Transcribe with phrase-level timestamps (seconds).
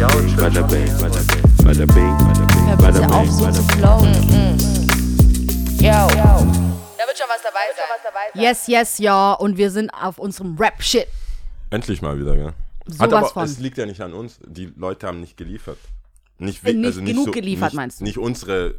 [0.00, 2.16] Bada bing, bada bing,
[2.78, 4.14] bada bing, auf, so bada zu flowen.
[5.76, 5.90] Yo.
[5.90, 8.42] Da wird schon was dabei sein.
[8.42, 9.34] Yes, yes, ja.
[9.34, 11.06] Und wir sind auf unserem Rap-Shit.
[11.68, 12.54] Endlich mal wieder, gell?
[12.86, 13.44] Sowas Hat aber, von.
[13.44, 14.38] Es liegt ja nicht an uns.
[14.46, 15.76] Die Leute haben nicht geliefert.
[16.38, 18.04] Nicht, nicht also nicht genug so, geliefert, nicht, meinst du?
[18.04, 18.76] Nicht unsere,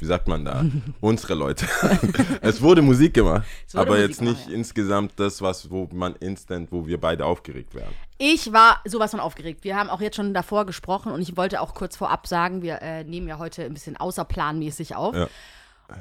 [0.00, 0.64] wie sagt man da,
[1.00, 1.66] unsere Leute.
[2.40, 4.54] es wurde Musik gemacht, wurde aber Musik jetzt gemacht, nicht ja.
[4.54, 7.94] insgesamt das, was, wo man instant, wo wir beide aufgeregt werden.
[8.18, 9.64] Ich war sowas von aufgeregt.
[9.64, 12.82] Wir haben auch jetzt schon davor gesprochen und ich wollte auch kurz vorab sagen, wir
[12.82, 15.14] äh, nehmen ja heute ein bisschen außerplanmäßig auf.
[15.14, 15.28] Ja.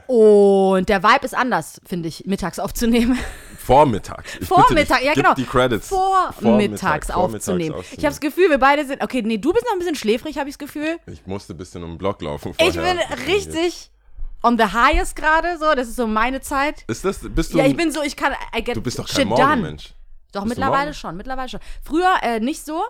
[0.08, 3.18] Und der Vibe ist anders, finde ich, mittags aufzunehmen.
[3.60, 4.38] Vormittags.
[4.40, 5.34] Ich Vormittag, ja genau.
[5.36, 5.90] die Credits.
[5.90, 7.72] Vormittags Vormittag, aufzunehmen.
[7.72, 9.04] vormittags Ich habe das Gefühl, wir beide sind.
[9.04, 10.98] Okay, nee, du bist noch ein bisschen schläfrig, habe ich das Gefühl.
[11.06, 12.96] Ich musste ein bisschen um den Block laufen Ich vorher.
[12.96, 13.92] bin richtig
[14.42, 15.76] on the highest gerade so.
[15.76, 16.84] Das ist so meine Zeit.
[16.88, 18.34] Ist das, bist du, Ja, ich bin so, ich kann.
[18.58, 19.28] I get du bist doch kein.
[19.28, 19.94] Morgenmensch.
[20.32, 21.60] Doch, mittlerweile schon, mittlerweile schon.
[21.84, 22.84] Früher äh, nicht so.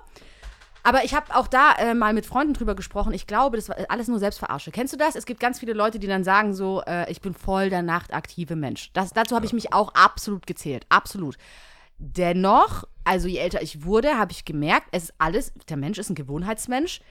[0.89, 3.13] Aber ich habe auch da äh, mal mit Freunden drüber gesprochen.
[3.13, 4.71] Ich glaube, das war alles nur Selbstverarsche.
[4.71, 5.15] Kennst du das?
[5.15, 8.55] Es gibt ganz viele Leute, die dann sagen so, äh, ich bin voll der nachtaktive
[8.55, 8.91] Mensch.
[8.93, 10.87] Das, dazu habe ich mich auch absolut gezählt.
[10.89, 11.37] Absolut.
[11.99, 16.09] Dennoch, also je älter ich wurde, habe ich gemerkt, es ist alles, der Mensch ist
[16.09, 17.01] ein Gewohnheitsmensch.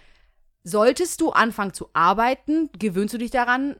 [0.65, 3.77] Solltest du anfangen zu arbeiten, gewöhnst du dich daran,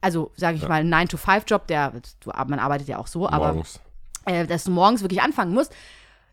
[0.00, 3.78] also sage ich mal, ein 9-to-5-Job, der, du, man arbeitet ja auch so, aber Morgens.
[4.24, 5.72] äh, dass du morgens wirklich anfangen musst,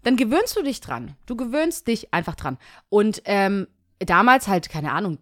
[0.08, 1.18] dann gewöhnst du dich dran.
[1.26, 2.58] Du gewöhnst dich einfach dran.
[2.88, 3.68] Und ähm,
[4.00, 5.18] damals halt, keine Ahnung,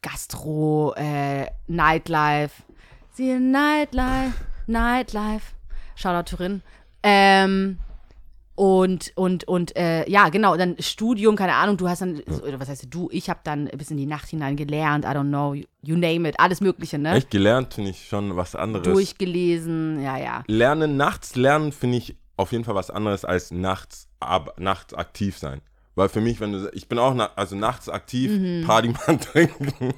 [0.00, 2.62] Gastro, äh, Nightlife.
[3.12, 4.32] Sie Nightlife,
[4.66, 5.52] Nightlife.
[5.94, 6.62] Shoutout Turin.
[7.02, 7.78] Ähm,
[8.54, 12.70] und, und, und, äh, ja, genau, dann Studium, keine Ahnung, du hast dann, oder was
[12.70, 15.64] heißt du, ich habe dann bis in die Nacht hinein gelernt, I don't know, you,
[15.82, 17.12] you name it, alles Mögliche, ne?
[17.12, 18.84] Echt gelernt finde ich schon was anderes.
[18.84, 20.44] Durchgelesen, ja, ja.
[20.46, 25.36] Lernen, nachts lernen finde ich auf jeden Fall was anderes als nachts, ab, nachts aktiv
[25.38, 25.60] sein.
[25.96, 28.64] Weil für mich, wenn du, ich bin auch na, also nachts aktiv, Mhm.
[28.66, 29.94] Partymann trinken,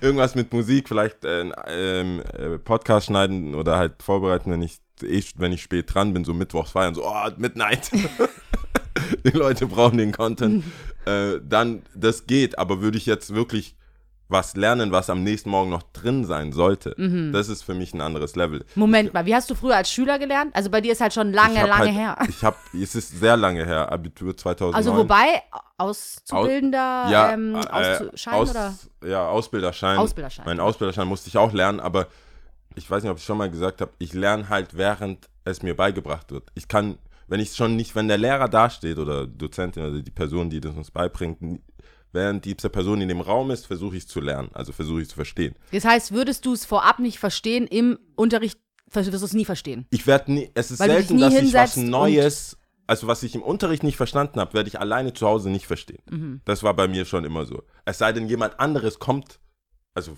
[0.00, 5.22] irgendwas mit Musik, vielleicht äh, ähm, äh, Podcast schneiden oder halt vorbereiten, wenn ich eh,
[5.36, 7.90] wenn ich spät dran bin, so mittwochs feiern, so, oh, Midnight.
[9.24, 10.64] Die Leute brauchen den Content.
[11.04, 13.76] äh, dann, das geht, aber würde ich jetzt wirklich
[14.28, 17.32] was lernen, was am nächsten Morgen noch drin sein sollte, Mhm.
[17.32, 18.64] das ist für mich ein anderes Level.
[18.74, 20.54] Moment mal, wie hast du früher als Schüler gelernt?
[20.54, 22.18] Also bei dir ist halt schon lange, Ich lange halt, her.
[22.28, 24.74] Ich habe, es ist sehr lange her, Abitur 2009.
[24.76, 25.42] Also wobei,
[25.78, 27.58] Auszubildender ja, ähm, äh,
[28.10, 28.74] Ausschein aus, oder?
[29.04, 29.98] Ja, Ausbilderschein.
[29.98, 30.44] Ausbilderschein.
[30.46, 32.06] Mein Ausbilderschein musste ich auch lernen, aber
[32.74, 35.76] ich weiß nicht, ob ich schon mal gesagt habe, ich lerne halt, während es mir
[35.76, 36.50] beigebracht wird.
[36.54, 36.98] Ich kann,
[37.28, 40.74] wenn ich schon nicht, wenn der Lehrer dasteht oder Dozentin oder die Person, die das
[40.76, 41.38] uns beibringt,
[42.12, 45.04] während diese Person in dem Raum ist, versuche ich es zu lernen, also versuche ich
[45.04, 45.54] es zu verstehen.
[45.72, 48.58] Das heißt, würdest du es vorab nicht verstehen, im Unterricht
[48.92, 49.86] wirst du es nie verstehen.
[49.90, 52.56] Ich werde nie, es ist Weil selten, dass ich was Neues,
[52.86, 56.02] also was ich im Unterricht nicht verstanden habe, werde ich alleine zu Hause nicht verstehen.
[56.08, 56.40] Mhm.
[56.44, 57.62] Das war bei mir schon immer so.
[57.84, 59.40] Es sei denn, jemand anderes kommt,
[59.94, 60.16] also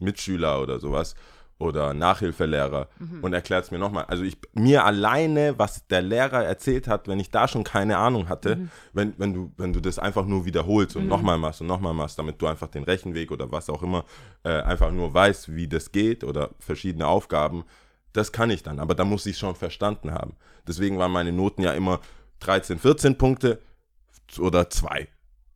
[0.00, 1.14] Mitschüler oder sowas
[1.60, 3.24] oder Nachhilfelehrer Mhm.
[3.24, 4.04] und erklärt es mir nochmal.
[4.04, 8.28] Also ich mir alleine, was der Lehrer erzählt hat, wenn ich da schon keine Ahnung
[8.28, 8.70] hatte, Mhm.
[8.92, 12.18] wenn, wenn, du, wenn du das einfach nur wiederholst und nochmal machst und nochmal machst,
[12.18, 14.04] damit du einfach den Rechenweg oder was auch immer
[14.44, 17.64] äh, einfach nur weißt, wie das geht oder verschiedene Aufgaben,
[18.12, 20.34] das kann ich dann, aber da muss ich schon verstanden haben.
[20.66, 22.00] Deswegen waren meine Noten ja immer
[22.40, 23.58] 13, 14 Punkte
[24.38, 25.08] oder 2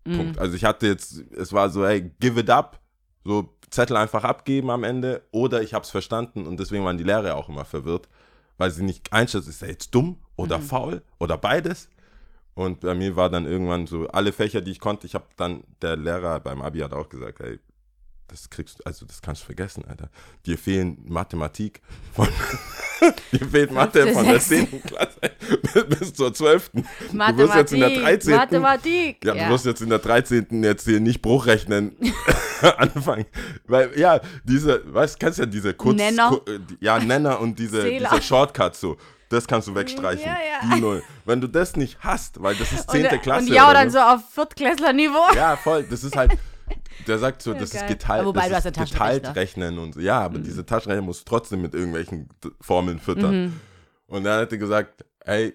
[0.04, 0.40] Punkte.
[0.40, 2.80] Also ich hatte jetzt, es war so, hey, give it up,
[3.24, 7.04] so Zettel einfach abgeben am Ende oder ich habe es verstanden und deswegen waren die
[7.04, 8.08] Lehrer auch immer verwirrt,
[8.58, 11.88] weil sie nicht einschätzen, ist er jetzt dumm oder faul oder beides.
[12.54, 15.64] Und bei mir war dann irgendwann so, alle Fächer, die ich konnte, ich habe dann,
[15.80, 17.58] der Lehrer beim Abi hat auch gesagt, hey,
[18.32, 20.08] das kriegst du, also das kannst du vergessen, Alter.
[20.46, 21.82] Dir fehlen Mathematik
[22.14, 22.26] von,
[23.32, 24.70] dir fehlt Mathe von der sechste.
[24.70, 24.82] 10.
[24.82, 25.20] Klasse
[25.62, 26.70] bis, bis zur 12.
[26.72, 28.34] Du wirst jetzt in der 13.
[28.34, 29.24] Mathematik.
[29.24, 30.64] Ja, du wirst jetzt in der 13.
[30.64, 31.94] jetzt hier nicht Bruchrechnen
[32.78, 33.26] anfangen.
[33.66, 35.96] Weil, ja, diese, weißt kennst ja diese Kurz...
[35.96, 36.30] Nenner.
[36.30, 38.96] Ku- äh, ja, Nenner und diese, diese Shortcuts so.
[39.28, 40.24] Das kannst du wegstreichen.
[40.26, 40.36] Ja,
[40.68, 40.74] ja.
[40.74, 41.02] Die Null.
[41.24, 43.06] Wenn du das nicht hast, weil das ist 10.
[43.06, 43.46] und, Klasse.
[43.46, 45.34] Und ja, oder dann so auf Viertklässler-Niveau.
[45.34, 45.84] ja, voll.
[45.84, 46.32] Das ist halt.
[47.06, 47.82] Der sagt so, das geil.
[47.82, 48.90] ist geteilt, wobei, das ist geteilt
[49.24, 49.36] Taschenrechner.
[49.36, 50.00] rechnen und so.
[50.00, 52.28] Ja, aber diese Taschenrechner musst du trotzdem mit irgendwelchen
[52.60, 53.44] Formeln füttern.
[53.44, 53.60] Mhm.
[54.06, 55.54] Und dann hat er gesagt, ey,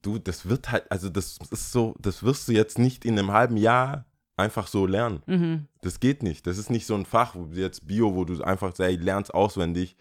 [0.00, 3.32] du, das wird halt, also das ist so, das wirst du jetzt nicht in einem
[3.32, 4.06] halben Jahr
[4.36, 5.22] einfach so lernen.
[5.26, 5.66] Mhm.
[5.82, 6.46] Das geht nicht.
[6.46, 9.34] Das ist nicht so ein Fach, wo du jetzt Bio, wo du einfach sagst, lernst
[9.34, 9.96] auswendig,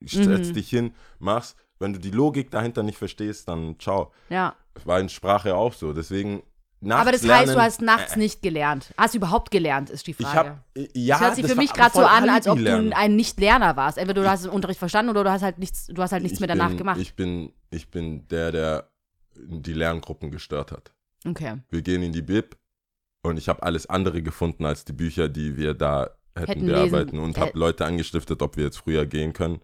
[0.00, 0.24] Mhm.
[0.24, 1.56] setzt dich hin, machst.
[1.78, 4.12] Wenn du die Logik dahinter nicht verstehst, dann ciao.
[4.28, 4.54] Ja.
[4.74, 5.92] Das war in Sprache auch so.
[5.92, 6.42] Deswegen
[6.80, 8.92] nachts Aber das lernen, heißt, du hast nachts äh, nicht gelernt.
[8.96, 10.36] Hast du überhaupt gelernt, ist die Ich Frage.
[10.36, 10.60] habe
[10.94, 13.76] ja, das hört sich das für mich gerade so an, als ob du ein Nicht-Lerner
[13.76, 13.98] warst.
[13.98, 16.36] Entweder du hast den Unterricht verstanden oder du hast halt nichts, du hast halt nichts
[16.36, 17.00] Ich mehr danach bin, gemacht.
[17.00, 18.90] Ich bin, ich bin der, der
[19.36, 20.92] die Lerngruppen gestört hat.
[21.26, 21.58] okay.
[21.70, 22.56] Wir gehen in die Bib,
[23.22, 27.10] Und ich habe alles andere gefunden als die Bücher, die wir da hätten, Hätten bearbeiten
[27.16, 29.60] lesen- und äh, habe Leute angestiftet, ob wir jetzt früher gehen können.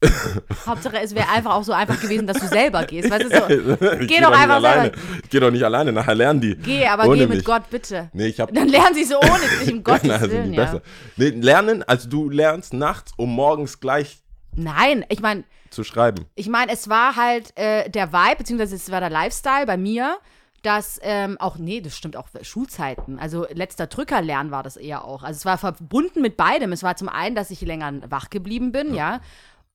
[0.66, 3.10] Hauptsache, es wäre einfach auch so einfach gewesen, dass du selber gehst.
[3.10, 4.82] Weißt du, so, Ich Geh doch einfach alleine.
[4.82, 4.98] selber.
[5.30, 6.54] Geh doch nicht alleine, nachher lernen die.
[6.56, 7.44] geh, aber ohne geh mit mich.
[7.44, 8.10] Gott, bitte.
[8.12, 10.64] Nee, ich habe Dann lernen sie so ohne dich, um Gottes also Willen, ja.
[10.64, 10.82] besser.
[11.16, 14.18] Nee, lernen, also du lernst nachts, um morgens gleich
[14.54, 16.26] Nein, ich meine, zu schreiben.
[16.34, 20.16] ich meine, es war halt äh, der Vibe, beziehungsweise es war der Lifestyle bei mir,
[20.62, 23.18] dass ähm, auch, nee, das stimmt auch Schulzeiten.
[23.18, 25.22] Also letzter Drückerlernen war das eher auch.
[25.22, 26.72] Also es war verbunden mit beidem.
[26.72, 29.20] Es war zum einen, dass ich länger wach geblieben bin, ja,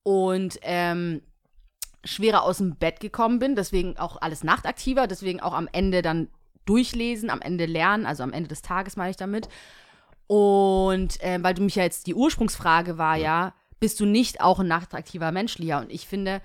[0.02, 1.22] und ähm,
[2.04, 6.28] schwerer aus dem Bett gekommen bin, deswegen auch alles nachtaktiver, deswegen auch am Ende dann
[6.64, 9.48] durchlesen, am Ende lernen, also am Ende des Tages meine ich damit.
[10.26, 14.60] Und äh, weil du mich ja jetzt, die Ursprungsfrage war ja, bist du nicht auch
[14.60, 15.80] ein nachtaktiver Mensch, Lia?
[15.80, 16.40] Und ich finde,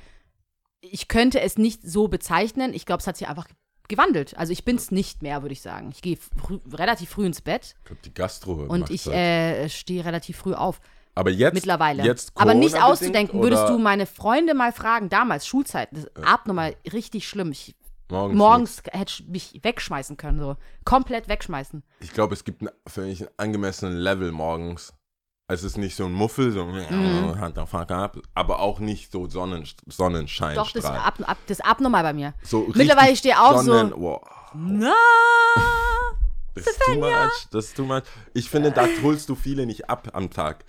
[0.82, 2.74] ich könnte es nicht so bezeichnen.
[2.74, 3.48] Ich glaube, es hat sich einfach
[3.88, 4.36] gewandelt.
[4.38, 5.90] Also ich bin es nicht mehr, würde ich sagen.
[5.92, 10.04] Ich gehe früh, relativ früh ins Bett Ich glaub, die Gastro und ich äh, stehe
[10.04, 10.82] relativ früh auf.
[11.18, 12.04] Aber jetzt Mittlerweile.
[12.04, 13.42] Jetzt Aber nicht auszudenken.
[13.42, 17.52] Würdest du meine Freunde mal fragen, damals, Schulzeit, das ist abnormal richtig schlimm.
[17.52, 17.76] Ich,
[18.10, 18.38] morgens?
[18.38, 20.58] morgens hätte ich mich wegschmeißen können, so.
[20.86, 21.82] Komplett wegschmeißen.
[22.02, 24.94] Ich glaube, es gibt ein, für mich einen angemessenen Level morgens.
[25.48, 27.40] Es ist nicht so ein Muffel, so Mhm.
[27.40, 30.56] Hand auf Fuck ab, aber auch nicht so Sonnen, Sonnenschein.
[30.56, 32.36] Doch, das ist, ab, ab, das ist abnormal bei mir.
[32.44, 34.02] so Mittlerweile stehe ich auf Sonnen, so.
[34.02, 34.22] Wow,
[34.54, 34.94] Na!
[36.54, 37.48] das ist too much.
[37.50, 38.04] Das ist too much.
[38.36, 40.64] Ich finde, da holst du viele nicht ab am Tag.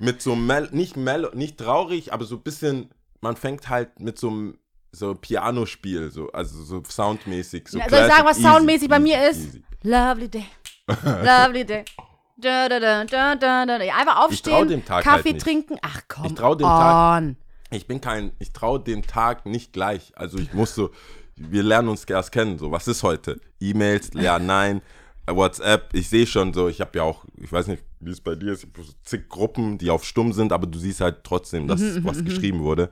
[0.00, 2.90] Mit so mel nicht mel nicht traurig, aber so ein bisschen,
[3.20, 4.58] man fängt halt mit so einem
[4.92, 7.68] so Pianospiel, so, also so soundmäßig.
[7.68, 9.38] So Ja, Soll ich sagen, was soundmäßig easy, bei mir ist?
[9.38, 9.62] easy.
[9.82, 10.46] Lovely day.
[10.88, 11.84] Lovely day.
[12.38, 13.74] Da, da, da, da, da, da.
[13.76, 15.78] Einfach aufstehen, dem Tag Kaffee halt trinken.
[15.82, 16.26] Ach komm.
[16.26, 17.36] Ich trau dem Tag- on.
[17.70, 20.12] Ich bin kein, ich traue dem Tag nicht gleich.
[20.16, 20.90] Also ich muss so,
[21.34, 22.58] wir lernen uns erst kennen.
[22.58, 23.40] So, was ist heute?
[23.60, 24.82] E-Mails, ja, nein.
[25.34, 28.36] WhatsApp, ich sehe schon so, ich habe ja auch, ich weiß nicht, wie es bei
[28.36, 28.66] dir ist,
[29.02, 32.90] zig Gruppen, die auf stumm sind, aber du siehst halt trotzdem, dass was geschrieben wurde.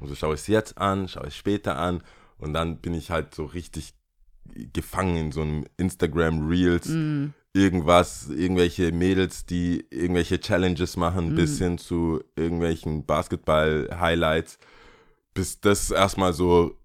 [0.00, 2.02] Und so schaue ich es jetzt an, schaue ich später an
[2.38, 3.94] und dann bin ich halt so richtig
[4.72, 6.88] gefangen in so einem Instagram Reels,
[7.54, 14.58] irgendwas, irgendwelche Mädels, die irgendwelche Challenges machen, bis hin zu irgendwelchen Basketball-Highlights,
[15.34, 16.76] bis das erstmal so,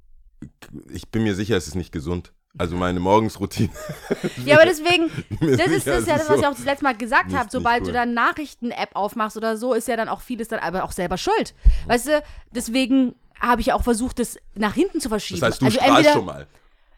[0.91, 2.33] ich bin mir sicher, es ist nicht gesund.
[2.57, 3.69] Also meine Morgensroutine.
[4.45, 5.09] Ja, aber deswegen,
[5.39, 7.49] das ist, das ist ja das, was ich auch das letzte Mal gesagt habe.
[7.51, 8.05] Sobald nicht du cool.
[8.05, 11.53] dann Nachrichten-App aufmachst oder so, ist ja dann auch vieles dann aber auch selber schuld.
[11.87, 15.39] Weißt du, deswegen habe ich auch versucht, das nach hinten zu verschieben.
[15.41, 16.47] Das heißt, du also strahlst schon mal.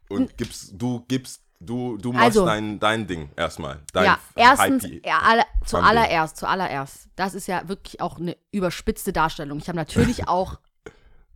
[0.10, 3.80] Und gibst, du gibst, du, du machst Also- dein, dein Ding erstmal.
[3.94, 7.10] Dein Ja, erstens, ja, alle, zuallererst, zuallererst.
[7.16, 9.60] Das ist ja wirklich auch eine überspitzte Darstellung.
[9.60, 10.60] Ich habe natürlich auch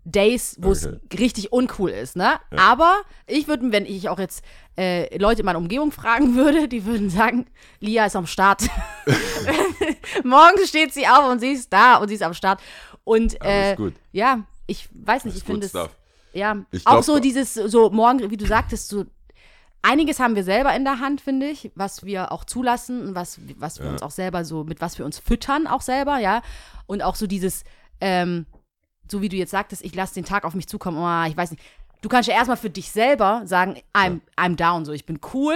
[0.06, 1.00] Days, wo es Okay.
[1.20, 2.40] richtig uncool ist, ne?
[2.56, 4.44] Aber ich würde, wenn ich auch jetzt
[4.78, 7.48] äh, Leute in meiner Umgebung fragen würde, die würden sagen,
[7.80, 8.64] Lia ist am Start.
[10.24, 12.62] Morgens steht sie auf und sie ist da und sie ist am Start.
[13.04, 13.76] Und äh,
[14.12, 15.74] ja, ich weiß nicht, ich finde es.
[16.34, 19.06] Ja, Ich auch so dieses, so morgen, wie du sagtest, so
[19.82, 23.40] einiges haben wir selber in der Hand, finde ich, was wir auch zulassen und was,
[23.58, 23.92] was wir Ja.
[23.94, 26.42] uns auch selber so, mit was wir uns füttern auch selber, ja.
[26.88, 27.64] Und auch so dieses,
[28.02, 28.46] ähm,
[29.10, 31.52] so wie du jetzt sagtest, ich lasse den Tag auf mich zukommen, oh, ich weiß
[31.52, 31.64] nicht.
[32.02, 35.56] Du kannst ja erstmal für dich selber sagen, I'm, I'm down, so, ich bin cool,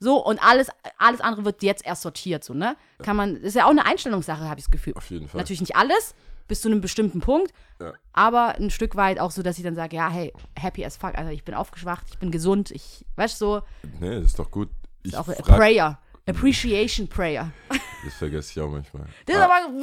[0.00, 2.76] so, und alles, alles andere wird jetzt erst sortiert, so, ne?
[3.02, 4.94] Kann man, das ist ja auch eine Einstellungssache, habe ich das Gefühl.
[4.94, 5.40] Auf jeden Fall.
[5.40, 6.14] Natürlich nicht alles,
[6.46, 7.92] bis zu einem bestimmten Punkt, Ja.
[8.12, 11.16] aber ein Stück weit auch so, dass ich dann sage, ja, hey, happy as fuck,
[11.18, 13.62] also ich bin aufgeschwacht, ich bin gesund, ich, weißt du, so,
[14.00, 14.68] Nee, das ist doch gut.
[15.02, 17.50] Ich ist auch frag- Prayer, Appreciation Prayer.
[18.04, 19.06] Das vergesse ich auch manchmal.
[19.26, 19.74] Das, ist Ah, aber,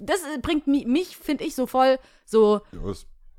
[0.00, 2.62] das bringt mi- mich, finde ich, so voll so,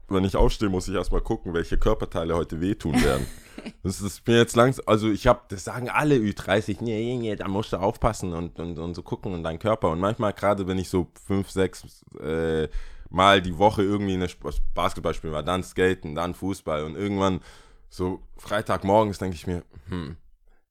[0.07, 3.27] wenn ich aufstehe, muss ich erstmal gucken, welche Körperteile heute wehtun werden.
[3.83, 7.35] das ist mir jetzt langsam, also ich habe, das sagen alle Ü30, nee, nee, nee,
[7.35, 9.89] da musst du aufpassen und, und, und so gucken und deinen Körper.
[9.89, 12.69] Und manchmal, gerade wenn ich so fünf, sechs äh,
[13.09, 14.27] Mal die Woche irgendwie eine
[14.73, 17.41] Basketball spielen war, dann Skaten, dann Fußball und irgendwann
[17.89, 20.15] so Freitagmorgens denke ich mir, hm,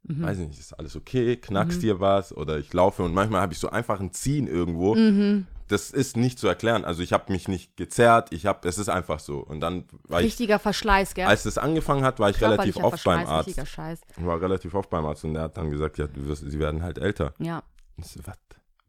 [0.02, 0.23] Mhm.
[0.23, 3.59] weiß nicht, ist alles okay, knackst dir was oder ich laufe und manchmal habe ich
[3.59, 4.95] so einfach ein Ziehen irgendwo.
[4.95, 5.47] Mhm.
[5.69, 6.85] Das ist nicht zu erklären.
[6.85, 9.38] Also ich habe mich nicht gezerrt, ich habe, es ist einfach so.
[9.38, 11.26] Und dann war ich, richtiger Verschleiß, gell?
[11.26, 13.49] als es angefangen hat, war ich relativ oft beim Arzt.
[13.49, 14.00] richtiger Scheiß.
[14.16, 16.83] War relativ oft beim Arzt und der hat dann gesagt, ja, du wirst, sie werden
[16.83, 17.35] halt älter.
[17.38, 17.62] Ja.
[17.97, 18.37] Ich so, was?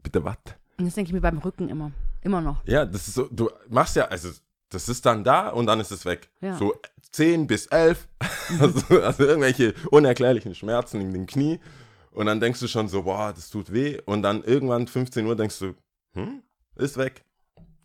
[0.02, 0.38] Bitte was?
[0.78, 1.92] Und das denke ich mir beim Rücken immer.
[2.24, 2.66] Immer noch.
[2.66, 4.30] Ja, das ist so, du machst ja, also
[4.70, 6.30] das ist dann da und dann ist es weg.
[6.40, 6.58] Ja.
[6.58, 6.74] So
[7.12, 8.08] 10 bis 11,
[8.60, 11.60] also, also irgendwelche unerklärlichen Schmerzen in den Knie.
[12.12, 14.00] Und dann denkst du schon so, boah, das tut weh.
[14.06, 15.74] Und dann irgendwann 15 Uhr denkst du,
[16.14, 16.42] hm,
[16.76, 17.24] ist weg.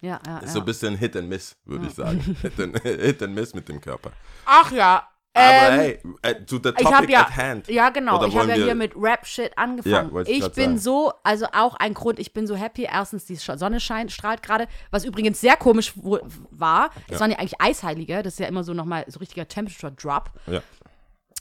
[0.03, 0.53] Ja, ja, Ist ja.
[0.55, 2.21] so ein bisschen Hit and Miss, würde ich sagen.
[2.43, 4.13] Hit and, Hit and Miss mit dem Körper.
[4.45, 7.69] Ach ja, Aber Ähm, hey, äh, to the topic ja, at hand.
[7.69, 10.15] ja genau, Oder ich habe ja hier mit Rap-Shit angefangen.
[10.15, 10.79] Ja, ich ich bin sagen.
[10.79, 12.85] so, also auch ein Grund, ich bin so happy.
[12.91, 15.93] Erstens, die Sonne scheint, strahlt gerade, was übrigens sehr komisch
[16.51, 16.91] war.
[17.09, 20.31] Es waren ja eigentlich Eisheilige, das ist ja immer so nochmal so richtiger Temperature-Drop.
[20.47, 20.63] Ja.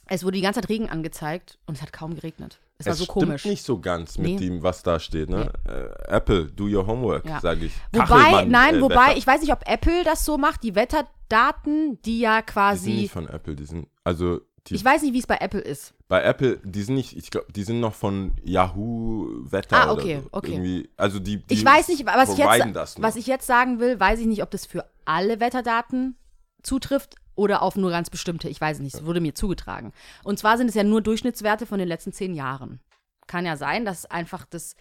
[0.07, 2.59] Es wurde die ganze Zeit Regen angezeigt und es hat kaum geregnet.
[2.77, 3.45] Es es so stimmt komisch.
[3.45, 4.37] nicht so ganz mit Nee.
[4.37, 5.29] dem, was da steht.
[5.29, 5.49] Ne?
[5.67, 7.39] Äh, Apple, do your homework, Ja.
[7.39, 7.73] sage ich.
[7.93, 9.17] Wobei, Kachelmann, nein, äh, wobei, Wetter.
[9.17, 12.91] ich weiß nicht, ob Apple das so macht, die Wetterdaten, die ja Die sind quasi.
[12.93, 15.93] nicht von Apple, die sind, also die, Ich weiß nicht, wie es bei Apple ist.
[16.07, 20.15] bei Apple, die sind nicht, ich glaube, die sind noch von Yahoo Wetter Ah, okay,
[20.15, 20.29] oder so.
[20.31, 20.51] okay.
[20.53, 23.99] Irgendwie, also die, die Ich weiß nicht, was ich, jetzt, was ich jetzt sagen will,
[23.99, 26.15] weiß ich nicht, ob das für alle Wetterdaten
[26.63, 28.49] zutrifft oder auf nur ganz bestimmte.
[28.49, 29.93] Ich weiß nicht, es wurde mir zugetragen.
[30.23, 32.79] Und zwar sind es ja nur Durchschnittswerte von den letzten zehn Jahren.
[33.27, 34.75] Kann ja sein, dass einfach das,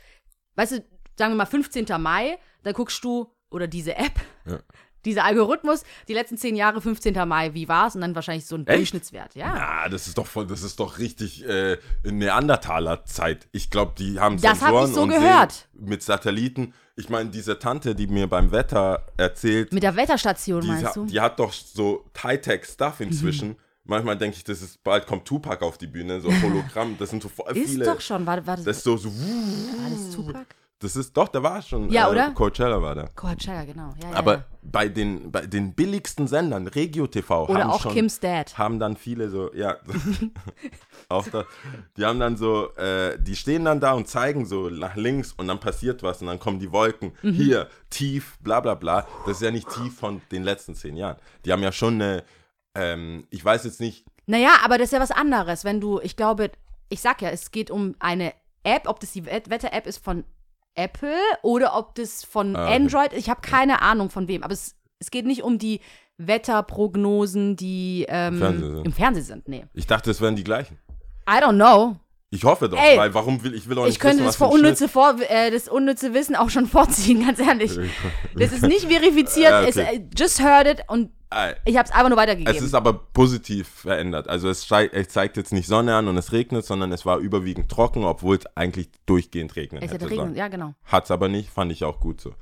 [0.57, 0.85] weißt du,
[1.17, 1.87] sagen wir mal 15.
[2.01, 4.59] Mai, da guckst du, oder diese App, Ja.
[5.05, 7.29] dieser Algorithmus, die letzten zehn Jahre, 15.
[7.29, 7.95] Mai, wie war es?
[7.95, 8.79] Und dann wahrscheinlich so ein Echt?
[8.79, 9.53] Durchschnittswert, ja.
[9.55, 13.49] Ah, das ist doch voll, das ist doch richtig äh, Neandertaler-Zeit.
[13.53, 15.69] Ich glaube, die haben Das hab ich so und gehört.
[15.75, 16.73] Mit Satelliten.
[16.97, 21.03] Ich meine, diese Tante, die mir beim Wetter erzählt, Mit der Wetterstation, die, meinst du?
[21.03, 21.07] Mhm.
[21.09, 23.57] die hat doch so Hightech-Stuff inzwischen.
[23.85, 26.97] Manchmal denke ich, das ist bald kommt Tupac auf die Bühne, so Hologramm.
[26.99, 27.85] Das sind so voll ist viele.
[27.85, 30.47] doch schon, war, war das, Das ist so, so war das Tupac?
[30.81, 31.89] Das ist doch, der war schon.
[31.91, 32.31] Ja, äh, oder?
[32.33, 33.07] Coachella war da.
[33.15, 33.91] Coachella, genau.
[34.03, 34.45] Ja, Aber ja.
[34.63, 38.59] bei den, bei den billigsten Sendern, Regio TV, Oder haben auch schon, Kim's Dad.
[38.59, 39.77] haben dann viele so, ja,
[41.09, 41.45] auch da,
[41.97, 45.49] die haben dann so, äh, die stehen dann da und zeigen so nach links und
[45.49, 47.33] dann passiert was und dann kommen die Wolken, Mhm.
[47.33, 49.07] hier, tief, bla bla bla.
[49.27, 51.17] Das ist ja nicht tief von den letzten zehn Jahren.
[51.45, 52.25] Die haben ja schon eine,
[52.75, 56.17] ähm, ich weiß jetzt nicht, Naja, aber das ist ja was anderes, wenn du, ich
[56.17, 56.51] glaube,
[56.89, 58.33] ich sag ja, es geht um eine
[58.65, 60.25] App, ob das die Wet- Wetter-App ist von
[60.75, 62.77] Apple oder ob das von Ah, okay.
[62.77, 65.81] Android, ich habe keine Ahnung von wem, aber es, es geht nicht um die
[66.19, 69.49] Wetterprognosen, die ähm, Fernsehen im Fernsehen sind.
[69.49, 69.65] Nee.
[69.75, 70.79] ich dachte, es wären die gleichen.
[71.29, 71.97] I don't know.
[72.35, 74.41] Ich hoffe doch, Ey, weil warum will ich will auch nicht Ich könnte wissen, das,
[74.41, 77.79] was unnütze vor, äh, das unnütze Wissen auch schon vorziehen, ganz ehrlich.
[78.35, 79.69] Das ist nicht verifiziert, Ja, okay.
[79.71, 81.11] es, äh, just heard it und
[81.65, 82.65] ich habe es einfach nur Es weitergegeben.
[82.65, 84.29] ist aber positiv verändert.
[84.29, 87.69] Also es, es zeigt jetzt nicht Sonne an und es regnet, sondern es war überwiegend
[87.69, 90.37] trocken, obwohl es eigentlich durchgehend regnen es hätte hätte sollen.
[90.37, 90.75] ja genau.
[90.85, 92.35] Hat's aber nicht, fand ich auch gut so.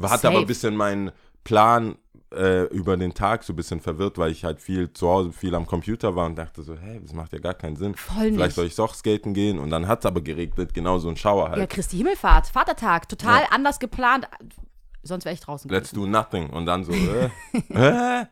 [0.00, 0.28] Hat Safe.
[0.28, 1.10] aber ein bisschen meinen
[1.42, 1.96] Plan
[2.36, 5.54] äh, über den Tag so ein bisschen verwirrt, weil ich halt viel zu Hause, viel
[5.54, 7.94] am Computer war und dachte so, hey, das macht ja gar keinen Sinn.
[7.94, 8.34] Voll nicht.
[8.34, 11.48] Vielleicht soll ich doch skaten gehen und dann hat's aber geregnet, genau so ein Schauer
[11.50, 11.58] halt.
[11.58, 13.48] Ja, Christi Himmelfahrt, Vatertag, total Ja.
[13.50, 14.28] anders geplant.
[15.02, 16.12] Sonst wäre ich draußen Let's gewesen.
[16.12, 16.50] do nothing.
[16.50, 16.92] Und dann so,
[17.74, 18.26] äh, äh,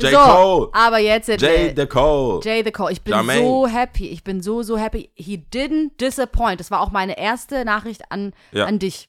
[0.00, 0.10] J.
[0.10, 1.40] so, Cole, aber jetzt J.
[1.40, 2.40] Jay, the Cole.
[2.42, 2.92] Jay the Cole.
[2.92, 3.42] Ich bin Jermaine.
[3.46, 4.08] so happy.
[4.08, 5.10] Ich bin so, so happy.
[5.14, 6.60] He didn't disappoint.
[6.60, 8.64] Das war auch meine erste Nachricht an, Ja.
[8.66, 9.08] an dich.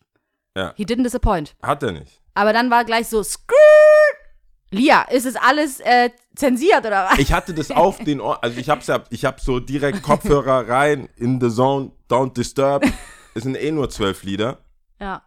[0.57, 0.73] Ja.
[0.75, 1.55] He didn't disappoint.
[1.61, 2.21] Hat er nicht.
[2.33, 3.57] Aber dann war gleich so, Skirt!
[4.71, 7.19] Lia, ist es alles äh, zensiert oder was?
[7.19, 10.67] Ich hatte das auf den Ohr, also ich hab's ja, ich hab so direkt Kopfhörer
[10.67, 12.83] rein, in the zone, don't disturb.
[13.35, 14.57] Es sind eh nur zwölf Lieder
[14.99, 15.21] Ja.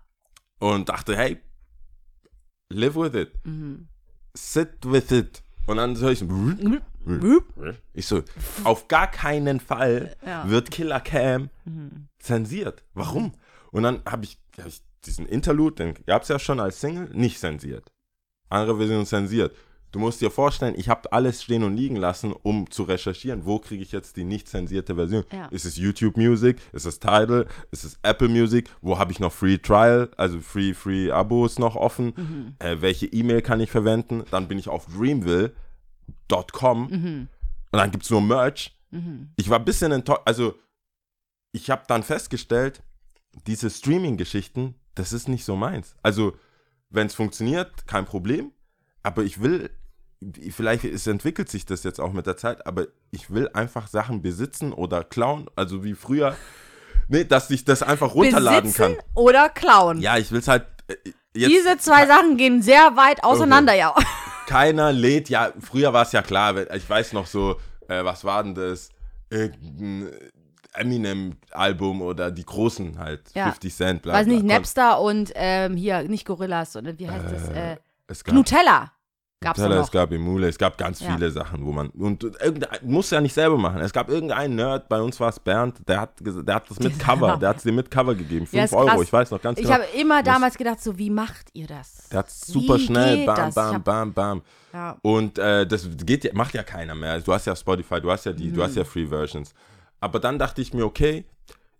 [0.58, 1.40] und dachte, hey,
[2.70, 3.32] live with it.
[3.44, 3.86] Mhm.
[4.34, 5.42] Sit with it.
[5.68, 6.26] Und dann höre ich so,
[7.94, 8.22] ich so,
[8.64, 10.42] auf gar keinen Fall Ja.
[10.44, 10.50] Mhm.
[10.50, 11.50] wird Killer Cam
[12.18, 12.82] zensiert.
[12.94, 13.32] Warum?
[13.70, 17.38] Und dann habe ich, hab ich diesen Interlude, den gab's ja schon als Single, nicht
[17.38, 17.92] zensiert.
[18.48, 19.54] Andere Version zensiert.
[19.92, 23.58] Du musst dir vorstellen, ich habe alles stehen und liegen lassen, um zu recherchieren, wo
[23.60, 25.24] kriege ich jetzt die nicht zensierte Version.
[25.32, 25.46] Ja.
[25.46, 26.58] Ist es YouTube Music?
[26.72, 27.46] Ist es Tidal?
[27.70, 28.68] Ist es Apple Music?
[28.82, 32.12] Wo habe ich noch Free Trial, also Free Free Abos noch offen?
[32.16, 32.56] Mhm.
[32.58, 34.24] Äh, welche E-Mail kann ich verwenden?
[34.30, 37.28] Dann bin ich auf dreamville.com Mhm.
[37.70, 38.72] und dann gibt es nur Merch.
[39.36, 40.22] Ich war ein bisschen enttäuscht.
[40.24, 40.54] Also,
[41.52, 42.82] ich habe dann festgestellt,
[43.46, 45.94] diese Streaming-Geschichten, das ist nicht so meins.
[46.02, 46.36] Also,
[46.90, 48.52] wenn es funktioniert, kein Problem.
[49.02, 49.70] Aber ich will,
[50.50, 54.22] vielleicht es entwickelt sich das jetzt auch mit der Zeit, aber ich will einfach Sachen
[54.22, 55.48] besitzen oder klauen.
[55.54, 56.36] Also wie früher.
[57.08, 59.04] Nee, dass ich das einfach runterladen Besitzen kann.
[59.14, 60.00] oder klauen.
[60.00, 60.66] Ja, ich will es halt.
[60.88, 60.96] äh,
[61.34, 63.94] Jetzt, Diese zwei Sachen gehen sehr weit auseinander, ja.
[64.46, 68.42] keiner lädt, ja, früher war es ja klar, ich weiß noch so, äh, was war
[68.42, 68.88] denn das?
[69.28, 70.08] Irgendein
[70.78, 73.44] Eminem-Album oder die großen halt, Ja.
[73.46, 74.54] 50 Cent, bla, Weiß nicht, bla.
[74.56, 77.48] Napster und ähm, hier, nicht Gorillas, sondern wie heißt das?
[77.50, 78.92] Äh, Es gab, Nutella
[79.40, 81.12] gab's Nutella, es gab Emule, es gab ganz Ja.
[81.14, 83.80] viele Sachen, wo man, und irgendein, muss ja nicht selber machen.
[83.80, 86.98] Es gab irgendeinen Nerd, bei uns war es Bernd, der hat, der hat das mit
[86.98, 89.02] Cover, der hat es dir mit Cover gegeben, 5 Ja, Euro, krass.
[89.02, 89.76] ich weiß noch ganz Ich genau.
[89.78, 92.08] habe immer damals gedacht, so, wie macht ihr das?
[92.10, 93.48] Der hat super Wie schnell, bam, das?
[93.48, 94.42] Ich bam, bam, bam.
[94.72, 94.96] Ja.
[95.02, 97.20] Und äh, das geht, ja- macht ja keiner mehr.
[97.20, 98.86] Du hast ja Spotify, du hast ja die, du hast ja Mhm.
[98.86, 99.54] Free Versions.
[100.00, 101.24] Aber dann dachte ich mir, okay,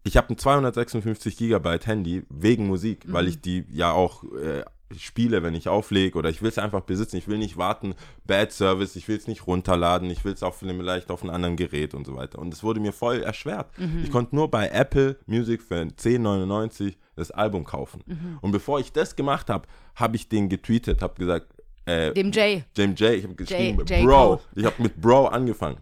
[0.04, 3.12] ich habe ein 256 Gigabyte Handy wegen Musik, Mhm.
[3.12, 4.64] weil ich die ja auch äh,
[4.96, 7.16] spiele, wenn ich auflege oder ich will es einfach besitzen.
[7.16, 7.94] Ich will nicht warten,
[8.24, 11.56] Bad Service, ich will es nicht runterladen, ich will es auch vielleicht auf einem anderen
[11.56, 12.38] Gerät und so weiter.
[12.38, 13.66] Und es wurde mir voll erschwert.
[14.04, 18.04] Ich konnte nur bei Apple Music für 10,99 das Album kaufen.
[18.40, 21.48] Und bevor ich das gemacht habe, habe ich den getweetet, habe gesagt,
[21.86, 22.62] äh, Dem Jay.
[22.76, 24.04] James J, ich habe geschrieben, J.
[24.04, 24.26] Bro.
[24.26, 24.40] Cole.
[24.54, 25.78] Ich habe mit Bro angefangen.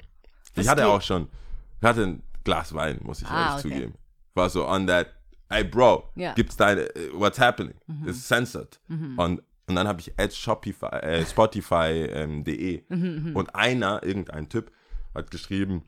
[0.53, 0.91] Ich Was hatte geht?
[0.91, 1.29] auch schon,
[1.81, 3.75] ich hatte ein Glas Wein, muss ich Ah, ehrlich okay.
[3.75, 3.95] zugeben.
[4.35, 5.09] War so on that,
[5.49, 6.11] hey Bro.
[6.15, 6.33] Mhm.
[6.35, 7.75] gibt's deine, äh, what's happening?
[8.07, 8.81] It's censored.
[8.89, 12.85] Und, und dann habe ich at Shopify, äh, Spotify ähm, de.
[12.89, 14.71] Mhm, und einer, irgendein Typ,
[15.15, 15.85] hat geschrieben,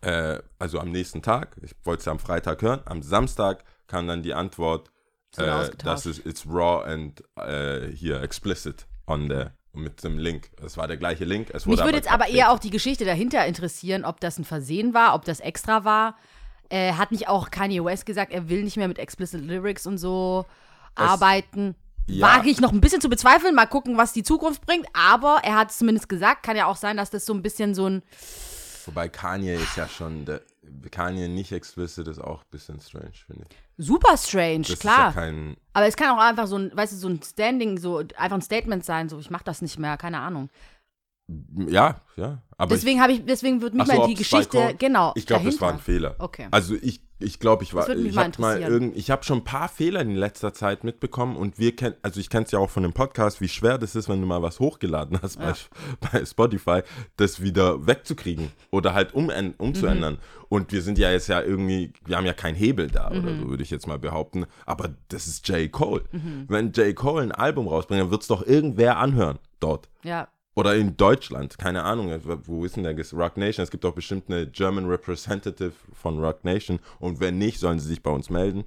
[0.00, 4.22] äh, also am nächsten Tag, ich wollte es am Freitag hören, am Samstag kam dann
[4.22, 4.90] die Antwort,
[5.36, 10.50] äh, das ist it's raw and äh, hier explicit on the mit dem Link.
[10.64, 11.50] Es war der gleiche Link.
[11.50, 14.44] Es Mich wurde würde jetzt aber eher auch die Geschichte dahinter interessieren, ob das ein
[14.44, 16.16] Versehen war, ob das extra war.
[16.68, 19.98] Äh, hat nicht auch Kanye West gesagt, er will nicht mehr mit explicit Lyrics und
[19.98, 20.46] so
[20.94, 21.74] arbeiten?
[22.06, 22.38] Ja.
[22.38, 24.86] Wage ich noch ein bisschen zu bezweifeln, mal gucken, was die Zukunft bringt.
[24.92, 27.74] Aber er hat es zumindest gesagt, kann ja auch sein, dass das so ein bisschen
[27.74, 28.02] so ein.
[28.86, 30.42] Wobei Kanye ist ja schon, der,
[30.90, 33.56] Kanye nicht explicit ist auch ein bisschen strange, finde ich.
[33.86, 35.14] Super strange, Das klar.
[35.14, 38.36] ja Aber es kann auch einfach so ein, weißt du, so ein Standing, so einfach
[38.36, 40.50] ein Statement sein, so ich mach das nicht mehr, keine Ahnung.
[41.68, 42.42] ja, ja.
[42.56, 45.12] Aber Deswegen habe ich, deswegen wird mich so, mal die Geschichte, genau.
[45.14, 45.78] Ich glaube, das war ein.
[45.78, 46.14] Fehler.
[46.18, 46.48] Okay.
[46.50, 48.72] Also ich, ich glaube, ich war, ich habe mal interessieren.
[48.72, 52.18] irgend, ich habe schon ein paar Fehler in letzter Zeit mitbekommen und wir kennen, also
[52.20, 54.42] ich kenne es ja auch von dem Podcast, wie schwer das ist, wenn du mal
[54.42, 55.52] was hochgeladen hast bei,
[56.12, 56.80] bei Spotify,
[57.16, 60.14] das wieder wegzukriegen oder halt um, umzuändern.
[60.14, 60.18] Mhm.
[60.48, 63.48] Und wir sind ja jetzt ja irgendwie, wir haben ja keinen Hebel da oder so,
[63.48, 64.46] würde ich jetzt mal behaupten.
[64.66, 65.70] Aber das ist J.
[65.70, 66.02] Cole.
[66.10, 66.46] Mhm.
[66.48, 66.96] Wenn J.
[66.96, 69.88] Cole ein Album rausbringt, dann wird es doch irgendwer anhören dort.
[70.02, 70.28] Ja.
[70.56, 72.12] Oder in Deutschland, keine Ahnung,
[72.44, 72.96] wo ist denn der?
[73.12, 77.60] Rock Nation, es gibt doch bestimmt eine German Representative von Rock Nation und wenn nicht,
[77.60, 78.64] sollen sie sich bei uns melden.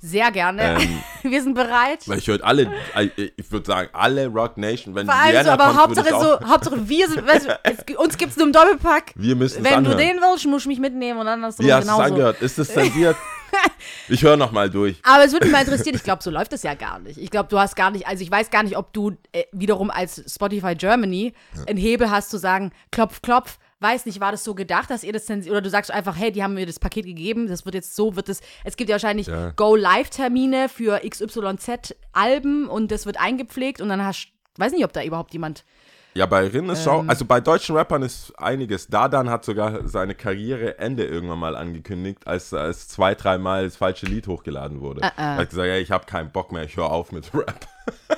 [0.00, 0.76] Sehr gerne.
[0.80, 2.06] Ähm, Wir sind bereit.
[2.06, 2.70] Weil ich höre alle,
[3.16, 6.48] ich würde sagen, alle Rock Nation, wenn Vor allem so, aber kommt, würde Hauptsache so,
[6.48, 9.12] Hauptsache wir sind, weißt du, es, uns gibt's nur im Doppelpack.
[9.16, 11.86] wir müssen es Wenn du den willst, musst du mich mitnehmen und andersrum Wie hast
[11.86, 12.12] du es genauso.
[12.12, 12.42] angehört?
[12.42, 13.16] Ist das zensiert?
[14.08, 15.00] ich höre nochmal durch.
[15.02, 17.18] Aber es würde mich mal interessieren, ich glaube, so läuft das ja gar nicht.
[17.18, 19.90] Ich glaube, du hast gar nicht, also ich weiß gar nicht, ob du äh, wiederum
[19.90, 21.32] als Spotify Germany
[21.66, 25.12] einen Hebel hast zu sagen, klopf, klopf, weiß nicht, war das so gedacht, dass ihr
[25.12, 27.74] das zensiert, oder du sagst einfach, hey, die haben mir das Paket gegeben, das wird
[27.74, 29.50] jetzt so, wird es, es gibt ja wahrscheinlich Ja.
[29.50, 35.32] Go-Live-Termine für XYZ-Alben und das wird eingepflegt und dann hast, weiß nicht, ob da überhaupt
[35.32, 35.64] jemand,
[36.16, 36.84] Ja, bei Rin ist Ähm.
[36.84, 38.86] schau, also bei deutschen Rappern ist einiges.
[38.86, 44.28] Dadan hat sogar seine Karriereende irgendwann mal angekündigt, als, als zwei, dreimal das falsche Lied
[44.28, 45.02] hochgeladen wurde.
[45.02, 47.66] Äh, Er hat gesagt, ey, ich habe keinen Bock mehr, ich höre auf mit Rap.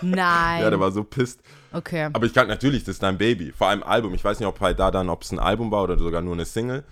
[0.02, 0.60] nein.
[0.62, 1.40] ja, der war so pisst.
[1.72, 2.10] okay.
[2.12, 3.52] Aber ich kann natürlich, das ist dein Baby.
[3.52, 4.12] Vor allem Album.
[4.12, 6.44] Ich weiß nicht, ob bei Dadan, ob es ein Album war oder sogar nur eine
[6.44, 6.84] Single.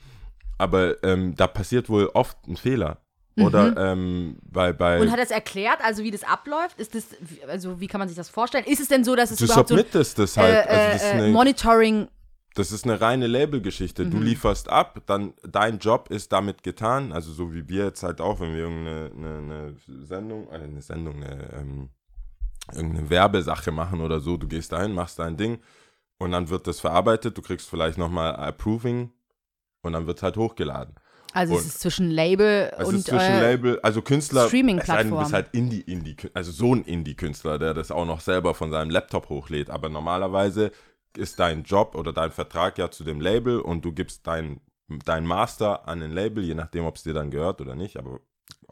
[0.56, 2.98] Aber ähm, da passiert wohl oft ein Fehler.
[3.36, 5.02] Oder ähm, bei, bei Mhm.
[5.02, 6.78] Und hat er es erklärt, also wie das abläuft?
[6.78, 7.06] Ist das,
[7.48, 8.64] also wie kann man sich das vorstellen?
[8.64, 10.54] Ist es denn so, dass es du überhaupt so ein das halt.
[10.54, 12.08] äh, also das, ist äh, eine, Monitoring
[12.54, 14.04] das ist eine reine Labelgeschichte.
[14.04, 14.10] Mhm.
[14.12, 17.12] Du lieferst ab, dann dein Job ist damit getan.
[17.12, 20.80] Also so wie wir jetzt halt auch, wenn wir irgendeine eine, eine Sendung, äh, eine
[20.80, 21.90] Sendung, eine, ähm,
[22.72, 25.58] irgendeine Werbesache machen oder so, du gehst dahin, machst dein Ding
[26.18, 27.36] und dann wird das verarbeitet.
[27.36, 29.10] Du kriegst vielleicht nochmal Approving
[29.82, 30.94] und dann wird es halt hochgeladen.
[31.34, 35.06] Also es Und- ist zwischen Label Es und ist zwischen äh, Label, also Künstler, Streaming-Plattform.
[35.06, 38.54] es Du bist halt Indie, Indie, also so ein Indie-Künstler, der das auch noch selber
[38.54, 39.68] von seinem Laptop hochlädt.
[39.68, 40.70] Aber normalerweise
[41.16, 44.60] ist dein Job oder dein Vertrag ja zu dem Label und du gibst dein,
[45.04, 47.96] dein Master an den Label, je nachdem, ob es dir dann gehört oder nicht.
[47.96, 48.20] Aber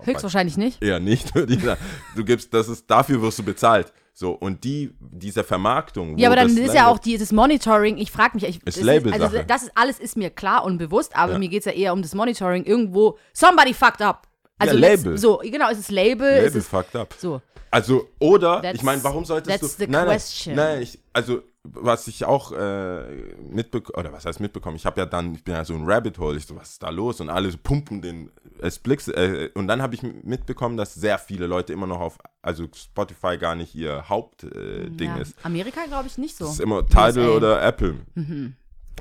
[0.00, 0.82] höchstwahrscheinlich nicht.
[0.82, 1.80] eher nicht, würde ich sagen.
[2.16, 3.92] Du gibst, das ist, dafür wirst du bezahlt.
[4.14, 6.18] So, und die, diese Vermarktung.
[6.18, 8.84] Ja, aber dann ist ja Label- auch dieses Monitoring, ich frage mich, ich, Ist das
[8.84, 9.22] Labelsache.
[9.22, 11.38] also das ist alles ist mir klar und bewusst, aber Ja.
[11.38, 14.28] mir geht es ja eher um das Monitoring irgendwo, somebody fucked up.
[14.58, 15.18] Also Ja, let's- Label.
[15.18, 17.14] So, genau, es ist Label, Label ist fucked up.
[17.18, 17.40] so.
[17.70, 19.84] Also, oder, That's- ich meine, warum solltest that's du.
[19.86, 20.54] the nein, question.
[20.56, 23.04] nein, ich, also, was ich auch äh,
[23.50, 26.18] mitbekommen, oder was heißt mitbekommen, ich habe ja dann, ich bin ja so ein Rabbit
[26.18, 27.20] Hole, ich so, was ist da los?
[27.22, 31.46] Und alle pumpen den es Blix, äh, und dann habe ich mitbekommen, dass sehr viele
[31.46, 34.52] Leute immer noch auf, also Spotify gar nicht ihr Hauptding
[35.00, 35.16] äh, Ja.
[35.18, 35.34] ist.
[35.44, 36.44] Amerika glaube ich nicht so.
[36.46, 37.36] Es ist immer Tidal USA.
[37.36, 37.96] oder Apple.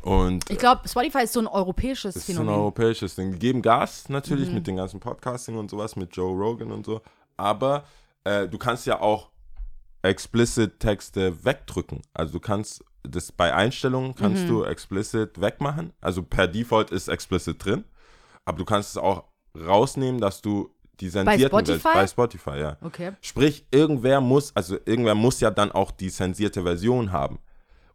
[0.03, 2.55] Und Ich glaube, Spotify ist so ein europäisches das ist ein Phänomen.
[2.55, 3.33] europäisches Ding.
[3.33, 4.55] Die geben Gas natürlich Mhm.
[4.55, 7.01] mit den ganzen Podcasting und sowas, mit Joe Rogan und so.
[7.37, 7.83] Aber
[8.23, 9.29] äh, du kannst ja auch
[10.01, 12.01] explicit Texte wegdrücken.
[12.13, 14.47] Also du kannst das bei Einstellungen kannst Mhm.
[14.47, 15.91] du explicit wegmachen.
[16.01, 17.83] Also per Default ist explicit drin.
[18.45, 19.25] Aber du kannst es auch
[19.55, 20.69] rausnehmen, dass du
[21.01, 21.79] die sensierten Spotify?
[21.79, 22.77] Ver- bei Spotify, ja.
[22.81, 23.11] Okay.
[23.21, 27.39] Sprich, irgendwer muss, also irgendwer muss ja dann auch die zensierte Version haben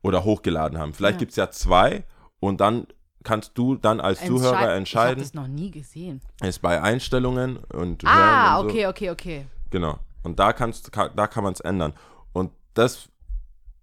[0.03, 0.93] oder hochgeladen haben.
[0.93, 1.19] Vielleicht Ja.
[1.21, 2.05] gibt es ja zwei
[2.41, 2.87] und dann
[3.25, 6.21] kannst du dann als Zuhörer Entscheid- Ich habe entscheiden, das noch nie gesehen.
[6.43, 8.75] ist bei Einstellungen und Ah, und so.
[8.75, 9.47] okay, okay, okay.
[9.71, 9.99] Genau.
[10.23, 11.93] Und da kannst ka- da kann man es ändern.
[12.33, 13.09] Und das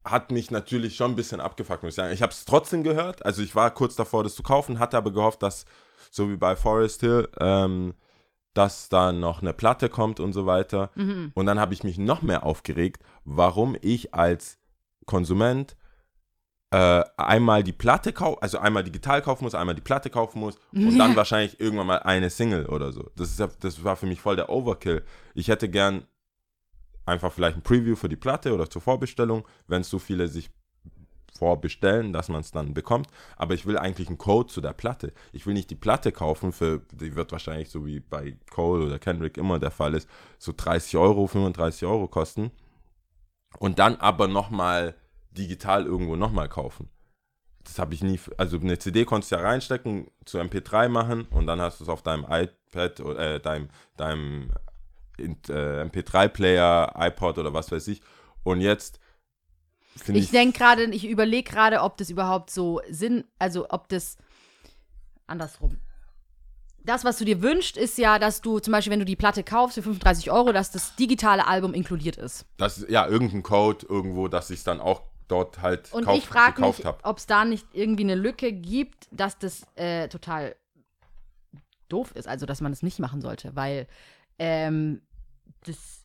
[0.06, 2.14] hat mich natürlich schon ein bisschen abgefuckt, muss ich sagen.
[2.14, 3.26] Ich habe es trotzdem gehört.
[3.26, 5.66] Also ich war kurz davor, das zu kaufen, hatte aber gehofft, dass,
[6.12, 7.94] so wie bei Forest Hill, ähm,
[8.54, 10.92] dass da noch eine Platte kommt und so weiter.
[11.34, 14.58] Und dann habe ich mich noch mehr aufgeregt, warum ich als
[15.06, 15.76] Konsument
[16.72, 20.58] äh, einmal die Platte kaufen, also einmal digital kaufen muss, einmal die Platte kaufen muss
[20.72, 23.10] und dann wahrscheinlich irgendwann mal eine Single oder so.
[23.16, 25.04] Das, ist, ja- das war für mich voll der Overkill.
[25.36, 26.06] Ich hätte gern
[27.06, 30.50] einfach vielleicht ein Preview für die Platte oder zur Vorbestellung, wenn so viele sich
[31.44, 33.08] vorbestellen, dass man es dann bekommt.
[33.36, 35.12] Aber ich will eigentlich einen Code zu der Platte.
[35.34, 38.98] Ich will nicht die Platte kaufen für, die wird wahrscheinlich so wie bei Cole oder
[38.98, 40.08] Kendrick immer der Fall ist,
[40.40, 42.52] so 30 Euro, 35 Euro kosten.
[43.60, 44.96] Und dann aber nochmal
[45.32, 46.90] digital irgendwo nochmal kaufen.
[47.66, 51.46] Das habe ich nie, also eine CD konntest du ja reinstecken, zu MP3 machen und
[51.46, 54.52] dann hast du es auf deinem iPad oder äh, deinem, deinem
[55.18, 58.02] in- äh, MP3-Player, iPod oder was weiß ich.
[58.44, 59.00] Und jetzt
[60.02, 63.90] finde Ich ich, denke gerade, ich überlege gerade, ob das überhaupt so Sinn, also ob
[63.90, 64.18] das
[65.28, 65.78] andersrum.
[66.86, 69.44] Das, was du dir wünschst, ist ja, dass du zum Beispiel, wenn du die Platte
[69.44, 72.46] kaufst für 35 Euro, dass das digitale Album inkludiert ist.
[72.58, 76.26] das ja irgendein Code irgendwo, dass ich es dann auch dort halt Und kauf, ich
[76.26, 80.56] frage gekauft mich, ob es da nicht irgendwie eine Lücke gibt, dass das äh, total
[81.88, 83.88] doof ist, also dass man das nicht machen sollte, weil
[84.40, 85.02] ähm,
[85.66, 86.03] das,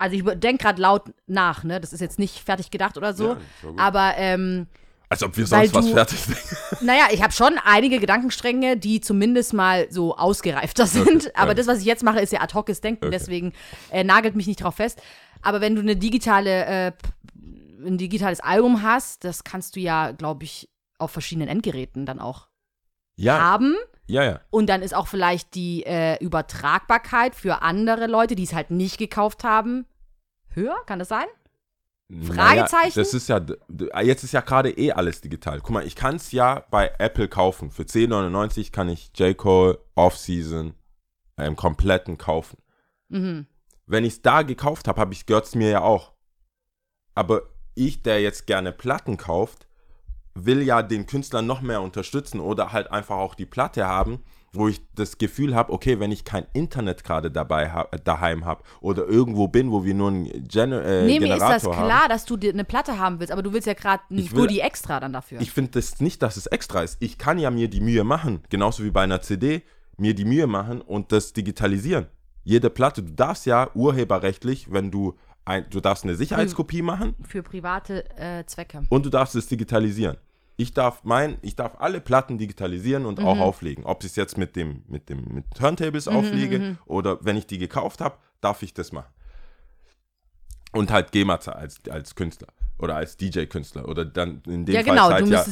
[0.00, 1.80] also ich denke gerade laut nach, ne?
[1.80, 4.66] Das ist jetzt nicht fertig gedacht oder so, Ja, ja aber ähm,
[5.08, 6.38] Als ob wir sonst was du- fertig sind.
[6.82, 11.34] naja, ich habe schon einige Gedankenstränge, die zumindest mal so ausgereifter sind.
[11.36, 11.54] Aber okay.
[11.56, 13.16] das, was ich jetzt mache, ist ja ad hoces Denken, Okay.
[13.18, 13.52] deswegen
[13.90, 15.00] äh, nagelt mich nicht drauf fest.
[15.42, 16.92] Aber wenn du eine digitale, äh,
[17.86, 22.48] ein digitales Album hast, das kannst du ja, glaube ich, auf verschiedenen Endgeräten dann auch
[23.16, 23.74] Ja, haben.
[24.06, 24.40] ja, ja.
[24.50, 28.98] Und dann ist auch vielleicht die äh, Übertragbarkeit für andere Leute, die es halt nicht
[28.98, 29.86] gekauft haben,
[30.54, 30.76] höher.
[30.86, 31.26] Kann das sein?
[32.10, 32.88] Fragezeichen?
[32.88, 33.56] Naja, das ist ja, d-
[34.02, 35.60] jetzt ist ja gerade eh alles digital.
[35.60, 37.70] Guck mal, ich kann es ja bei Apple kaufen.
[37.70, 39.36] Für 10,99 kann ich J.
[39.36, 40.74] Cole Off-Season
[41.36, 42.58] im kompletten kaufen.
[43.08, 43.46] Mhm.
[43.86, 46.12] Wenn ich es da gekauft habe, habe ich es mir ja auch.
[47.14, 47.42] Aber
[47.74, 49.66] ich, der jetzt gerne Platten kauft,
[50.34, 54.66] will ja den Künstler noch mehr unterstützen oder halt einfach auch die Platte haben, wo
[54.68, 58.62] ich das Gefühl habe, okay, wenn ich kein Internet gerade dabei hab, äh, daheim habe
[58.80, 61.86] oder irgendwo bin, wo wir nur einen Gener äh, Nee, mir ist Generator das haben.
[61.86, 64.28] klar, dass du dir eine Platte haben willst, aber du willst ja gerade ein will-
[64.40, 65.40] Goodie extra dann dafür.
[65.40, 66.96] Ich finde das nicht, dass es extra ist.
[67.00, 69.62] Ich kann ja mir die Mühe machen, genauso wie bei einer CD,
[69.96, 72.06] mir die Mühe machen und das digitalisieren.
[72.42, 77.42] Jede Platte, du darfst ja urheberrechtlich, wenn du ein, du darfst eine Sicherheitskopie machen für
[77.42, 78.82] private äh, Zwecke.
[78.88, 80.16] und du darfst es digitalisieren.
[80.60, 83.24] Ich darf mein, ich darf alle Platten digitalisieren und Mhm.
[83.24, 83.84] auch auflegen.
[83.86, 87.46] Ob ich es jetzt mit dem, mit dem, mit Turntables Mhm, auflege oder wenn ich
[87.46, 89.08] die gekauft habe, darf ich das machen.
[90.72, 94.82] Und halt GEMA zahlen als, als Künstler oder als DJ-Künstler oder dann in dem Ja,
[94.82, 95.44] Fall genau, du ja,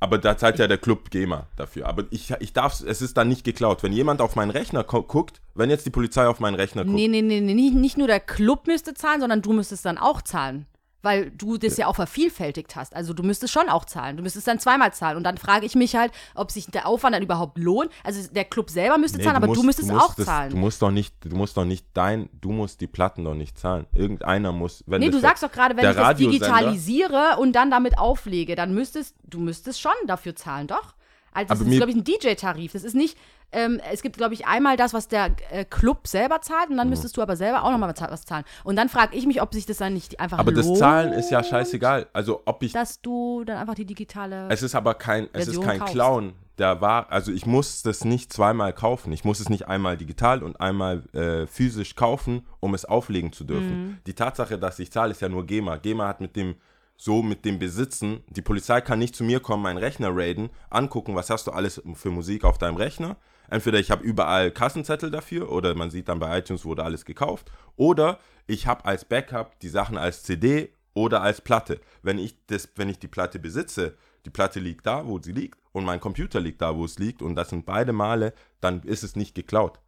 [0.00, 1.86] aber da zahlt ja der Club GEMA dafür.
[1.86, 3.82] Aber ich, ich darf, es ist dann nicht geklaut.
[3.82, 6.94] Wenn jemand auf meinen Rechner gu- guckt, wenn jetzt die Polizei auf meinen Rechner guckt,
[6.94, 9.98] Nee, nee, nee, nee, nicht, nicht nur der Club müsste zahlen, sondern du müsstest dann
[9.98, 10.66] auch zahlen.
[11.02, 12.94] Weil du das ja auch vervielfältigt hast.
[12.94, 14.16] Also du müsstest schon auch zahlen.
[14.16, 15.16] Du müsstest dann zweimal zahlen.
[15.16, 17.90] Und dann frage ich mich halt, ob sich der Aufwand dann überhaupt lohnt.
[18.04, 20.50] Also der Club selber müsste Nee, zahlen, aber du müsstest musst auch das, zahlen.
[20.50, 23.58] Du musst doch nicht, du musst doch nicht dein, du musst die Platten doch nicht
[23.58, 23.86] zahlen.
[23.92, 27.98] Irgendeiner muss, wenn Nee, du sagst doch gerade, wenn ich das digitalisiere und dann damit
[27.98, 30.94] auflege, dann müsstest du müsstest schon dafür zahlen, doch?
[31.34, 32.72] Also das Aber ist, glaube ich, ein DJ-Tarif.
[32.72, 33.16] Das ist nicht,
[33.52, 36.86] ähm, es gibt, glaube ich, einmal das, was der äh, Club selber zahlt und dann
[36.88, 36.90] Mhm.
[36.90, 38.44] müsstest du aber selber auch nochmal was zahlen.
[38.64, 41.12] Und dann frage ich mich, ob sich das dann nicht einfach Aber das lohnt, Zahlen
[41.12, 42.06] ist ja scheißegal.
[42.12, 45.60] Also ob ich, dass du dann einfach die digitale es ist aber kein, es ist
[45.62, 45.94] kein kaufst.
[45.94, 46.32] Clown.
[46.58, 49.10] Der war, also ich muss das nicht zweimal kaufen.
[49.12, 53.44] Ich muss es nicht einmal digital und einmal äh, physisch kaufen, um es auflegen zu
[53.44, 53.86] dürfen.
[53.86, 53.98] Mhm.
[54.06, 55.78] Die Tatsache, dass ich zahle, ist ja nur GEMA.
[55.78, 56.56] GEMA hat mit dem
[56.96, 61.14] so mit dem Besitzen, die Polizei kann nicht zu mir kommen, meinen Rechner raiden, angucken,
[61.14, 63.16] was hast du alles für Musik auf deinem Rechner.
[63.50, 67.50] Entweder ich habe überall Kassenzettel dafür oder man sieht dann bei iTunes wurde alles gekauft
[67.76, 71.80] oder ich habe als Backup die Sachen als CD oder als Platte.
[72.02, 75.58] Wenn ich das wenn ich die Platte besitze, die Platte liegt da, wo sie liegt
[75.72, 79.02] und mein Computer liegt da, wo es liegt und das sind beide Male, dann ist
[79.02, 79.80] es nicht geklaut.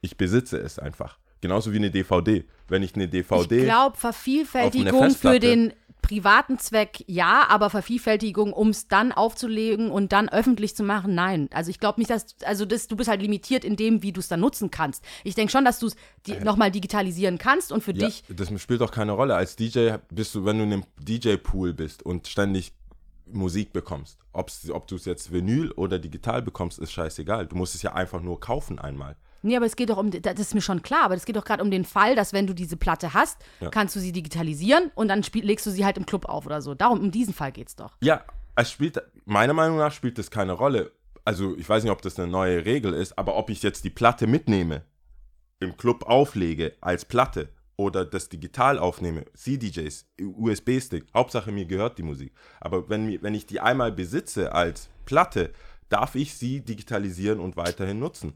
[0.00, 1.18] Ich besitze es einfach.
[1.40, 2.44] Genauso wie eine DVD.
[2.66, 5.72] Wenn ich eine DVD Ich glaube, Vervielfältigung für den
[6.08, 11.50] privaten Zweck ja, aber Vervielfältigung, um es dann aufzulegen und dann öffentlich zu machen, nein.
[11.52, 14.20] Also ich glaube nicht, dass, also das, du bist halt limitiert in dem, wie du
[14.20, 15.04] es dann nutzen kannst.
[15.22, 18.48] Ich denke schon, dass du es die, nochmal digitalisieren kannst und für dich, Ja, das
[18.60, 19.36] spielt doch keine Rolle.
[19.36, 22.72] Als DJ bist du, wenn du in einem DJ-Pool bist und ständig
[23.26, 24.18] Musik bekommst.
[24.32, 27.46] Ob's, ob du es jetzt Vinyl oder digital bekommst, ist scheißegal.
[27.46, 29.16] Du musst es ja einfach nur kaufen einmal.
[29.48, 31.44] Nee, aber es geht doch um, das ist mir schon klar, aber es geht doch
[31.44, 33.70] gerade um den Fall, dass wenn du diese Platte hast, Ja.
[33.70, 36.60] kannst du sie digitalisieren und dann spiel, legst du sie halt im Club auf oder
[36.62, 36.74] so.
[36.74, 37.96] Darum, um diesen Fall geht's doch.
[38.02, 38.24] Ja,
[38.56, 40.92] es spielt, meiner Meinung nach spielt das keine Rolle.
[41.24, 43.90] Also ich weiß nicht, ob das eine neue Regel ist, aber ob ich jetzt die
[43.90, 44.82] Platte mitnehme,
[45.60, 52.02] im Club auflege als Platte oder das digital aufnehme, CDJs, USB-Stick, Hauptsache mir gehört die
[52.02, 52.32] Musik.
[52.60, 55.52] Aber wenn, wenn ich die einmal besitze als Platte,
[55.88, 58.34] darf ich sie digitalisieren und weiterhin nutzen.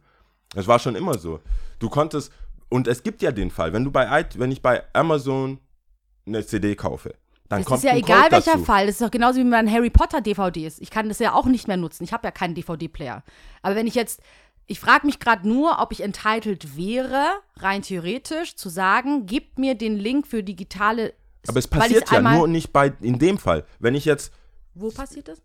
[0.55, 1.41] Das war schon immer so.
[1.79, 2.33] Du konntest,
[2.69, 5.59] und es gibt ja den Fall, wenn du bei, wenn ich bei Amazon
[6.27, 7.15] eine CD kaufe,
[7.49, 8.65] dann Es kommt ist ja egal, Code welcher dazu.
[8.65, 8.87] Fall.
[8.87, 10.79] Das ist doch genauso wie mit meinen Harry Potter DVDs.
[10.79, 12.05] Ich kann das ja auch nicht mehr nutzen.
[12.05, 13.23] Ich habe ja keinen DVD-Player.
[13.61, 14.21] Aber wenn ich jetzt,
[14.67, 19.75] ich frage mich gerade nur, ob ich entitled wäre, rein theoretisch, zu sagen, gib mir
[19.75, 21.13] den Link für digitale.
[21.47, 23.65] Aber es passiert ja nur nicht bei, in dem Fall.
[23.81, 24.33] Wenn ich jetzt
[24.75, 25.43] Wo passiert das?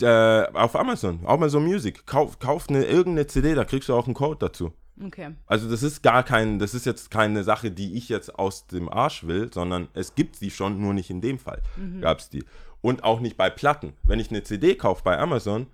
[0.00, 4.14] Äh, auf Amazon, Amazon Music, kauf, kauf eine, irgendeine CD, da kriegst du auch einen
[4.14, 4.72] Code dazu.
[5.04, 5.30] Okay.
[5.46, 8.88] Also das ist gar kein, das ist jetzt keine Sache, die ich jetzt aus dem
[8.88, 11.62] Arsch will, sondern es gibt sie schon, nur nicht in dem Fall
[12.00, 12.44] gab es die.
[12.82, 13.94] Und auch nicht bei Platten.
[14.02, 15.66] Wenn ich eine CD kaufe bei Amazon,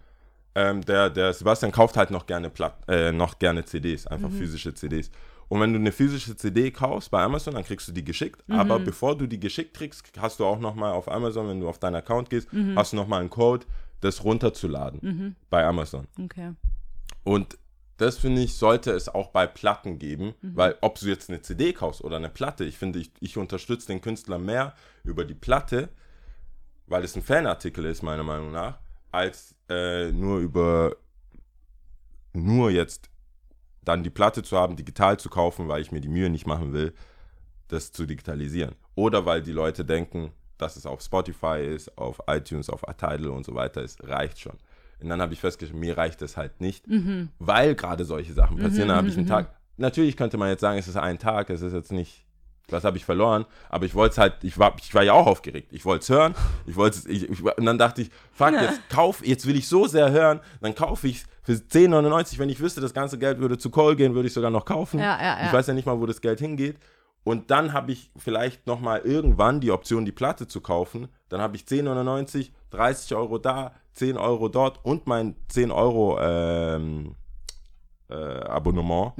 [0.55, 4.75] ähm, der, der Sebastian kauft halt noch gerne Platt, äh, noch gerne CDs, einfach physische
[4.75, 5.11] CDs.
[5.49, 8.43] Und wenn du eine physische CD kaufst bei Amazon, dann kriegst du die geschickt.
[8.49, 11.69] Aber bevor du die geschickt kriegst, hast du auch noch mal auf Amazon, wenn du
[11.69, 13.67] auf deinen Account gehst, hast du noch mal einen Code,
[14.01, 16.07] das runterzuladen bei Amazon.
[16.23, 16.53] Okay.
[17.23, 17.59] Und
[17.97, 21.73] das finde ich, sollte es auch bei Platten geben, weil ob du jetzt eine CD
[21.73, 25.89] kaufst oder eine Platte, ich finde, ich, ich unterstütze den Künstler mehr über die Platte,
[26.87, 28.79] weil es ein Fanartikel ist, meiner Meinung nach,
[29.13, 30.97] als äh, nur über
[32.35, 33.09] nur jetzt
[33.87, 36.75] dann die Platte zu haben, digital zu kaufen, weil ich mir die Mühe nicht machen
[36.75, 36.93] will,
[37.69, 38.75] das zu digitalisieren.
[38.97, 43.47] Oder weil die Leute denken, dass es auf Spotify ist, auf iTunes, auf Tidal und
[43.47, 44.57] so weiter ist, reicht schon.
[45.01, 46.85] Und dann habe ich festgestellt, mir reicht es halt nicht,
[47.39, 48.89] weil gerade solche Sachen passieren.
[48.89, 51.63] dann habe ich einen Tag, natürlich könnte man jetzt sagen, es ist ein Tag, es
[51.63, 52.25] ist jetzt nicht,
[52.69, 55.27] was habe ich verloren, aber ich wollte es halt, ich war, ich war ja auch
[55.27, 55.73] aufgeregt.
[55.73, 56.35] Ich wollte es hören,
[56.67, 60.11] ich wollte es, und dann dachte ich, fuck, jetzt kauf, jetzt will ich so sehr
[60.11, 63.71] hören, dann kaufe ich es für 10,99, wenn ich wüsste, das ganze Geld würde zu
[63.71, 64.99] Cole gehen, würde ich sogar noch kaufen.
[64.99, 65.47] Ja, ja, ja.
[65.47, 66.77] Ich weiß ja nicht mal, wo das Geld hingeht.
[67.23, 71.09] Und dann habe ich vielleicht noch mal irgendwann die Option, die Platte zu kaufen.
[71.29, 77.15] Dann habe ich 10,99, 30 Euro da, 10 Euro dort und mein 10 Euro ähm,
[78.11, 79.13] äh, Abonnement.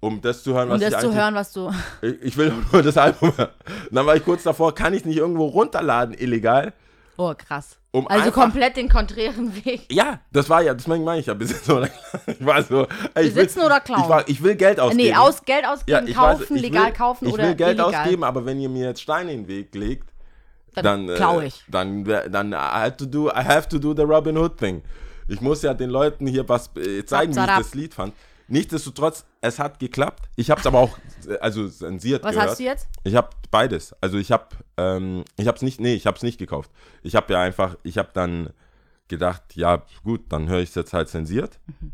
[0.00, 1.70] Um das zu hören, was Um ich das zu eigentlich- hören, was du.
[2.02, 3.50] Ich, ich will nur das Album hören.
[3.90, 6.72] Dann war ich kurz davor, kann ich nicht irgendwo runterladen, illegal?
[7.20, 7.78] Oh, krass.
[7.90, 9.92] Um also einfach- komplett den konträren Weg.
[9.92, 11.88] Ja, das war ja, deswegen meine ich ja, besitzen oder
[12.26, 14.02] Ich war so, ey, ich will, Besitzen oder klauen?
[14.04, 15.02] Ich, war, ich will Geld ausgeben.
[15.02, 17.78] Nee, aus, Geld ausgeben, ich kaufen, weiß, ich legal will, kaufen ich oder will Geld
[17.78, 17.94] illegal.
[18.02, 20.10] ausgeben, aber wenn ihr mir jetzt Steine in den Weg legt,
[20.74, 21.64] Dann, dann, äh, klau ich.
[21.68, 24.82] dann, wär- dann I have to do, I have to do the Robin Hood thing.
[25.26, 28.14] Ich muss ja den Leuten hier was äh, zeigen, wie ich das Lied fand.
[28.46, 30.28] Nichtsdestotrotz, es hat geklappt.
[30.36, 30.98] Ich habe es aber auch,
[31.28, 32.50] äh, also zensiert Was gehört.
[32.50, 32.88] hast du jetzt?
[33.04, 33.94] Ich habe beides.
[34.00, 34.46] Also ich habe,
[34.76, 36.70] ähm, ich habe es nicht, nee, ich habe es nicht gekauft.
[37.02, 38.50] Ich habe ja einfach, ich habe dann
[39.08, 41.58] gedacht, ja gut, dann höre ich es jetzt halt zensiert.
[41.80, 41.92] Mhm.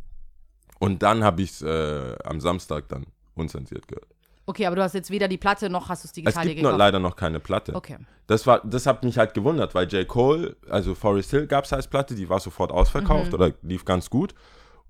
[0.80, 4.09] Und dann habe ich es äh, am Samstag dann unzensiert gehört.
[4.46, 6.59] Okay, aber du hast jetzt weder die Platte noch hast du es Es digital gibt
[6.59, 6.78] dir noch, gekauft.
[6.78, 7.74] leider noch keine Platte.
[7.74, 7.96] Okay.
[8.26, 10.07] Das, war, das hat mich halt gewundert, weil J.
[10.07, 13.35] Cole, also Forest Hill gab es als Platte, die war sofort ausverkauft Mhm.
[13.35, 14.35] oder lief ganz gut.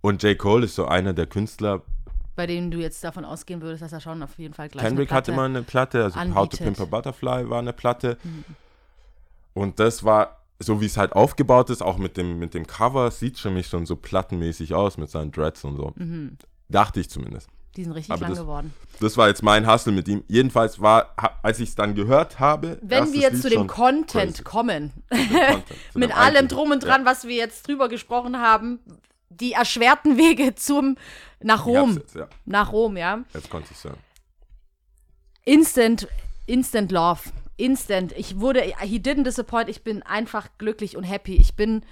[0.01, 0.37] Und J.
[0.37, 1.83] Cole ist so einer der Künstler.
[2.37, 5.13] Bei denen du jetzt davon ausgehen würdest, dass er schon auf jeden Fall gleich Kendrick
[5.13, 6.61] hatte immer eine Platte, also How to anbietet.
[6.61, 6.65] Mhm.
[6.65, 8.19] Pimp a Butterfly war eine Platte.
[9.53, 13.11] Und das war, so wie es halt aufgebaut ist, auch mit dem, mit dem Cover,
[13.11, 15.93] sieht für mich schon so plattenmäßig aus mit seinen Dreads und so.
[15.97, 16.37] Mhm.
[16.69, 17.49] Dachte ich zumindest.
[17.77, 18.75] Die sind richtig Aber lang das- geworden.
[19.01, 20.23] Das war jetzt mein Hustle mit ihm.
[20.29, 22.79] Jedenfalls war, als ich es dann gehört habe.
[22.83, 24.43] Wenn wir jetzt Lied zu dem Content crazy.
[24.45, 28.79] kommen, Content, mit allem drum und dran, was wir jetzt drüber gesprochen haben,
[29.31, 30.97] die erschwerten Wege zum
[31.45, 32.29] nach Rom, Jetzt, ja.
[32.47, 33.23] nach Rom, ja.
[33.35, 33.99] jetzt konnte ich sagen.
[35.45, 36.09] Instant,
[36.47, 37.21] instant love,
[37.57, 38.13] instant.
[38.17, 39.69] Ich wurde, he didn't disappoint.
[39.69, 41.37] Ich bin einfach glücklich und happy.
[41.37, 41.85] Ich bin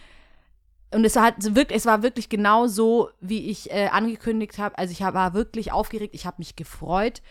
[0.95, 4.77] und es hat wirklich, es war wirklich genau so, wie ich äh, angekündigt habe.
[4.77, 6.15] Also ich war wirklich aufgeregt.
[6.15, 7.23] Ich habe mich gefreut.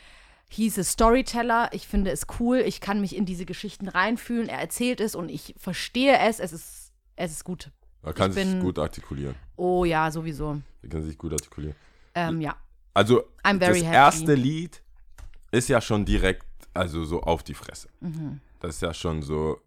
[0.48, 1.70] He's a Storyteller.
[1.72, 2.58] Ich finde es cool.
[2.58, 4.50] Ich kann mich in diese Geschichten reinfühlen.
[4.50, 6.40] Er erzählt es und ich verstehe es.
[6.40, 7.70] Es ist, es ist gut.
[8.04, 9.36] Er kann Ich sich bin- gut artikulieren.
[9.58, 10.60] Oh ja, sowieso.
[10.82, 11.76] Er kann sich gut artikulieren.
[12.16, 12.56] Ähm, ja.
[12.94, 13.96] Also, I'm very das happy.
[13.96, 14.82] erste Lied
[15.52, 17.90] ist ja schon direkt, also so auf die Fresse.
[18.00, 18.42] Mhm.
[18.60, 19.60] Das ist ja schon so,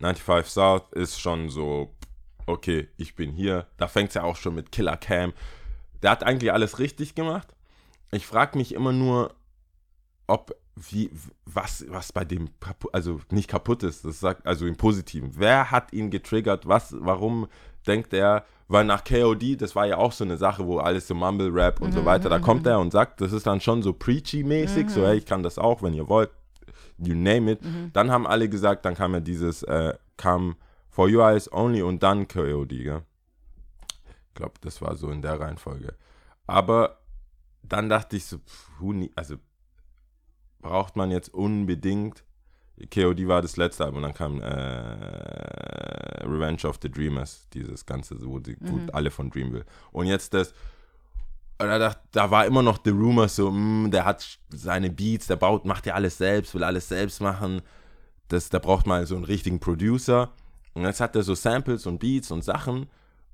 [0.00, 1.94] 95 South ist schon so,
[2.46, 3.66] okay, ich bin hier.
[3.76, 5.32] Da fängt es ja auch schon mit Killer Cam.
[6.02, 7.48] Der hat eigentlich alles richtig gemacht.
[8.10, 9.34] Ich frage mich immer nur,
[10.26, 11.10] ob, wie,
[11.44, 12.50] was, was bei dem
[12.92, 15.32] also nicht kaputt ist, das sagt, also im Positiven.
[15.34, 16.66] Wer hat ihn getriggert?
[16.66, 17.48] Was, warum
[17.88, 21.14] denkt er, weil nach KOD, das war ja auch so eine Sache, wo alles so
[21.14, 24.90] Mumble-Rap und so weiter, da kommt er und sagt, das ist dann schon so preachy-mäßig,
[24.90, 26.30] so, hey, ich kann das auch, wenn ihr wollt,
[26.98, 27.60] you name it.
[27.94, 30.56] Dann haben alle gesagt, dann kam ja dieses, äh, kam
[30.90, 33.02] For Your Eyes Only und dann KOD, gell?
[34.28, 35.94] Ich glaube, das war so in der Reihenfolge.
[36.46, 36.98] Aber
[37.62, 39.36] dann dachte ich so, pff, who ne- also
[40.60, 42.24] braucht man jetzt unbedingt.
[42.90, 48.38] KOD war das letzte Album, dann kam äh, Revenge of the Dreamers, dieses Ganze, wo,
[48.38, 49.64] die, wo alle von Dreamville.
[49.90, 50.54] Und jetzt das,
[51.60, 55.26] und da, dacht, da war immer noch The Rumor so, mm, der hat seine Beats,
[55.26, 57.62] der baut, macht ja alles selbst, will alles selbst machen.
[58.28, 60.30] Das, da braucht man so einen richtigen Producer.
[60.74, 62.86] Und jetzt hat er so Samples und Beats und Sachen.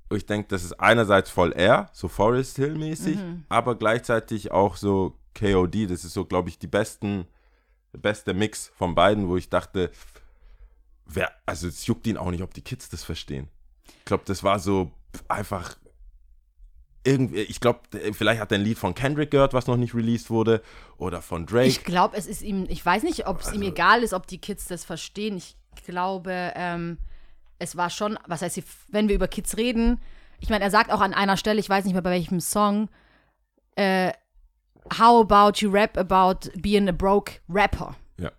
[0.09, 3.17] Und ich denke, das ist einerseits voll er, so Forest Hill mäßig,
[3.49, 5.89] aber gleichzeitig auch so KOD.
[5.89, 7.25] Das ist so, glaube ich, die besten,
[7.97, 9.91] beste Mix von beiden, wo ich dachte,
[11.05, 13.49] wer, also es juckt ihn auch nicht, ob die Kids das verstehen.
[13.99, 14.91] Ich glaube, das war so
[15.27, 15.75] einfach
[17.03, 17.81] irgendwie, ich glaube,
[18.13, 20.61] vielleicht hat er ein Lied von Kendrick gehört, was noch nicht released wurde,
[20.97, 21.67] oder von Drake.
[21.67, 24.39] Ich glaube, es ist ihm, ich weiß nicht, ob es ihm egal ist, ob die
[24.39, 25.37] Kids das verstehen.
[25.37, 25.55] Ich
[25.85, 26.97] glaube, ähm,
[27.59, 30.01] es war schon, was heißt, wenn wir über Kids reden,
[30.39, 32.89] ich meine, er sagt auch an einer Stelle, ich weiß nicht mehr bei welchem Song,
[33.75, 34.11] äh,
[34.93, 37.95] How about you rap about being a broke rapper?
[38.19, 38.31] ja.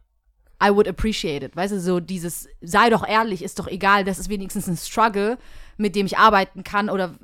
[0.62, 1.54] I would appreciate it.
[1.56, 5.38] Weißt du, so dieses, sei doch ehrlich, ist doch egal, das ist wenigstens ein Struggle,
[5.76, 7.14] mit dem ich arbeiten kann oder,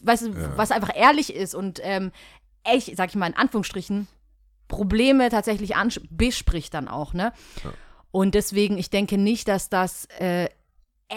[0.00, 2.12] weißt du, was einfach ehrlich ist und ähm,
[2.64, 4.08] echt, sag ich mal in Anführungsstrichen,
[4.68, 5.74] Probleme tatsächlich
[6.10, 7.32] bespricht dann auch, ne?
[8.10, 10.48] Und deswegen, ich denke nicht, dass das äh,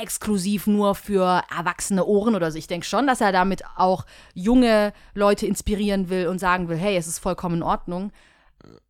[0.01, 2.57] exklusiv nur für erwachsene Ohren oder so.
[2.57, 6.97] Ich denke schon, dass er damit auch junge Leute inspirieren will und sagen will, hey,
[6.97, 8.11] es ist vollkommen in Ordnung,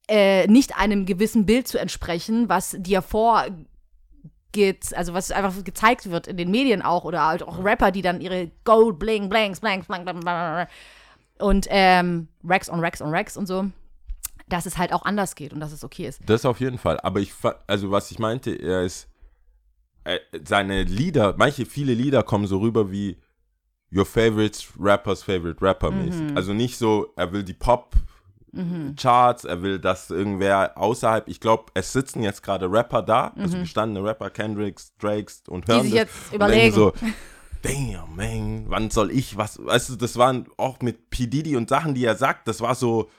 [0.07, 3.57] äh, nicht einem gewissen Bild zu entsprechen, was dir vorgeht,
[4.95, 8.21] also was einfach gezeigt wird in den Medien auch oder halt auch Rapper, die dann
[8.21, 10.67] ihre Gold, Bling, Blanks, Blanks, Blank,
[11.37, 13.69] und ähm, Racks on Racks on Racks und so,
[14.47, 16.21] dass es halt auch anders geht und dass es okay ist.
[16.25, 16.99] Das auf jeden Fall.
[17.01, 17.33] Aber ich,
[17.67, 19.07] also was ich meinte, er ist,
[20.05, 23.17] äh, seine Lieder, manche, viele Lieder kommen so rüber wie
[23.93, 26.35] Your Favorite Rapper's Favorite Rapper mäßig.
[26.35, 27.95] Also nicht so, er will die Pop
[28.95, 33.57] Charts, er will, dass irgendwer außerhalb, ich glaube, es sitzen jetzt gerade Rapper da, also
[33.57, 36.73] gestandene Rapper, Kendricks, Drakes und hören sich das jetzt überlegen.
[36.73, 36.93] so,
[37.61, 41.27] damn, man, wann soll ich was, weißt du, das waren auch mit P.
[41.27, 43.09] Diddy und Sachen, die er sagt, das war so,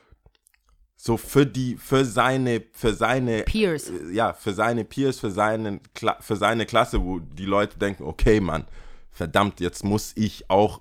[0.96, 3.90] so für die, für seine, für seine Peers.
[3.90, 8.04] äh, ja, für seine Peers, für, seinen, Kla- für seine Klasse, wo die Leute denken,
[8.04, 8.64] okay, Mann,
[9.12, 10.80] verdammt, jetzt muss ich auch,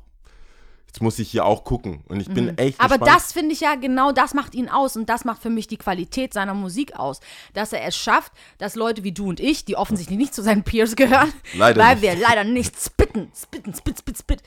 [0.87, 2.03] jetzt muss ich hier auch gucken.
[2.07, 2.85] Und ich bin echt Mhm.
[2.85, 3.17] Aber gespannt.
[3.23, 5.77] das finde ich ja genau, das macht ihn aus und das macht für mich die
[5.77, 7.19] Qualität seiner Musik aus,
[7.53, 10.63] dass er es schafft, dass Leute wie du und ich, die offensichtlich nicht zu seinen
[10.63, 12.03] Peers gehören, Leider weil nicht.
[12.03, 14.43] wir leider nicht spitten, spitten, spit, spit, spit,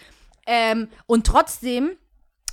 [0.47, 1.91] ähm, und trotzdem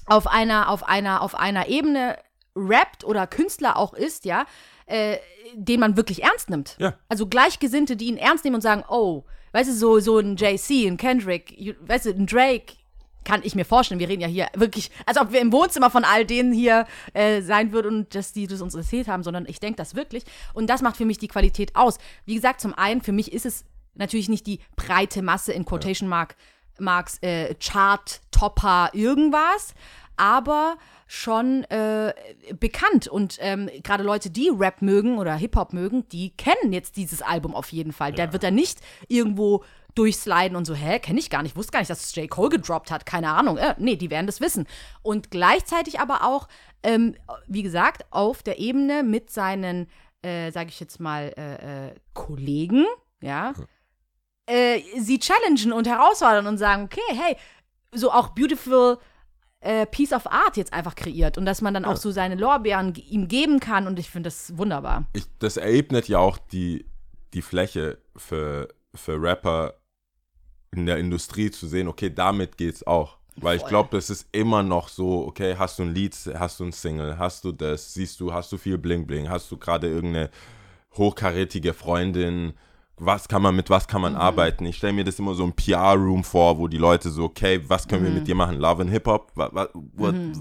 [0.05, 2.17] auf einer, auf einer, auf einer Ebene
[2.55, 4.45] rappt oder Künstler auch ist, ja,
[4.85, 5.17] äh,
[5.53, 6.75] den man wirklich ernst nimmt.
[6.79, 6.95] Ja.
[7.09, 10.87] Also Gleichgesinnte, die ihn ernst nehmen und sagen, oh, weißt du, so, so ein JC,
[10.87, 12.73] ein Kendrick, weißt du, ein Drake,
[13.25, 16.05] kann ich mir vorstellen, wir reden ja hier wirklich, als ob wir im Wohnzimmer von
[16.05, 19.59] all denen hier äh, sein würden und dass die das uns erzählt haben, sondern ich
[19.59, 20.23] denke das wirklich.
[20.53, 21.97] Und das macht für mich die Qualität aus.
[22.25, 23.65] Wie gesagt, zum einen, für mich ist es
[23.95, 26.35] natürlich nicht die breite Masse in Quotation Mark,
[26.77, 29.73] Marks äh, Chart, Topper, irgendwas,
[30.17, 32.13] aber schon äh,
[32.59, 33.07] bekannt.
[33.07, 37.53] Und ähm, gerade Leute, die Rap mögen oder Hip-Hop mögen, die kennen jetzt dieses Album
[37.53, 38.11] auf jeden Fall.
[38.11, 39.63] Der wird da nicht irgendwo
[39.95, 42.29] durchsliden und so, hä, kenne ich gar nicht, wusste gar nicht, dass es J.
[42.29, 43.57] Cole gedroppt hat, keine Ahnung.
[43.57, 44.67] Äh, nee, die werden das wissen.
[45.01, 46.47] Und gleichzeitig aber auch,
[46.83, 47.15] ähm,
[47.47, 49.87] wie gesagt, auf der Ebene mit seinen,
[50.21, 52.85] äh, sage ich jetzt mal, äh, äh, Kollegen,
[53.21, 53.53] ja,
[54.47, 57.37] äh, sie challengen und herausfordern und sagen, okay, hey,
[57.91, 58.99] so auch beautiful
[59.65, 62.93] äh, Piece of Art jetzt einfach kreiert und dass man dann auch so seine Lorbeeren
[63.09, 65.05] ihm geben kann und ich finde das wunderbar.
[65.13, 66.85] ich, das eröffnet ja auch die,
[67.33, 69.73] die Fläche für, für Rapper
[70.71, 73.17] in der Industrie zu sehen, okay, damit geht's auch.
[73.37, 73.69] Weil ich Voll.
[73.69, 77.17] glaube, das ist immer noch so, okay, hast du ein Lied, hast du ein Single,
[77.17, 80.29] hast du das, siehst du, hast du viel Bling Bling, hast du gerade irgendeine
[80.93, 82.53] hochkarätige Freundin,
[82.97, 84.19] was kann man, mit was kann man Mhm.
[84.19, 84.65] arbeiten?
[84.65, 87.87] Ich stelle mir das immer so ein PR-Room vor, wo die Leute so, okay, was
[87.87, 88.15] können wir Mhm.
[88.15, 88.57] mit dir machen?
[88.57, 89.31] Love and Hip-Hop?
[89.35, 89.69] Was, was,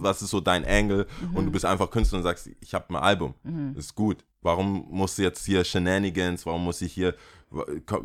[0.01, 1.07] was ist so dein Angle?
[1.21, 1.37] Mhm.
[1.37, 3.35] Und du bist einfach Künstler und sagst, ich habe ein Album,
[3.75, 4.25] das ist gut.
[4.43, 7.15] Warum muss jetzt hier Shenanigans, warum muss ich hier,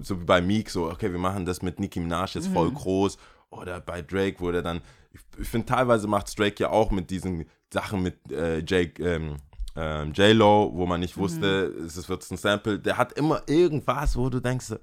[0.02, 2.54] so wie bei Meek, so, okay, wir machen das mit Nicki Minaj jetzt Mhm.
[2.54, 3.18] voll groß.
[3.52, 4.82] Oder bei Drake, wo der dann,
[5.12, 9.38] ich, ich finde, teilweise macht Drake ja auch mit diesen Sachen mit äh, Jake, ähm,
[9.82, 11.22] ähm, J-Lo, wo man nicht Mhm.
[11.22, 11.48] wusste,
[11.86, 12.80] es ist- wird ein Sample.
[12.80, 14.74] Der hat immer irgendwas, wo du denkst,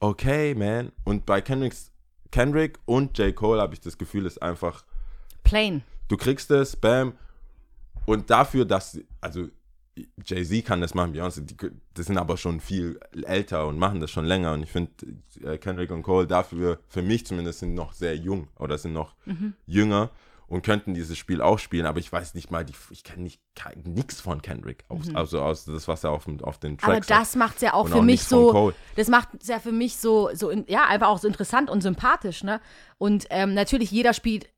[0.00, 0.92] okay, man.
[1.04, 1.90] Und bei Kendricks,
[2.30, 3.34] Kendrick und J.
[3.34, 4.84] Cole habe ich das Gefühl, ist einfach,
[5.44, 5.82] Plain.
[6.08, 7.12] du kriegst es, bam.
[8.06, 9.48] Und dafür, dass, also
[10.24, 11.56] Jay-Z kann das machen, Beyoncé, die,
[11.96, 14.52] die sind aber schon viel älter und machen das schon länger.
[14.52, 14.92] Und ich finde,
[15.42, 19.14] äh, Kendrick und Cole dafür, für mich zumindest, sind noch sehr jung oder sind noch
[19.26, 19.54] Mhm.
[19.66, 20.10] jünger
[20.48, 21.86] und könnten dieses Spiel auch spielen.
[21.86, 23.40] Aber ich weiß nicht mal, die, ich kenne nicht
[23.84, 26.78] nichts von Kendrick, aus, also aus das, was er auf, auf den Mhm.
[26.82, 27.20] Aber Tracks sagt.
[27.20, 29.72] das macht es ja auch Und für auch mich so, das macht es ja für
[29.72, 32.60] mich so, so in, ja, einfach auch so interessant und sympathisch, ne?
[32.96, 34.48] Und ähm, natürlich, jeder spielt,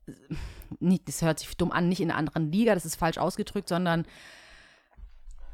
[0.79, 3.67] nicht, das hört sich dumm an, nicht in einer anderen Liga, das ist falsch ausgedrückt,
[3.67, 4.05] sondern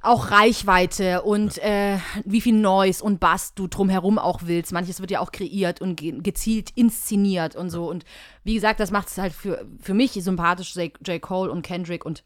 [0.01, 4.71] auch Reichweite und äh, wie viel Noise und Bass du drumherum auch willst.
[4.71, 7.89] Manches wird ja auch kreiert und ge gezielt inszeniert und so.
[7.89, 8.05] Und
[8.43, 10.93] wie gesagt, das macht es halt für, für mich sympathisch, J.
[11.05, 11.21] J.
[11.21, 12.23] Cole und Kendrick und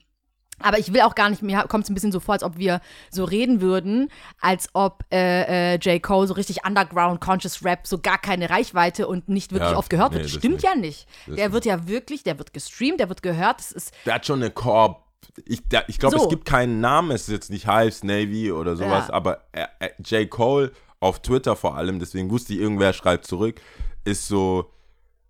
[0.64, 2.58] aber ich will auch gar nicht, mir kommt es ein bisschen so vor, als ob
[2.60, 4.10] wir so reden würden,
[4.40, 6.04] als ob äh, äh, J.
[6.04, 9.90] Cole so richtig Underground, Conscious Rap, so gar keine Reichweite und nicht wirklich Ja, oft
[9.90, 10.26] gehört nee, wird.
[10.26, 10.64] das Stimmt nicht.
[10.64, 11.08] ja nicht.
[11.26, 13.60] Das der wird ja wirklich, der wird gestreamt, der wird gehört.
[13.60, 15.04] Das ist, Der hat schon eine Korb.
[15.46, 16.24] Ich, ich glaube, So.
[16.24, 19.14] es gibt keinen Namen, es ist jetzt nicht Hives, Navy oder sowas, Ja.
[19.14, 20.30] aber er, er, J.
[20.30, 23.60] Cole auf Twitter vor allem, deswegen wusste ich, irgendwer schreibt zurück,
[24.04, 24.72] ist so,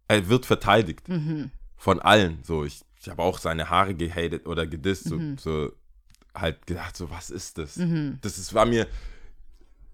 [0.08, 1.52] er wird verteidigt Mhm.
[1.78, 2.40] von allen.
[2.44, 5.38] So, ich, ich habe auch seine Haare gehatet oder gedisst, so, Mhm.
[5.38, 5.72] so
[6.34, 7.80] halt gedacht, so, was ist das?
[8.22, 8.88] Das ist, war mir,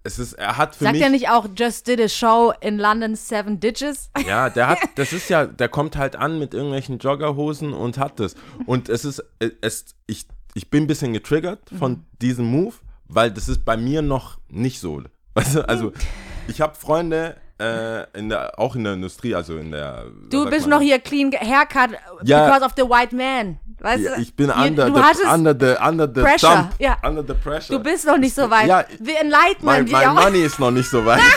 [0.08, 1.04] es ist, er hat für sagt mich.
[1.04, 4.10] er nicht auch, just did a show in London, seven digits?
[4.26, 8.20] Ja, der hat, das ist ja, der kommt halt an mit irgendwelchen Joggerhosen und hat
[8.20, 8.36] das.
[8.66, 9.22] Und es ist,
[9.62, 12.76] es, ich, ich bin ein bisschen getriggert von diesem Move,
[13.10, 15.04] weil das ist bei mir noch nicht so.
[15.34, 15.92] Weißt du, also
[16.48, 20.06] ich habe Freunde äh, in der, auch in der Industrie, also in der.
[20.30, 21.92] Du bist noch hier clean haircut
[22.24, 22.46] Ja.
[22.48, 23.60] because of the white man.
[23.80, 24.22] Weißt Ja, du?
[24.22, 26.98] ich bin under, du the, under the under the Pressure, thumb, ja.
[27.08, 27.78] under the pressure.
[27.78, 28.66] Du bist noch nicht so weit.
[28.68, 29.64] Ja, The Enlightenment.
[29.64, 31.22] mein, die mein auch- Money ist noch nicht so weit.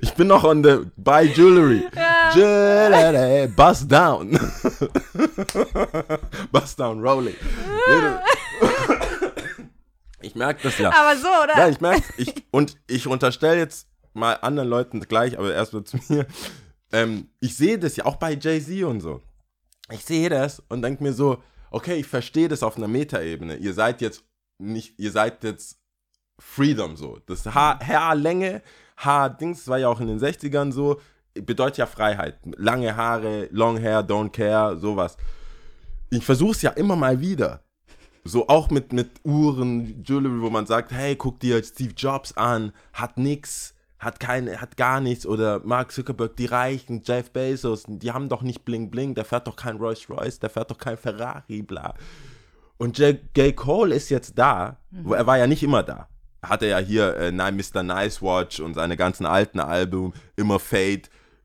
[0.00, 1.86] ich bin noch on the buy jewelry.
[2.34, 4.30] Jewelry, bust down.
[6.52, 7.34] bust down, rolling.
[10.22, 10.90] ich merke das ja.
[10.90, 11.56] Aber so, oder?
[11.56, 15.98] Ja, ich merke ich Und ich unterstelle jetzt mal anderen Leuten gleich, aber erstmal zu
[16.08, 16.26] mir.
[16.92, 19.22] Ähm, ich sehe das ja auch bei Jay-Z und so.
[19.90, 23.56] Ich sehe das und denke mir so, okay, ich verstehe das auf einer Metaebene.
[23.56, 24.24] Ihr seid jetzt
[24.58, 25.78] nicht, ihr seid jetzt
[26.38, 27.18] Freedom so.
[27.26, 28.62] Das Haar, Haarlänge,
[28.96, 31.00] Haardings war ja auch in den 60ern so,
[31.34, 32.38] bedeutet ja Freiheit.
[32.56, 35.16] Lange Haare, Long Hair, Don't Care, sowas.
[36.10, 37.64] Ich versuche es ja immer mal wieder.
[38.24, 42.72] So auch mit, mit Uhren, Jewelry, wo man sagt, hey, guck dir Steve Jobs an,
[42.92, 45.26] hat nix, hat keine, hat gar nichts.
[45.26, 49.48] Oder Mark Zuckerberg, die Reichen, Jeff Bezos, die haben doch nicht Bling Bling, der fährt
[49.48, 51.94] doch kein Rolls Royce, der fährt doch kein Ferrari, bla.
[52.78, 53.18] Und J.
[53.36, 53.56] J.
[53.56, 56.08] Cole ist jetzt da, wo er war ja nicht immer da.
[56.42, 57.82] Hat er ja hier äh, Mr.
[57.82, 61.02] Nice Watch und seine ganzen alten Alben, immer Fade,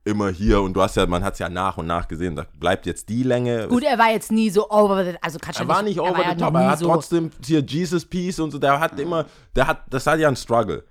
[0.07, 0.61] immer hier.
[0.61, 3.09] Und du hast ja, man hat es ja nach und nach gesehen, da bleibt jetzt
[3.09, 3.67] die Länge.
[3.67, 6.35] Gut, er war jetzt nie so over the, also kannst Er war nicht over the
[6.35, 6.87] top, er nie hat so.
[6.87, 10.35] trotzdem hier Jesus Peace und so, der hat immer, der hat, das hat ja ein
[10.35, 10.83] Struggle.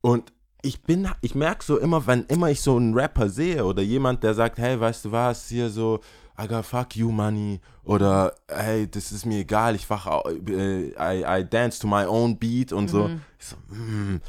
[0.00, 0.32] Und
[0.62, 4.22] ich bin, ich merke so immer, wenn immer ich so einen Rapper sehe oder jemand,
[4.22, 6.00] der sagt, hey, weißt du was, hier so,
[6.40, 11.24] I got fuck you money oder hey, das ist mir egal, ich wach, äh, I,
[11.26, 13.10] I dance to my own beat und so.
[13.38, 14.20] Ich so, mm,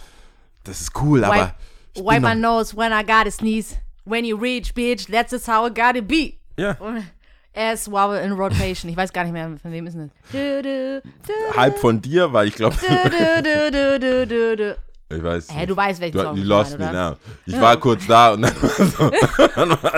[0.63, 1.55] das ist cool, aber Wipe,
[1.93, 3.75] ich wipe bin my nose when I gotta sneeze.
[4.05, 6.35] When you reach, bitch, that's just how it gotta be.
[6.57, 7.03] ja, Und
[7.55, 8.89] Ass wobble in rotation.
[8.91, 10.31] Ich weiß gar nicht mehr, von wem ist denn das?
[10.31, 12.75] Du, du, du, halb von dir, weil ich glaube,
[15.11, 15.69] ich weiß Hä, nicht.
[15.69, 17.17] du weißt, welchen Du, Song you lost meine, me now.
[17.45, 18.69] Ich war kurz da und dann war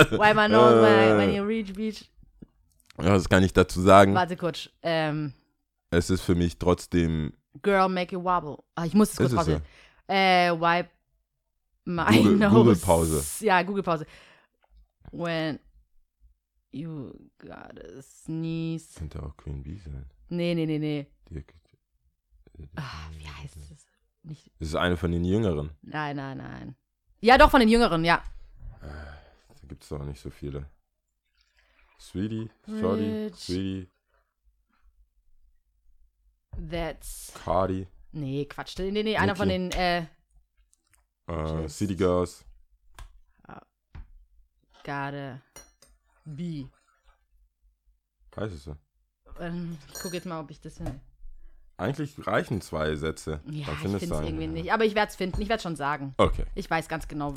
[0.08, 0.18] so.
[0.18, 1.16] Wipe my nose Äh.
[1.18, 2.04] when you reach, bitch.
[3.00, 4.14] Ja, was kann ich dazu sagen?
[4.14, 4.68] Warte kurz.
[4.82, 5.32] Ähm,
[5.90, 7.32] Es ist für mich trotzdem
[7.62, 8.58] Girl, make it wobble.
[8.74, 9.60] Ah, ich muss es kurz pausieren.
[10.08, 10.88] Äh, wipe
[11.84, 12.54] my Google- nose.
[12.54, 13.44] Google-Pause.
[13.44, 14.06] Ja, Google-Pause.
[15.10, 15.58] When
[16.72, 18.94] you gotta sneeze.
[18.98, 20.08] könnte auch Queen Bee sein.
[20.28, 21.06] Nee, nee, nee, nee.
[21.30, 23.86] Die, Ah, wie heißt es?
[24.24, 24.50] Nicht.
[24.58, 25.70] das ist eine von den Jüngeren.
[25.82, 26.76] Nein, nein, nein.
[27.20, 28.22] Ja, doch, von den Jüngeren, ja.
[28.80, 30.68] Da gibt es doch nicht so viele.
[31.98, 33.34] Sweetie, Shorty, Rich.
[33.36, 33.88] Sweetie,
[36.70, 37.32] That's.
[37.44, 38.78] Cardi, Nee, Quatsch.
[38.78, 39.36] Nee, nee, einer Nicki.
[39.38, 40.04] von den, äh,
[41.28, 42.44] Just- City Girls.
[44.84, 45.40] gotta
[46.24, 46.68] be.
[48.36, 48.76] Heißt es so?
[49.38, 51.00] Ähm, ich gucke jetzt mal, ob ich das finde.
[51.76, 53.40] Eigentlich reichen zwei Sätze.
[53.46, 54.72] Ja, ich finde es irgendwie nicht.
[54.72, 55.40] Aber ich werde es finden.
[55.40, 56.14] Ich werde schon sagen.
[56.16, 56.44] Okay.
[56.54, 57.34] Ich weiß ganz genau,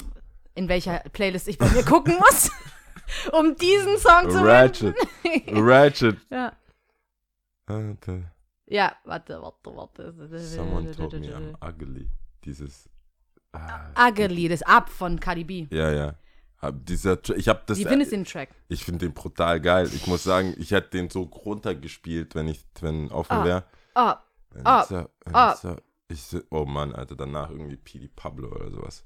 [0.55, 2.51] in welcher Playlist ich bei mir gucken muss,
[3.31, 4.95] um diesen Song zu Ratchet.
[5.21, 5.57] finden.
[5.67, 6.17] Ratchet.
[6.29, 6.53] ja.
[8.67, 10.39] Ja, warte, warte, warte.
[10.39, 12.09] Someone told me I'm ugly.
[12.43, 12.89] Dieses.
[13.97, 15.67] Ugly, das Up von Cardi B.
[15.71, 16.15] ja, ja.
[16.61, 17.77] Hab dieser, ich habe das.
[17.77, 18.49] Wie findest du den Track?
[18.69, 19.89] Ich finde den brutal geil.
[19.93, 23.65] Ich muss sagen, ich hätte den so runtergespielt, wenn ich, wenn offen wäre.
[23.93, 24.13] Oh,
[24.87, 25.55] so- wenn Ah.
[26.07, 29.03] ich oh Mann, Alter, danach irgendwie Pidi Pablo oder sowas.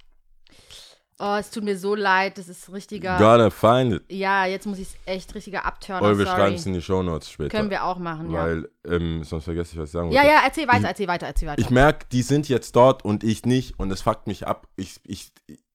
[1.20, 3.18] Oh, es tut mir so leid, das ist richtiger.
[3.18, 4.04] Gotta find it.
[4.10, 6.04] Ja, jetzt muss ich es echt richtiger abturnen.
[6.04, 7.50] Oder wir schreiben es in die Shownotes später.
[7.50, 8.46] Können wir auch machen, ja.
[8.46, 10.34] Weil, ähm, sonst vergesse ich, was ich sagen Ja, wollte.
[10.34, 11.62] ja, erzähl weiter, erzähl weiter, erzähl weiter.
[11.62, 14.68] Ich merke, die sind jetzt dort und ich nicht und es fuckt mich ab.
[14.76, 15.32] Ich, ich,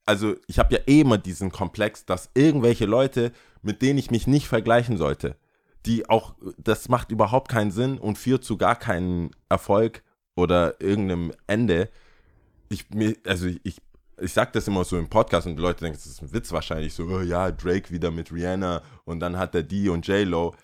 [0.07, 3.32] also ich habe ja eh immer diesen Komplex, dass irgendwelche Leute,
[3.62, 5.36] mit denen ich mich nicht vergleichen sollte,
[5.86, 10.03] die auch, das macht überhaupt keinen Sinn und führt zu gar keinen Erfolg
[10.34, 11.90] oder irgendeinem Ende.
[12.70, 13.82] Ich, mir, also ich,
[14.20, 16.52] ich sag das immer so im Podcast und die Leute denken, das ist ein Witz
[16.52, 20.54] wahrscheinlich, so, oh ja, Drake wieder mit Rihanna und dann hat er die und J-Lo.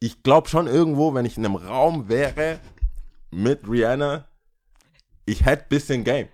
[0.00, 2.58] Ich glaube schon irgendwo, wenn ich in einem Raum wäre
[3.30, 4.26] mit Rihanna,
[5.26, 6.28] ich hätte bisschen Game.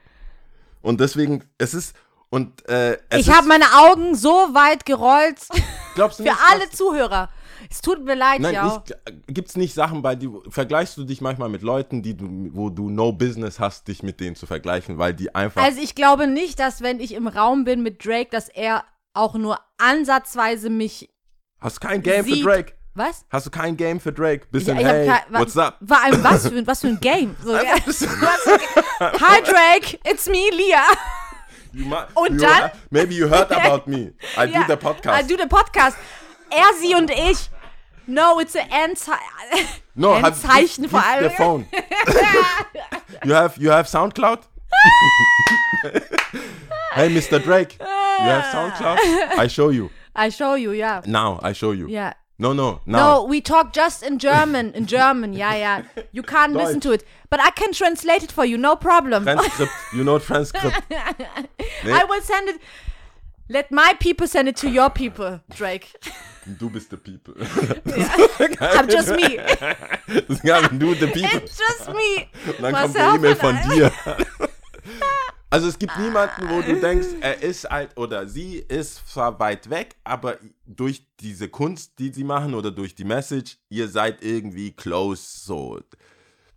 [0.83, 1.95] Und deswegen, es ist,
[2.31, 5.39] und äh, ich habe meine Augen so weit gerollt
[5.95, 7.29] glaubst du für nicht, alle dass- Zuhörer.
[7.73, 8.83] Es tut mir leid, Nein, ja.
[9.29, 12.69] gibt es nicht Sachen bei dir, vergleichst du dich manchmal mit Leuten, die du, wo
[12.69, 16.27] du no business hast, dich mit denen zu vergleichen, weil die einfach, Also ich glaube
[16.27, 21.11] nicht, dass wenn ich im Raum bin mit Drake, dass er auch nur ansatzweise mich
[21.61, 22.39] hast kein Game sieht.
[22.39, 22.73] für Drake?
[22.95, 23.25] Was?
[23.31, 24.47] Hast du kein Game für Drake?
[24.51, 25.77] Bisschen, ich hab hey, kein- what's up?
[25.81, 27.37] War ein was für, ein- was für ein Game?
[27.45, 27.61] So, ja.
[27.61, 28.11] Einfach bisschen-
[29.01, 30.83] Hi Drake, it's me, Lia.
[31.73, 34.13] You mi- Und you dann- ha- Maybe you heard about me.
[34.37, 35.23] I do Ja, the podcast.
[35.23, 35.97] I do the podcast.
[36.51, 37.49] Er, sie und ich.
[38.07, 39.19] No, it's a Endzei
[39.95, 41.23] no, have- Endzeichen give- vor allem.
[41.25, 41.67] The phone.
[43.25, 44.43] you have you have SoundCloud?
[46.95, 47.43] hey, Mr.
[47.43, 48.99] Drake, you have SoundCloud?
[49.39, 49.91] I show you.
[50.15, 51.03] I show you, ja.
[51.07, 51.89] Now, I show you.
[51.89, 52.13] Ja.
[52.39, 52.99] No, no, now.
[52.99, 54.73] No, we talk just in German.
[54.73, 55.83] In German, ja, ja.
[56.13, 56.83] You can't listen Deutsch.
[56.85, 57.05] to it.
[57.29, 59.25] But I can translate it for you, no problem.
[59.25, 59.73] Transcript.
[59.93, 60.75] You know transcript.
[60.91, 62.61] Nee, I will send it.
[63.51, 65.93] Let my people send it to your people, Drake.
[66.47, 67.35] du bist the people.
[68.61, 69.39] I'm just me.
[70.07, 71.43] Das ist gar nicht du the people.
[71.43, 72.29] It's just me.
[72.47, 73.93] Und dann kommt Marcel eine E-Mail von dir.
[75.53, 79.69] Also es gibt niemanden, wo du denkst, er ist halt oder sie ist zwar weit
[79.69, 84.71] weg, aber durch diese Kunst, die sie machen oder durch die Message, ihr seid irgendwie
[84.71, 85.81] close so.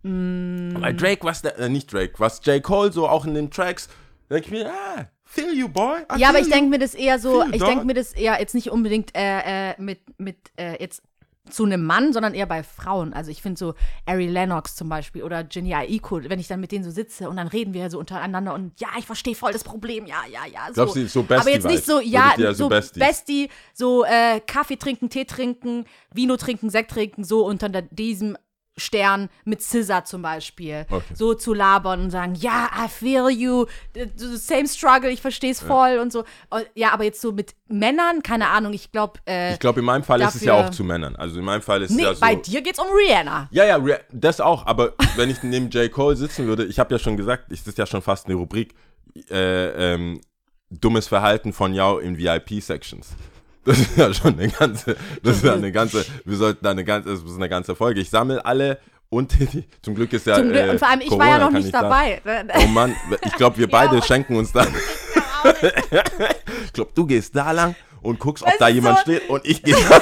[0.03, 0.79] Mm.
[0.79, 2.61] Weil Drake, was der, äh, nicht Drake, was J.
[2.61, 3.89] Cole so auch in den Tracks,
[4.29, 5.99] denke ich mir, ah, feel you, boy.
[6.11, 8.55] I Ja, aber ich denke mir das eher so, ich denke mir das eher jetzt
[8.55, 11.01] nicht unbedingt äh, äh, mit, mit äh, jetzt
[11.49, 13.13] zu einem Mann, sondern eher bei Frauen.
[13.13, 13.73] Also ich finde so
[14.05, 17.35] Ari Lennox zum Beispiel oder Jenny Aiko, wenn ich dann mit denen so sitze und
[17.35, 20.67] dann reden wir so untereinander und ja, ich verstehe voll das Problem, ja, ja, ja.
[20.67, 20.73] So.
[20.73, 22.99] Glaubst du, so Aber jetzt nicht so, ja, ja so so Besties?
[23.05, 28.37] Bestie, so äh, Kaffee trinken, Tee trinken, Vino trinken, Sekt trinken, so unter diesem
[28.75, 30.85] Stern mit Scissor zum Beispiel.
[30.89, 31.13] Okay.
[31.13, 35.61] So zu labern und sagen, ja, I feel you, the same struggle, ich verstehe es
[35.61, 36.23] voll und so.
[36.49, 39.85] Und Ja, aber jetzt so mit Männern, keine Ahnung, ich glaube, äh, Ich glaube, in
[39.85, 41.15] meinem Fall ist es ja dafür- auch zu Männern.
[41.15, 42.21] Also in meinem Fall ist nee, es ja so.
[42.21, 43.47] bei dir geht's um Rihanna.
[43.51, 43.79] Ja, ja,
[44.11, 44.65] das auch.
[44.65, 45.91] Aber wenn ich neben J.
[45.91, 48.73] Cole sitzen würde, ich habe ja schon gesagt, das ist ja schon fast eine Rubrik,
[49.29, 50.19] äh, ähm,
[50.71, 53.09] dummes Verhalten von Yao in VIP-Sections.
[53.65, 56.83] Das ist ja schon eine ganze, das ist ja eine ganze, wir sollten da eine
[56.83, 58.01] ganze, das ist eine ganze Folge.
[58.01, 58.77] Ich sammle alle
[59.09, 59.33] und
[59.81, 60.35] zum Glück ist ja.
[60.35, 61.81] Zum Glück, äh, und vor allem, ich Corona war ja noch nicht da.
[61.83, 62.21] dabei.
[62.61, 62.95] Oh Mann,
[63.25, 64.01] ich glaube, wir beide Ja.
[64.01, 64.67] schenken uns dann.
[66.65, 69.45] ich glaube, du gehst da lang und guckst, ob Weißt da jemand so- steht und
[69.45, 70.01] ich gehe da.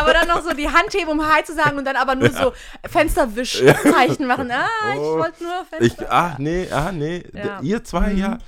[0.00, 2.30] aber dann noch so die Hand heben, um Hi zu sagen und dann aber nur
[2.30, 2.52] so
[2.88, 4.50] Fensterwischzeichen machen.
[4.50, 5.18] Ah, ich Oh.
[5.18, 6.12] wollte nur Ich, Fenster.
[6.12, 7.22] ah, nee, ah, nee.
[7.32, 7.60] Ja.
[7.62, 8.38] Ihr zwei, ja.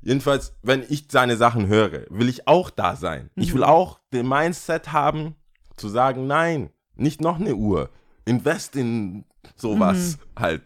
[0.00, 3.30] Jedenfalls, wenn ich seine Sachen höre, will ich auch da sein.
[3.34, 5.34] Ich will auch den Mindset haben,
[5.76, 7.90] zu sagen, nein, nicht noch eine Uhr.
[8.24, 9.24] Invest in
[9.56, 10.62] sowas halt.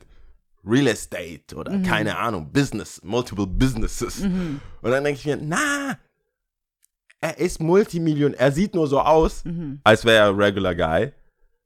[0.64, 4.20] Real Estate oder keine Ahnung, Business, multiple businesses.
[4.20, 5.98] Und dann denke ich mir, na,
[7.20, 8.38] er ist Multimillionär.
[8.38, 9.42] Er sieht nur so aus,
[9.84, 11.12] als wäre er ein regular guy.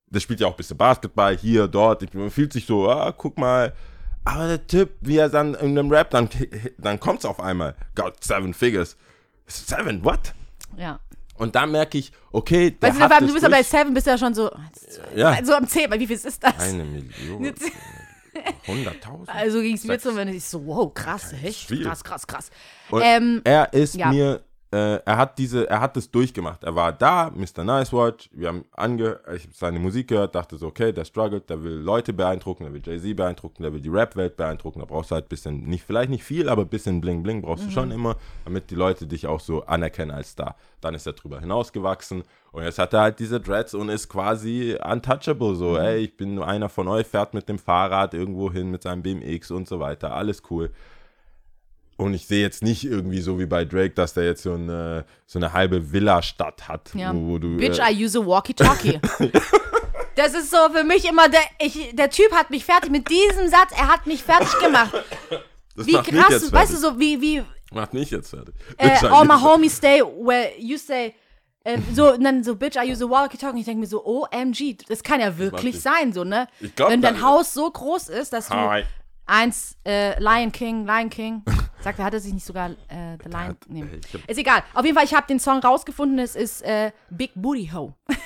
[0.08, 2.02] Das spielt ja auch ein bisschen Basketball, hier, dort.
[2.04, 3.74] Ich- Man fühlt sich so, ah, guck mal.
[4.26, 6.28] Aber der Typ, wie er dann in einem Rap, dann,
[6.78, 7.76] dann kommt es auf einmal.
[7.94, 8.96] Got seven figures.
[9.46, 10.34] Seven, what?
[10.76, 10.98] Ja.
[11.36, 14.06] Und dann merke ich, okay, der Weißt du, hat du bist ja bei Seven, bist
[14.06, 14.50] ja schon so,
[15.14, 15.38] Ja.
[15.44, 16.58] so am Zehn, wie viel ist das?
[16.58, 17.54] Eine Million.
[18.66, 18.92] 100.000.
[19.28, 20.02] Also ging es mir Sechs.
[20.04, 22.50] so, wenn ich so, wow, krass, echt, krass, krass, krass.
[22.90, 24.10] Und Ähm, er ist ja.
[24.10, 24.42] mir
[24.76, 26.62] äh, er hat diese, er hat das durchgemacht.
[26.62, 27.64] Er war da, Mr.
[27.64, 31.48] Nice Watch, wir haben ange, ich habe seine Musik gehört, dachte so, okay, der struggelt,
[31.48, 35.10] der will Leute beeindrucken, der will Jay-Z beeindrucken, der will die Rap-Welt beeindrucken, da brauchst
[35.10, 37.70] du halt ein bisschen, nicht, vielleicht nicht viel, aber ein bisschen Bling Bling brauchst du
[37.70, 40.56] schon immer, damit die Leute dich auch so anerkennen als Star.
[40.82, 42.22] Dann ist er drüber hinausgewachsen
[42.52, 46.34] und jetzt hat er halt diese Dreads und ist quasi untouchable, so, ey, ich bin
[46.34, 49.80] nur einer von euch, fährt mit dem Fahrrad irgendwo hin mit seinem BMX und so
[49.80, 50.70] weiter, alles cool.
[51.96, 55.04] Und ich sehe jetzt nicht irgendwie so wie bei Drake, dass der jetzt so eine,
[55.26, 57.14] so eine halbe Villa-Stadt hat, Ja.
[57.14, 57.56] wo, wo du.
[57.56, 59.00] Bitch, äh, I use a walkie-talkie.
[60.16, 63.48] das ist so für mich immer, der, ich, der Typ hat mich fertig mit diesem
[63.48, 64.92] Satz, er hat mich fertig gemacht.
[65.74, 67.42] das Wie krass, weißt du, so wie, wie
[67.72, 68.54] Macht mich jetzt fertig.
[68.78, 71.14] äh, all my homies stay where you stay.
[71.64, 73.58] Äh, so, und dann so, bitch, I use a walkie-talkie.
[73.60, 76.46] Ich denke mir so, OMG, das kann ja wirklich sein, so, ne?
[76.60, 78.84] Ich glaub, Wenn dein Haus so groß ist, dass du Hi.
[79.26, 81.42] eins, äh, Lion King, Lion King,
[81.86, 83.84] sagt er, hat er sich nicht sogar äh, The Lion, hat- nee.
[84.04, 84.64] ich hab- Ist egal.
[84.74, 87.94] Auf jeden Fall, ich habe den Song rausgefunden, es ist äh, Big Booty Ho.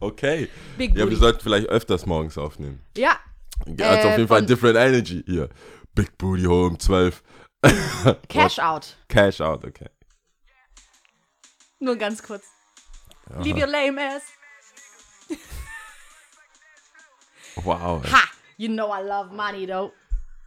[0.00, 0.48] Okay.
[0.76, 1.16] Big Ja, wir Booty.
[1.16, 2.80] sollten vielleicht öfters morgens aufnehmen.
[2.96, 3.18] Ja,
[3.66, 5.48] Ja, also Äh, auf jeden Fall von- Different Energy hier.
[5.94, 7.22] Big Booty Home 12.
[8.28, 8.96] Cash Out.
[9.08, 9.88] Cash out, okay.
[11.80, 12.44] Nur ganz kurz.
[13.42, 14.22] Leave your lame ass.
[17.64, 18.02] Wow.
[18.12, 18.22] Ha!
[18.58, 19.92] You know I love money, though.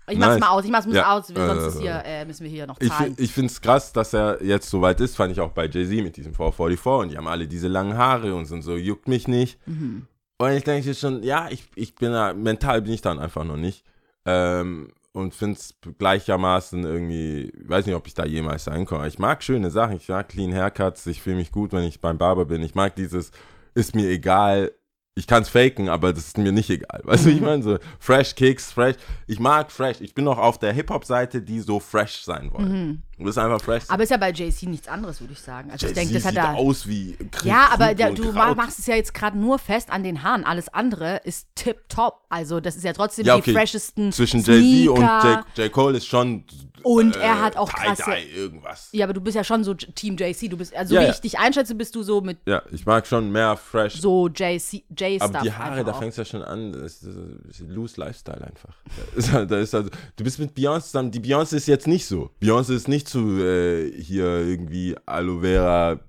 [0.08, 0.40] Ich mach's Nice.
[0.42, 1.14] mal aus, ich mach's Ja.
[1.18, 3.16] aus, sonst ist Äh, hier, äh, müssen wir hier noch Ich, zahlen.
[3.18, 6.04] ich finde es krass, dass er jetzt so weit ist, fand ich auch bei Jay-Z
[6.04, 9.28] mit diesem 444 und die haben alle diese langen Haare und sind so, juckt mich
[9.30, 9.58] nicht.
[9.68, 10.08] Mhm.
[10.38, 13.58] Und ich denke schon, ja, ich, ich bin da, mental bin ich dann einfach noch
[13.58, 13.86] nicht.
[14.26, 19.06] Ähm, und finde es gleichermaßen irgendwie, weiß nicht, ob ich da jemals sein kann.
[19.08, 22.18] Ich mag schöne Sachen, ich mag Clean Haircuts, ich fühle mich gut, wenn ich beim
[22.18, 22.64] Barber bin.
[22.64, 23.32] Ich mag dieses,
[23.76, 24.72] ist mir egal,
[25.16, 27.02] ich kann es faken, aber das ist mir nicht egal.
[27.04, 27.36] Weißt du, Mhm.
[27.36, 28.96] ich meine, so fresh Kicks, fresh.
[29.28, 30.00] Ich mag fresh.
[30.00, 33.04] Ich bin noch auf der Hip-Hop-Seite, die so fresh sein wollen.
[33.22, 33.84] Du bist einfach fresh.
[33.88, 35.70] Aber ist ja bei JC nichts anderes, würde ich sagen.
[35.72, 36.56] Also ich denke, das hat sieht er.
[36.56, 38.58] aus wie Kri- Ja, aber der, du Kraut.
[38.58, 40.44] machst es ja jetzt gerade nur fest an den Haaren.
[40.44, 42.22] Alles andere ist tip top.
[42.30, 43.54] Also das ist ja trotzdem ja, die okay.
[43.54, 45.46] freshesten Zwischen Jay-Z und Sneaker.
[45.56, 45.66] J.
[45.66, 45.72] J.
[45.72, 46.46] Cole ist schon.
[46.84, 48.90] Und äh, er hat auch krasse- Tie-Dye irgendwas.
[48.92, 50.50] Ja, aber du bist ja schon so Team JC.
[50.50, 51.12] Du bist, also Ja, wie ja.
[51.12, 54.02] ich dich einschätze, bist du so mit Ja, ich mag schon mehr fresh.
[54.02, 55.22] so JC, J-Stuff.
[55.36, 56.72] aber die Haare, da fängst du ja schon an.
[56.72, 58.74] Das ist, das ist loose Lifestyle einfach.
[59.14, 61.12] Da ist, halt- da ist also, du bist mit Beyoncé zusammen.
[61.12, 62.32] Die Beyoncé ist jetzt nicht so.
[62.42, 66.00] Beyoncé ist nicht zu äh, hier irgendwie Aloe Vera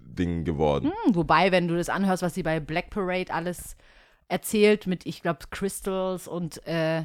[0.00, 0.92] Ding geworden.
[1.04, 3.76] Hm, Wobei, wenn du das anhörst, was sie bei Black Parade alles
[4.28, 6.98] erzählt mit, ich glaube, Crystals und äh,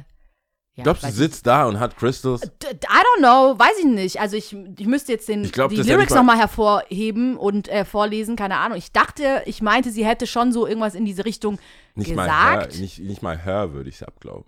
[0.74, 2.42] ja, Glaubst du, sitzt da und hat Crystals?
[2.42, 4.20] D- I don't know, weiß ich nicht.
[4.20, 8.36] Also ich, ich müsste jetzt den, glaub, die Lyrics mal- nochmal hervorheben und äh, vorlesen,
[8.36, 8.78] keine Ahnung.
[8.78, 11.58] Ich dachte, ich meinte, sie hätte schon so irgendwas in diese Richtung
[11.96, 12.74] Nicht mal gesagt.
[12.74, 14.44] her, nicht, nicht mal her würde ich sie abglauben.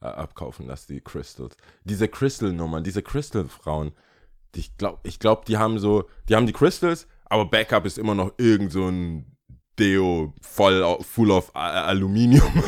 [0.00, 1.56] Äh, abkaufen lassen, die Crystals.
[1.84, 3.92] Diese Crystal-Nummern, diese Crystal-Frauen,
[4.54, 8.14] ich glaube, ich glaub, die haben so, die haben die Crystals, aber Backup ist immer
[8.14, 9.38] noch irgend so ein
[9.78, 12.52] Deo voll full of Aluminium.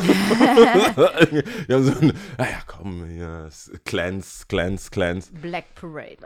[1.67, 3.49] die haben so ein, naja, komm, hier,
[3.83, 5.31] Cleanse, Cleanse, Cleanse.
[5.33, 6.17] Black Parade.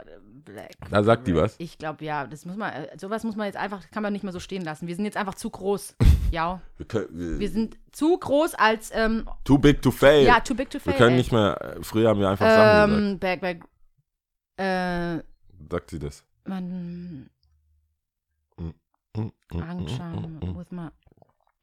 [0.45, 1.53] Black Da sagt die Parade.
[1.53, 1.55] was?
[1.57, 4.23] Ich glaube, ja, das muss man, äh, sowas muss man jetzt einfach, kann man nicht
[4.23, 4.87] mehr so stehen lassen.
[4.87, 5.95] Wir sind jetzt einfach zu groß.
[6.31, 10.25] ja, Wir können, wir, wir sind zu groß als, ähm, too big to fail.
[10.25, 10.93] ja, too big to fail.
[10.93, 11.17] wir können ey.
[11.17, 13.11] nicht mehr, äh, früher haben wir einfach Sachen gesagt.
[13.11, 13.63] ähm, back, back,
[14.57, 15.23] äh,
[15.69, 16.23] Sagt sie das.
[16.47, 17.29] man,
[18.57, 20.55] mm.
[20.55, 20.89] with my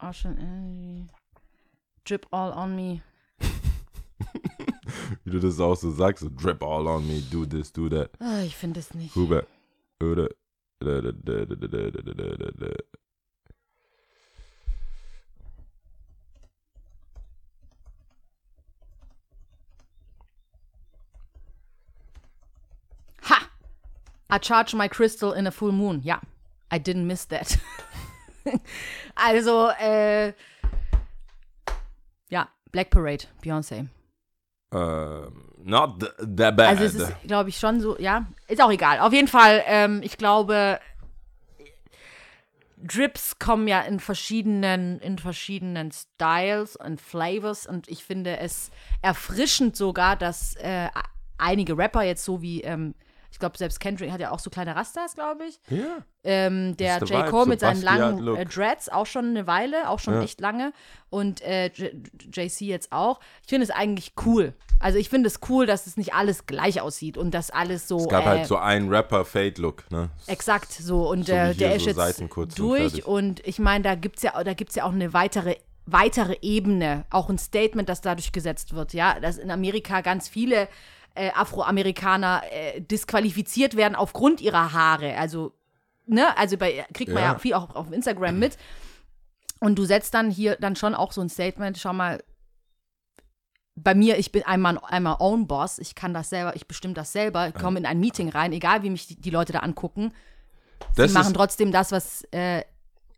[0.01, 1.07] ocean energy.
[2.05, 3.03] Drip all on me.
[5.24, 8.11] Wie du das auch so sagst, so drip all on me, do this, do that.
[8.18, 9.14] Ah, ich finde es nicht.
[9.14, 9.47] Huber.
[10.03, 10.28] Oder.
[24.33, 26.01] I charge my crystal in a full moon.
[26.03, 26.20] Ja,
[26.72, 27.59] I didn't miss that.
[29.14, 30.33] also, äh,
[32.30, 33.89] ja, Black Parade, Beyoncé.
[34.72, 36.68] Ähm, not th- that bad.
[36.68, 39.01] Also es ist, glaube ich, schon so, ja, ist auch egal.
[39.01, 40.80] Auf jeden Fall, ähm, ich glaube,
[42.78, 48.70] Drips kommen ja in verschiedenen, in verschiedenen Styles und Flavors und ich finde es
[49.03, 50.89] erfrischend sogar, dass äh,
[51.39, 52.95] einige Rapper jetzt so wie, ähm,
[53.33, 55.59] ich glaube, selbst Kendrick hat ja auch so kleine Rastas, glaube ich.
[55.70, 55.99] ja.
[56.24, 57.18] Ähm, der ist J.
[57.18, 60.22] Vibe, Cole so mit seinen langen äh, Dreads auch schon eine Weile, auch schon Ja.
[60.22, 60.72] echt lange.
[61.11, 61.66] Und äh,
[62.33, 63.18] JC jetzt auch.
[63.43, 64.55] Ich finde es eigentlich cool.
[64.78, 67.97] Also ich finde es cool, dass es nicht alles gleich aussieht und dass alles so.
[67.99, 70.11] Es gab äh, halt so einen Rapper-Fade-Look, ne?
[70.28, 71.09] Exakt so.
[71.11, 72.80] Und So äh, der ist so jetzt Seitenkurz und durch.
[72.83, 73.07] fertig.
[73.07, 75.57] Und ich meine, da gibt es ja, da gibt's ja auch eine weitere,
[75.87, 78.93] weitere Ebene, auch ein Statement, das dadurch gesetzt wird.
[78.93, 80.68] Ja, dass in Amerika ganz viele
[81.14, 85.16] äh, Afroamerikaner äh, disqualifiziert werden aufgrund ihrer Haare.
[85.16, 85.52] Also,
[86.06, 87.38] ne, also bei, kriegt man ja, Ja.
[87.38, 88.56] viel auch auf Instagram mit.
[89.60, 92.22] Und du setzt dann hier dann schon auch so ein Statement, schau mal,
[93.74, 97.12] bei mir, ich bin einmal, einmal Own Boss, ich kann das selber, ich bestimme das
[97.12, 100.12] selber, ich komme in ein Meeting rein, egal wie mich die, die Leute da angucken,
[100.94, 102.64] Das sie machen trotzdem das, was äh,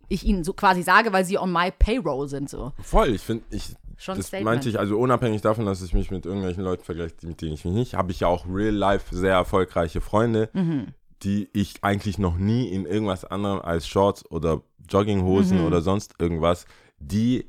[0.08, 2.72] ich ihnen so quasi sage, weil sie on my payroll sind so.
[2.82, 3.08] voll.
[3.10, 4.44] Ich finde, ich, Schon ein das Statement.
[4.44, 7.64] meinte ich, also unabhängig davon, dass ich mich mit irgendwelchen Leuten vergleiche, mit denen ich
[7.64, 10.88] mich nicht, habe ich ja auch real life sehr erfolgreiche Freunde, Mhm.
[11.22, 15.64] die ich eigentlich noch nie in irgendwas anderem als Shorts oder Jogginghosen Mhm.
[15.64, 16.66] oder sonst irgendwas,
[16.98, 17.46] die,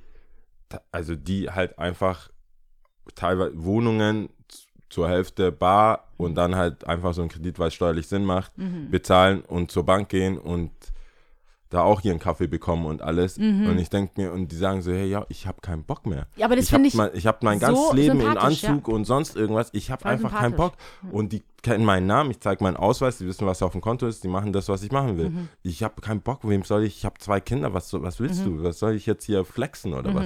[0.91, 2.29] also die halt einfach
[3.15, 4.29] teilweise Wohnungen
[4.89, 8.57] zur Hälfte bar und dann halt einfach so einen Kredit, weil es steuerlich Sinn macht,
[8.57, 8.89] Mhm.
[8.91, 10.71] bezahlen und zur Bank gehen und
[11.69, 13.37] da auch ihren Kaffee bekommen und alles.
[13.37, 13.67] Mhm.
[13.67, 16.27] Und ich denke mir, und die sagen so, hey, ja, ich habe keinen Bock mehr.
[16.35, 18.25] Ja, aber das ich hab finde ich mein, ich habe mein so ganzes Leben in
[18.27, 18.69] sympathisch, ja.
[18.69, 19.69] Anzug und sonst irgendwas.
[19.73, 20.73] Ich habe einfach keinen Bock.
[21.01, 21.13] sympathisch.
[21.19, 24.05] Und die kennen meinen Namen, ich zeige meinen Ausweis, die wissen, was auf dem Konto
[24.05, 25.29] ist, die machen das, was ich machen will.
[25.31, 25.49] Mhm.
[25.63, 28.57] Ich habe keinen Bock, wem soll ich, ich habe zwei Kinder, was, was willst Mhm.
[28.59, 28.63] du?
[28.63, 30.25] Was soll ich jetzt hier flexen oder was?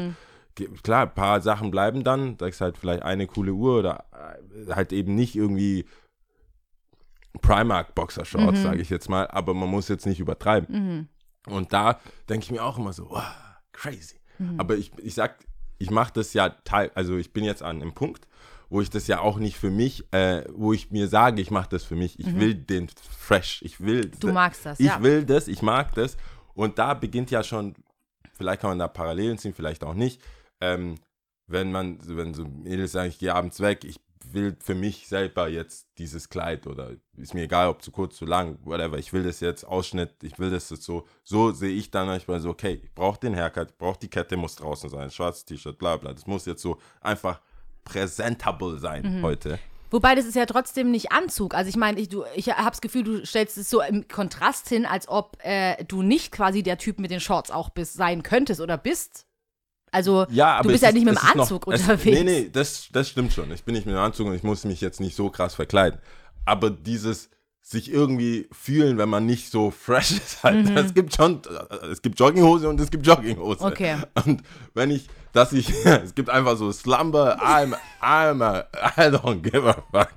[0.56, 4.04] Ge- Klar, ein paar Sachen bleiben dann, sagst halt vielleicht eine coole Uhr oder
[4.68, 5.86] äh, halt eben nicht irgendwie
[7.42, 8.64] Primark Boxershorts, Mhm.
[8.64, 11.08] sage ich jetzt mal, aber man muss jetzt nicht übertreiben.
[11.48, 13.24] Und da denke ich mir auch immer so, wow,
[13.72, 14.20] crazy.
[14.38, 14.60] Mhm.
[14.60, 15.38] Aber ich, ich sag,
[15.78, 18.28] ich mache das ja teil, also ich bin jetzt an einem Punkt,
[18.70, 21.70] wo ich das ja auch nicht für mich, äh, wo ich mir sage, ich mache
[21.70, 22.20] das für mich.
[22.20, 24.06] Ich will den fresh, ich will.
[24.06, 24.20] Mhm.
[24.20, 25.02] Du magst das, Ich ja.
[25.02, 26.18] will das, ich mag das.
[26.54, 27.74] Und da beginnt ja schon,
[28.34, 30.22] vielleicht kann man da Parallelen ziehen, vielleicht auch nicht.
[30.62, 30.96] Ähm,
[31.48, 35.48] wenn man, wenn so Mädels sagen, ich gehe abends weg, ich will für mich selber
[35.48, 39.24] jetzt dieses Kleid oder ist mir egal, ob zu kurz, zu lang, whatever, ich will
[39.24, 42.82] das jetzt Ausschnitt, ich will das jetzt so, so sehe ich dann manchmal so, okay,
[42.84, 46.14] ich brauche den Haircut, ich brauche die Kette, muss draußen sein, schwarzes T-Shirt, bla bla,
[46.14, 47.42] das muss jetzt so einfach
[47.86, 49.60] presentable sein heute.
[49.92, 51.56] Wobei das ist ja trotzdem nicht Anzug.
[51.56, 54.70] Also ich meine, ich, du- ich habe das Gefühl, du stellst es so im Kontrast
[54.70, 58.22] hin, als ob äh, du nicht quasi der Typ mit den Shorts auch bist, sein
[58.22, 59.26] könntest oder bist.
[59.92, 62.18] Also Ja, du bist ja ist- nicht mit dem ist noch- Anzug es, unterwegs.
[62.20, 63.52] Nee, nee, das, das stimmt schon.
[63.52, 66.00] Ich bin nicht mit dem Anzug und ich muss mich jetzt nicht so krass verkleiden.
[66.46, 67.30] Aber dieses
[67.62, 70.70] sich irgendwie fühlen, wenn man nicht so fresh ist halt.
[70.72, 71.42] Es gibt schon,
[71.92, 73.62] es gibt Jogginghose und es gibt Jogginghose.
[73.64, 73.68] Mhm.
[73.72, 73.98] Okay.
[74.26, 74.42] Und
[74.74, 78.62] wenn ich, dass ich, es gibt einfach so Slumber, I'm, I'm a,
[78.98, 80.14] I don't give a fuck,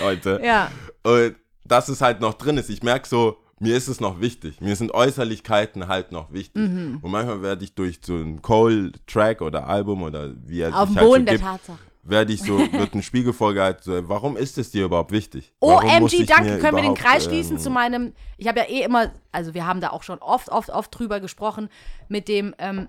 [0.00, 0.40] Leute.
[0.44, 0.70] Ja.
[1.04, 2.70] Und dass es halt noch drin ist.
[2.70, 4.60] Ich merke so, mir ist es noch wichtig.
[4.60, 6.62] Mir sind Äußerlichkeiten halt noch wichtig.
[6.62, 6.98] Mhm.
[7.00, 10.96] Und manchmal werde ich durch so einen Cole-Track oder Album oder wie er Auf sich
[10.96, 11.78] dem halt Boden so der gibt, Tatsache.
[12.02, 15.54] werde ich so, wird ein Spiegel vorgehalten, so, warum ist es dir überhaupt wichtig?
[15.60, 16.58] Warum OMG, danke.
[16.58, 18.12] Können wir den Kreis schließen ähm, zu meinem.
[18.36, 21.20] Ich habe ja eh immer, also wir haben da auch schon oft, oft, oft drüber
[21.20, 21.68] gesprochen,
[22.08, 22.88] mit dem, ähm,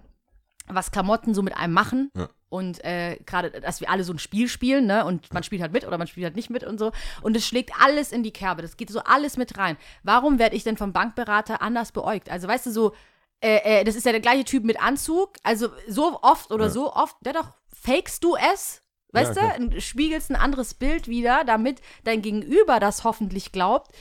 [0.68, 2.12] was Klamotten so mit einem machen.
[2.16, 2.30] Ja.
[2.50, 5.04] Und äh, gerade, dass wir alle so ein Spiel spielen, ne?
[5.06, 6.92] Und man spielt halt mit oder man spielt halt nicht mit und so.
[7.22, 8.62] Und es schlägt alles in die Kerbe.
[8.62, 9.76] Das geht so alles mit rein.
[10.04, 12.30] Warum werde ich denn vom Bankberater anders beäugt?
[12.30, 12.94] Also, weißt du, so,
[13.42, 15.34] äh, äh, das ist ja der gleiche Typ mit Anzug.
[15.44, 16.72] Also, so oft oder Ja.
[16.72, 18.82] so oft, ja doch, fakest du es?
[19.12, 23.92] Weißt Ja, du, spiegelst ein anderes Bild wieder, damit dein Gegenüber das hoffentlich glaubt,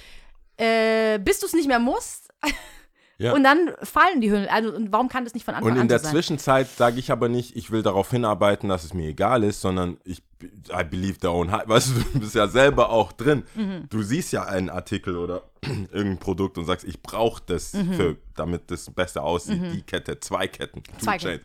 [0.57, 2.33] äh, bis du es nicht mehr musst.
[3.19, 3.33] Ja.
[3.33, 4.47] Und dann fallen die Hüllen.
[4.49, 6.13] Also, und warum kann das nicht von Anfang Und in an der sein?
[6.13, 9.97] Zwischenzeit sage ich aber nicht, ich will darauf hinarbeiten, dass es mir egal ist, sondern
[10.05, 10.23] ich,
[10.71, 11.67] I believe their own hype.
[11.69, 13.45] Weißt du, du bist ja selber auch drin.
[13.55, 13.87] Mhm.
[13.89, 17.93] Du siehst ja einen Artikel oder irgendein Produkt und sagst, ich brauche das, Mhm.
[17.95, 19.63] für, damit das besser aussieht.
[19.73, 21.43] Die Kette, zwei Ketten, two Zwei chains.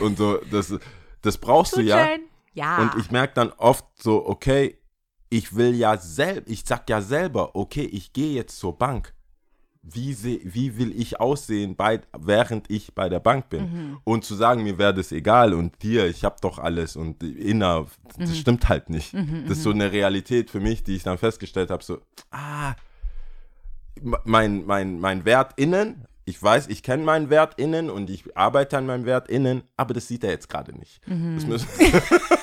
[0.00, 0.74] Und so, das,
[1.22, 2.06] das brauchst du ja.
[2.52, 2.82] Ja.
[2.82, 4.78] Und ich merke dann oft so, okay,
[5.30, 9.14] ich will ja selber, ich sag ja selber, okay, ich gehe jetzt zur Bank.
[9.90, 13.62] Wie, seh, wie will ich aussehen, bei, während ich bei der Bank bin?
[13.62, 13.98] Mhm.
[14.04, 17.86] Und zu sagen, mir wäre das egal und dir, ich habe doch alles und inner,
[18.18, 18.34] das Mhm.
[18.34, 19.14] stimmt halt nicht.
[19.14, 21.98] das ist so eine Realität für mich, die ich dann festgestellt habe, so,
[22.30, 22.74] ah,
[24.24, 28.76] mein, mein, mein Wert innen, ich weiß, ich kenne meinen Wert innen und ich arbeite
[28.76, 31.00] an meinem Wert innen, aber das sieht er jetzt gerade nicht.
[31.06, 31.68] Das, müssen,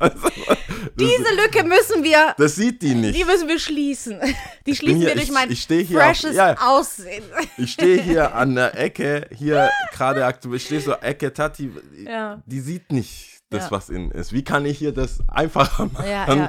[0.00, 0.28] Also,
[0.98, 3.18] Diese Lücke müssen wir, das sieht die nicht.
[3.18, 4.18] die müssen wir schließen.
[4.66, 6.54] Die schließen hier- wir durch ich- mein ich steh hier auf- freshes ja.
[6.60, 7.24] Aussehen.
[7.56, 11.70] Ich stehe hier an der Ecke, hier gerade aktuell, ich stehe so Ecke Tati,
[12.04, 12.42] Ja.
[12.46, 13.70] die sieht nicht das, Ja.
[13.72, 14.32] was innen ist.
[14.32, 16.48] Wie kann ich hier das einfacher machen?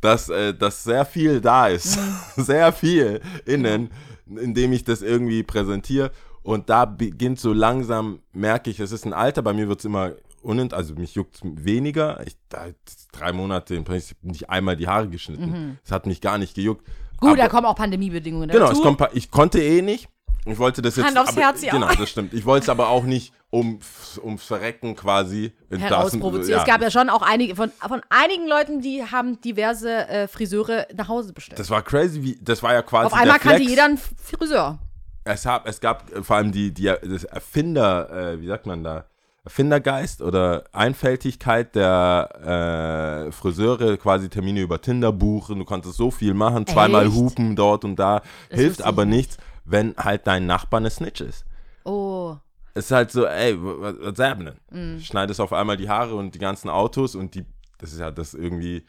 [0.00, 2.18] Dass, äh, dass sehr viel da ist, Mhm.
[2.44, 3.90] sehr viel innen,
[4.26, 6.10] indem ich das irgendwie präsentiere.
[6.46, 9.84] Und da beginnt so langsam, merke ich, es ist ein Alter, bei mir wird es
[9.84, 12.24] immer unent, also mich juckt weniger.
[12.24, 12.66] Ich, da,
[13.12, 15.78] drei Monate im Prinzip nicht einmal die Haare geschnitten.
[15.84, 16.86] Es hat mich gar nicht gejuckt.
[16.86, 16.92] Mhm.
[17.18, 18.88] Gut, Aber- da kommen auch Pandemiebedingungen Genau, dazu.
[18.88, 20.08] es pa- ich konnte eh nicht.
[20.44, 21.06] ich wollte das jetzt.
[21.06, 21.72] Hand aufs aber, Herz, ja.
[21.72, 22.32] Genau, das stimmt.
[22.32, 23.80] Ich wollte es aber auch nicht um,
[24.22, 26.60] ums Verrecken quasi in herausprovozieren.
[26.60, 30.86] Es gab ja schon auch einige, von, von einigen Leuten, die haben diverse äh, Friseure
[30.94, 31.58] nach Hause bestellt.
[31.58, 33.06] Das war crazy, wie, das war ja quasi.
[33.06, 34.78] Auf einmal kannte jeder einen Friseur.
[35.26, 38.84] Es, hab, es gab äh, vor allem die, die das Erfinder, äh, wie sagt man
[38.84, 39.06] da,
[39.44, 45.60] Erfindergeist oder Einfältigkeit der äh, Friseure, quasi Termine über Tinder buchen.
[45.60, 47.14] Du konntest so viel machen, zweimal Echt?
[47.14, 48.22] hupen dort und da.
[48.50, 49.16] Das Hilft aber nicht.
[49.16, 51.44] nichts, wenn halt dein Nachbar eine Snitch ist.
[51.84, 52.36] Oh.
[52.74, 54.56] Es ist halt so, ey, was, was happening?
[54.70, 55.00] Mhm.
[55.00, 57.44] Schneidest auf einmal die Haare und die ganzen Autos und die,
[57.78, 58.84] das ist ja das irgendwie,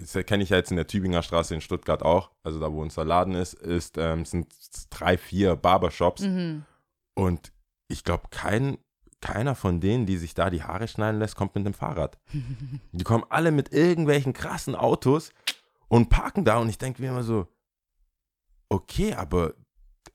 [0.00, 2.80] das kenne ich ja jetzt in der Tübinger Straße in Stuttgart auch, also da wo
[2.82, 4.48] unser Laden ist, ist, ähm, sind
[4.90, 6.64] drei, vier Barbershops Mhm.
[7.14, 7.52] und
[7.88, 8.78] ich glaube, kein,
[9.20, 12.18] keiner von denen, die sich da die Haare schneiden lässt, kommt mit dem Fahrrad.
[12.92, 15.32] Die kommen alle mit irgendwelchen krassen Autos
[15.88, 17.46] und parken da und ich denke mir immer so,
[18.68, 19.54] okay, aber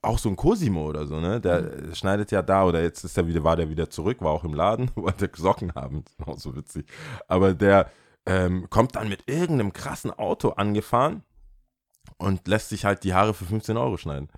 [0.02, 1.42] auch so ein Cosimo oder so, ne?
[1.42, 1.96] Der Mhm.
[1.96, 4.54] schneidet ja da oder jetzt ist er wieder, war der wieder zurück, war auch im
[4.54, 6.86] Laden, wollte Socken haben, auch so witzig.
[7.28, 7.90] Aber der
[8.26, 11.24] ähm, kommt dann mit irgendeinem krassen Auto angefahren
[12.18, 14.30] und lässt sich halt die Haare für 15 Euro schneiden.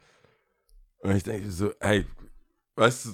[0.99, 2.05] Und ich denke so, ey,
[2.75, 3.09] weißt du,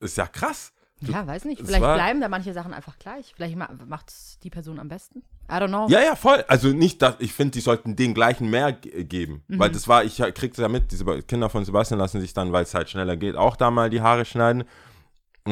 [0.00, 0.72] ist ja krass.
[1.00, 1.60] Du- Ja, weiß nicht.
[1.60, 3.32] Vielleicht war- bleiben da manche Sachen einfach gleich.
[3.34, 5.20] Vielleicht macht es die Person am besten.
[5.50, 5.88] I don't know.
[5.88, 6.44] Ja, ja, voll.
[6.48, 9.44] Also nicht, dass ich finde, die sollten den gleichen mehr ge- geben.
[9.48, 9.58] Mhm.
[9.58, 12.64] Weil das war, ich krieg's ja mit, diese Kinder von Sebastian lassen sich dann, weil
[12.64, 14.64] es halt schneller geht, auch da mal die Haare schneiden.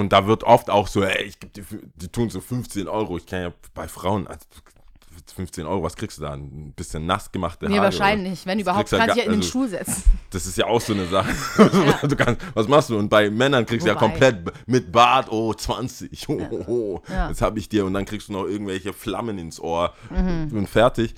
[0.01, 1.65] Und da wird oft auch so, ey, ich geb dir,
[1.97, 3.17] die tun so 15 Euro.
[3.17, 4.45] Ich kann ja bei Frauen, also
[5.35, 6.35] 15 Euro, was kriegst du da?
[6.35, 7.85] Ein bisschen nass gemachte Nee, Haare.
[7.87, 8.45] wahrscheinlich.
[8.47, 10.03] Wenn Das überhaupt, du ja kannst du ja gar- in den also- Schuh setzen.
[10.31, 11.33] Das ist ja auch so eine Sache.
[12.09, 12.99] du kannst, was machst du?
[12.99, 16.29] Und bei Männern kriegst du ja komplett mit Bart, oh, 20.
[16.29, 17.03] Oh, oh, oh.
[17.09, 17.29] Ja.
[17.29, 17.87] Das habe ich dir.
[17.87, 20.51] Und dann kriegst du noch irgendwelche Flammen ins Ohr Mhm.
[20.57, 21.15] und fertig.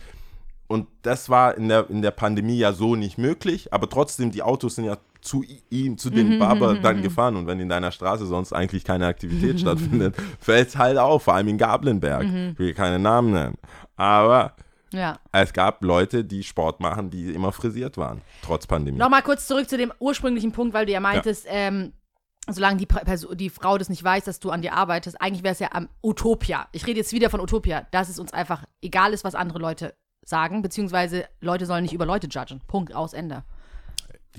[0.68, 4.43] Und das war in der, in der Pandemie ja so nicht möglich, aber trotzdem, die
[4.43, 7.37] Autos sind ja zu ihm, zu Mhm, dem Barber dann gefahren.
[7.37, 11.35] Und wenn in deiner Straße sonst eigentlich keine Aktivität stattfindet, fällt es halt auf, vor
[11.35, 12.25] allem in Gablenberg.
[12.27, 12.51] Mhm.
[12.53, 13.57] Ich will keine Namen nennen.
[13.97, 14.55] Aber
[14.93, 15.19] Ja.
[15.33, 18.99] es gab Leute, die Sport machen, die immer frisiert waren, trotz Pandemie.
[18.99, 21.93] Nochmal kurz zurück zu dem ursprünglichen Punkt, weil du ja meintest, ähm,
[22.49, 25.43] solange die, Pra- Perso- die Frau das nicht weiß, dass du an dir arbeitest, eigentlich
[25.43, 26.69] wäre es ja am Utopia.
[26.73, 29.95] Ich rede jetzt wieder von Utopia, dass es uns einfach egal ist, was andere Leute
[30.25, 32.61] sagen, beziehungsweise Leute sollen nicht über Leute judgen.
[32.66, 33.45] Punkt, aus, Ende.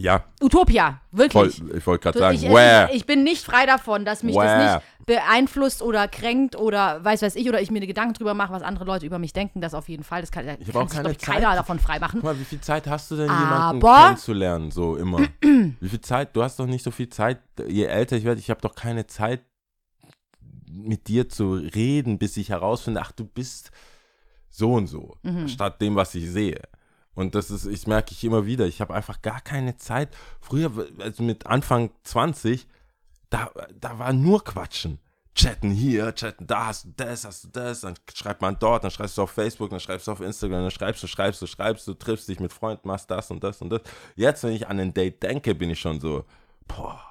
[0.01, 1.61] Ja, Utopia, voll, wirklich.
[1.75, 4.45] ich wollte gerade sagen, ich, ich, ich bin nicht frei davon, dass mich Where?
[4.45, 8.53] das nicht beeinflusst oder kränkt oder weiß weiß ich oder ich mir Gedanken drüber mache,
[8.53, 9.59] was andere Leute über mich denken.
[9.59, 10.21] Das auf jeden Fall.
[10.21, 11.57] Das kann, Ich kann auch sich, keine glaub ich, keiner Zeit.
[11.57, 12.21] davon frei machen.
[12.21, 15.19] Guck mal, wie viel Zeit hast du denn, jemanden Aber- kennenzulernen, so immer?
[15.41, 16.33] wie viel Zeit?
[16.33, 17.39] Du hast doch nicht so viel Zeit.
[17.67, 19.41] Je älter ich werde, ich habe doch keine Zeit,
[20.71, 23.71] mit dir zu reden, bis ich herausfinde, ach, du bist
[24.49, 26.61] so und so, statt dem, was ich sehe.
[27.19, 30.15] Und das ist, ich merke ich immer wieder, ich habe einfach gar keine Zeit.
[30.39, 32.65] Früher, also mit Anfang 20,
[33.29, 34.99] da, da war nur Quatschen.
[35.35, 38.91] Chatten hier, chatten da, hast du das, hast du das, dann schreibt man dort, dann
[38.91, 41.85] schreibst du auf Facebook, dann schreibst du auf Instagram, dann schreibst du, schreibst du, schreibst
[41.89, 43.81] du, triffst dich mit Freunden, machst das und das und das.
[44.15, 46.23] Jetzt, wenn ich an ein Date denke, bin ich schon so,
[46.69, 47.01] boah,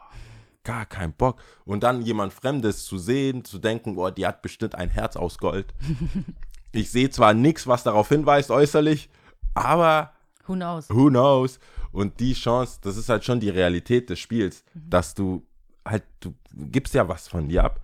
[0.64, 1.42] gar kein Bock.
[1.66, 5.36] Und dann jemand Fremdes zu sehen, zu denken, boah, die hat bestimmt ein Herz aus
[5.36, 5.74] Gold.
[6.72, 9.10] ich sehe zwar nichts, was darauf hinweist äußerlich,
[9.64, 10.12] aber
[10.46, 10.88] Who knows?
[10.88, 11.58] who knows?
[11.92, 14.90] Und die Chance, das ist halt schon die Realität des Spiels, Mhm.
[14.90, 15.42] dass du
[15.84, 17.80] halt, du gibst ja was von dir ab.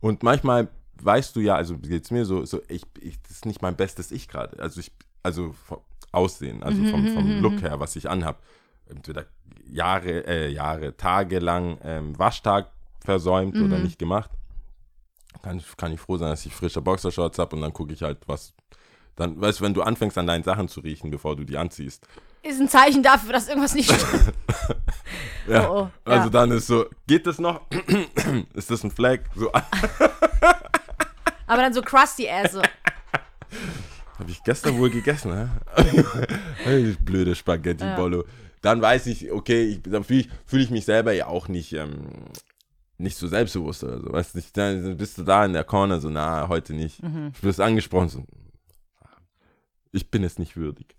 [0.00, 0.68] Und manchmal
[1.00, 4.10] weißt du ja, also geht's mir so, so ich, ich, das ist nicht mein bestes
[4.10, 4.58] Ich gerade.
[4.60, 4.90] Also ich,
[5.22, 5.78] also vom
[6.12, 8.42] Aussehen, also vom, Mhm, vom Look her, was ich anhab.
[8.88, 9.26] Entweder
[9.66, 12.70] Jahre, äh, Jahre, Tage lang ähm, Waschtag
[13.04, 13.62] versäumt Mhm.
[13.64, 14.30] oder nicht gemacht.
[15.42, 18.02] Kann, ich- kann ich froh sein, dass ich frische Boxershorts habe und dann gucke ich
[18.02, 18.54] halt, was.
[19.18, 22.06] Dann, weißt du, wenn du anfängst an deinen Sachen zu riechen, bevor du die anziehst.
[22.44, 24.32] Ist ein Zeichen dafür, dass irgendwas nicht stimmt.
[25.48, 25.70] Ja.
[25.70, 26.30] Oh, oh, Also ja.
[26.30, 27.62] dann ist so, geht das noch?
[28.54, 29.20] ist das ein Flag?
[29.34, 29.50] So,
[31.46, 32.52] Aber dann so crusty ass.
[32.52, 32.60] So.
[34.18, 35.32] habe ich gestern wohl gegessen,
[36.66, 36.96] hä?
[37.00, 38.24] Blöde Spaghetti-Bollo.
[38.60, 41.72] Dann weiß ich, okay, ich, dann fühle ich, fühl ich mich selber ja auch nicht,
[41.72, 42.08] ähm,
[42.98, 44.12] nicht so selbstbewusst oder so.
[44.12, 47.02] Weißt du, nicht, dann bist du da in der Corner so, na, heute nicht.
[47.02, 47.32] Mhm.
[47.40, 48.24] Du wirst angesprochen, so,
[49.98, 50.94] ich bin es nicht würdig.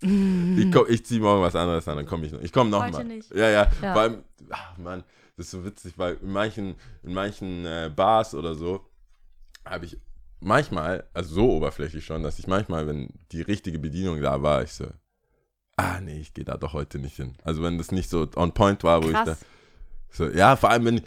[0.56, 2.40] Ich, komm- ich ziehe morgen was anderes an, dann komme ich noch.
[2.40, 3.04] Ich komme noch Heute mal.
[3.04, 3.34] nicht.
[3.34, 4.18] Ja, ja, Ja.
[4.50, 5.04] Ach Mann,
[5.36, 8.84] das ist so witzig, weil in manchen, in manchen äh, Bars oder so
[9.64, 9.98] habe ich
[10.40, 14.72] manchmal, also so oberflächlich schon, dass ich manchmal, wenn die richtige Bedienung da war, ich
[14.72, 14.86] so,
[15.76, 17.34] ah nee, ich gehe da doch heute nicht hin.
[17.44, 19.40] Also wenn das nicht so on point war, wo ich da, Krass.
[20.10, 21.02] so, ja, vor allem wenn,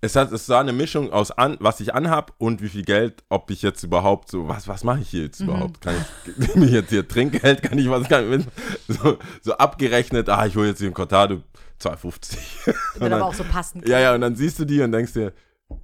[0.00, 3.24] es hat, es war eine Mischung aus an, was ich anhab und wie viel Geld,
[3.28, 5.26] ob ich jetzt überhaupt so, was, was mache ich hier Mhm.
[5.26, 5.80] jetzt überhaupt?
[5.80, 8.46] Kann ich, nehme ich jetzt hier Trinkgeld, kann ich was, kann ich,
[8.96, 11.42] so, so abgerechnet, ah, ich hole jetzt hier ein Cortado,
[11.80, 12.66] 2,50.
[13.00, 13.88] Wird aber auch so passend.
[13.88, 15.32] Ja, ja, und dann siehst du die und denkst dir,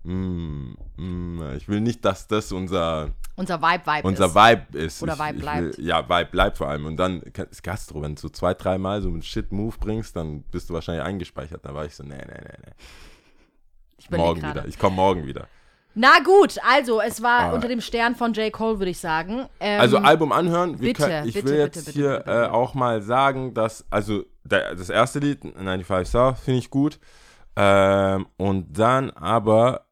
[0.04, 4.34] mm, mm, ich will nicht, dass das unser, Unser Vibe-Vibe unser ist.
[4.36, 5.02] Vibe ist.
[5.02, 5.78] Oder ich, Vibe bleibt.
[5.78, 6.86] Will, ja, Vibe bleibt vor allem.
[6.86, 10.70] Und dann ist Gastro, wenn du so zwei, dreimal so einen Shit-Move bringst, dann bist
[10.70, 11.64] du wahrscheinlich eingespeichert.
[11.64, 12.72] Da war ich so, nee, nee, nee, nee.
[13.98, 14.66] Ich Morgen wieder.
[14.66, 15.46] Ich komme morgen wieder.
[15.96, 17.52] Na gut, also es war Ah.
[17.52, 18.52] unter dem Stern von J.
[18.52, 19.46] Cole, würde ich sagen.
[19.60, 20.76] Ähm, Also Album anhören.
[20.78, 24.74] Bitte, können, ich bitte, will bitte, jetzt hier äh, auch mal sagen, dass, also der,
[24.74, 26.98] das erste Lied, 95 South, finde ich gut.
[27.54, 29.86] Ähm, und dann aber,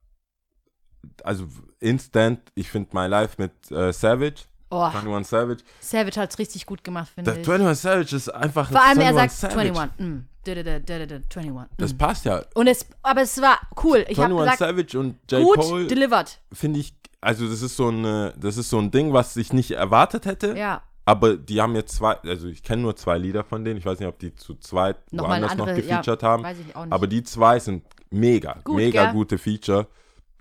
[1.23, 1.47] also
[1.79, 5.63] Instant, ich finde My Life mit äh, Savage, oh, 21 Savage.
[5.81, 7.49] Savage hat es richtig gut gemacht, finde ich.
[7.49, 9.69] 21 Savage ist einfach Vor allem, er 21 sagt Savage.
[9.81, 10.07] 21.
[10.07, 10.27] Mm.
[10.45, 11.77] Da, da, da, da, da, da, 21.
[11.79, 11.99] Das Mm.
[11.99, 12.43] passt ja.
[12.55, 14.05] Und es, aber es war cool.
[14.09, 15.43] Ich habe 21 gesagt, Savage und J.
[15.43, 16.39] gut Cole delivered.
[16.53, 19.71] finde ich, also das ist so ein, das ist so ein Ding, was ich nicht
[19.73, 20.57] erwartet hätte.
[20.59, 20.83] Ja.
[21.05, 23.77] Aber die haben jetzt zwei, also ich kenne nur zwei Lieder von denen.
[23.79, 26.43] Ich weiß nicht, ob die zu zweit Nochmal woanders andere, noch gefeatured ja, haben.
[26.45, 26.93] weiß ich auch nicht.
[26.93, 29.13] Aber die zwei sind mega, Gut, mega gell?
[29.13, 29.87] gute Feature.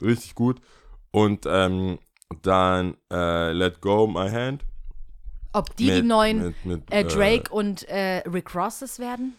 [0.02, 0.62] Richtig gut.
[1.12, 1.98] Und ähm,
[2.42, 4.64] dann äh, Let Go My Hand.
[5.54, 9.36] Ob die die mit- neuen mit- mit, äh, Drake und äh, Rick Rosses werden?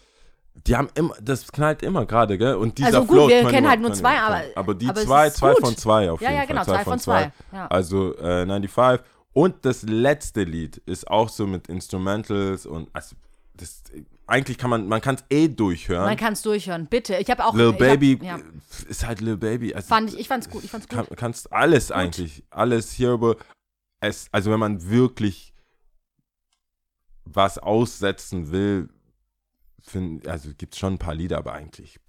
[0.66, 2.56] Die haben immer, das knallt immer gerade, gell?
[2.56, 4.88] Und dieser Also gut, Flow, wir 21, kennen halt nur zwei, 21, aber- aber die
[4.88, 5.60] aber zwei, zwei gut.
[5.64, 6.46] von zwei auf Ja, jeden ja, Fall.
[6.48, 7.66] genau, zwei von zwei, ja.
[7.68, 9.00] Also äh, 95.
[9.32, 13.16] Und das letzte Lied ist auch so mit Instrumentals und also
[13.54, 13.82] das,
[14.26, 16.06] eigentlich kann man, man kann es eh durchhören.
[16.06, 17.16] Man kann es durchhören, bitte.
[17.16, 17.54] Ich habe auch.
[17.54, 18.40] Lil ich Baby Hab, ja,
[18.88, 19.74] ist halt Lil Baby.
[19.74, 20.64] Also, fand ich, ich fand's gut.
[20.64, 20.96] Ich fand's gut.
[20.96, 23.36] kann, kannst alles eigentlich, alles hier über
[24.02, 25.54] es, also wenn man wirklich
[27.24, 28.88] was aussetzen will,
[29.80, 32.00] find, also gibt es schon ein paar Lieder, aber eigentlich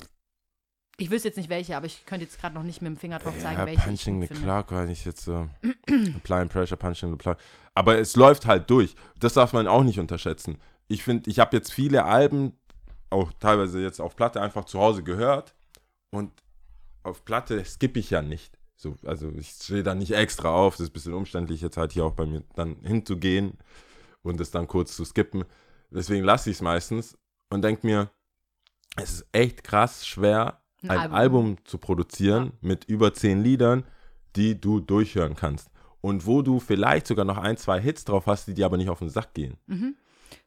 [0.97, 3.19] Ich wüsste jetzt nicht welche, aber ich könnte jetzt gerade noch nicht mit dem Finger
[3.19, 4.43] drauf zeigen, ja, welche ich Punching gut the finde.
[4.43, 5.47] Clock war nicht jetzt so
[6.15, 7.37] Applying Pressure, Punching the Clock.
[7.75, 8.95] Aber es läuft halt durch.
[9.19, 10.57] Das darf man auch nicht unterschätzen.
[10.93, 12.53] Ich finde, ich habe jetzt viele Alben,
[13.09, 15.55] auch teilweise jetzt auf Platte, einfach zu Hause gehört
[16.11, 16.31] und
[17.01, 18.59] auf Platte skippe ich ja nicht.
[18.75, 20.75] So, also ich stehe da nicht extra auf.
[20.75, 23.57] Das ist ein bisschen umständlich, jetzt halt hier auch bei mir dann hinzugehen
[24.21, 25.45] und es dann kurz zu skippen.
[25.89, 27.17] Deswegen lasse ich es meistens
[27.49, 28.09] und denke mir,
[28.95, 31.15] es ist echt krass schwer, Ein ein, Album.
[31.15, 31.57] Album.
[31.65, 33.83] zu produzieren mit über zehn Liedern,
[34.35, 35.69] die du durchhören kannst.
[36.01, 38.89] Und wo du vielleicht sogar noch ein, zwei Hits drauf hast, die dir aber nicht
[38.89, 39.57] auf den Sack gehen.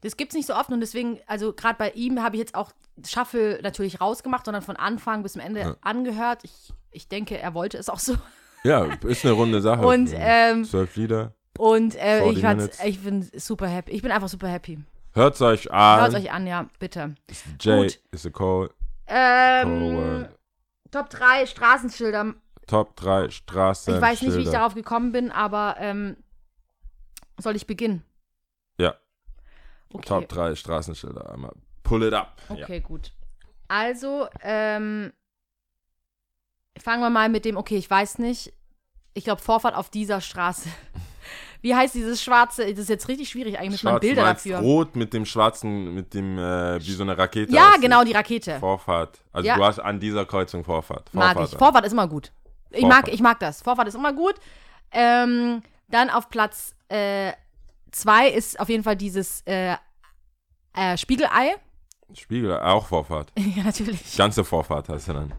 [0.06, 2.70] Das gibt's nicht so oft und deswegen, also gerade bei ihm habe ich jetzt auch
[3.04, 5.76] Shuffle natürlich rausgemacht, sondern von Anfang bis zum Ende Ja.
[5.80, 6.44] angehört.
[6.44, 8.14] Ich, ich denke, er wollte es auch so.
[8.62, 9.84] Ja, ist eine runde Sache.
[9.84, 11.34] Und, ähm, Zwölf Lieder.
[11.58, 13.90] Und äh, 40 ich, ich bin super happy.
[13.90, 14.78] Ich bin einfach super happy.
[15.12, 16.00] Hört's euch an.
[16.02, 17.16] Hört euch an, ja, bitte.
[17.60, 17.98] Jay Gut.
[18.12, 18.70] is a call.
[19.08, 20.26] Ähm,
[20.92, 22.34] Top 3 Straßenschilder.
[22.68, 23.94] Top 3 Straßen.
[23.96, 26.16] Ich weiß nicht, wie ich darauf gekommen bin, aber ähm,
[27.38, 28.02] soll ich beginnen?
[29.90, 29.94] Ja.
[29.98, 30.06] Okay.
[30.08, 31.32] Top 3 Straßenschilder.
[31.32, 32.36] Einmal pull it up.
[32.48, 33.12] Okay, gut.
[33.68, 35.12] Also, ähm,
[36.80, 38.52] fangen wir mal mit dem, okay, ich weiß nicht.
[39.14, 40.68] Ich glaube, Vorfahrt auf dieser Straße.
[41.62, 42.68] Wie heißt dieses schwarze?
[42.70, 43.90] Das ist jetzt richtig schwierig, eigentlich Ja.
[43.90, 44.58] mit man Schwarz, du Bilder meinst dafür.
[44.58, 47.52] Rot mit dem schwarzen, mit dem, äh, wie so eine Rakete.
[47.52, 47.82] Ja, aussieht.
[47.82, 48.58] genau, die Rakete.
[48.60, 49.20] Vorfahrt.
[49.32, 49.56] Also Ja.
[49.56, 51.12] du hast an dieser Kreuzung Vorfahrt.
[51.14, 51.52] Mag Vorfahrt.
[51.52, 51.58] ich.
[51.58, 52.30] Vorfahrt ist immer gut.
[52.70, 53.62] Ich mag, ich mag das.
[53.62, 54.34] Vorfahrt ist immer gut.
[54.92, 57.32] Ähm, dann auf Platz äh,
[57.92, 59.76] zwei ist auf jeden Fall dieses äh,
[60.74, 61.54] äh, Spiegelei.
[62.14, 63.32] Spiegel, auch Vorfahrt.
[63.38, 64.16] ja, natürlich.
[64.16, 65.32] Ganze Vorfahrt heißt ja dann.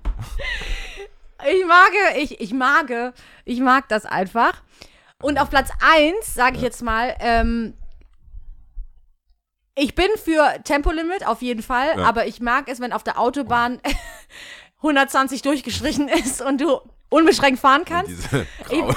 [1.50, 3.14] Ich mag, ich, ich mag,
[3.45, 4.64] ich mag das einfach.
[5.22, 7.74] Und auf Platz 1, sage ich jetzt mal, ähm,
[9.76, 12.06] ich bin für Tempolimit auf jeden Fall, Ja.
[12.06, 13.80] aber ich mag es, wenn auf der Autobahn
[14.78, 16.80] 120 durchgestrichen ist und du
[17.10, 18.12] unbeschränkt fahren kannst.
[18.12, 18.93] Diese Frau.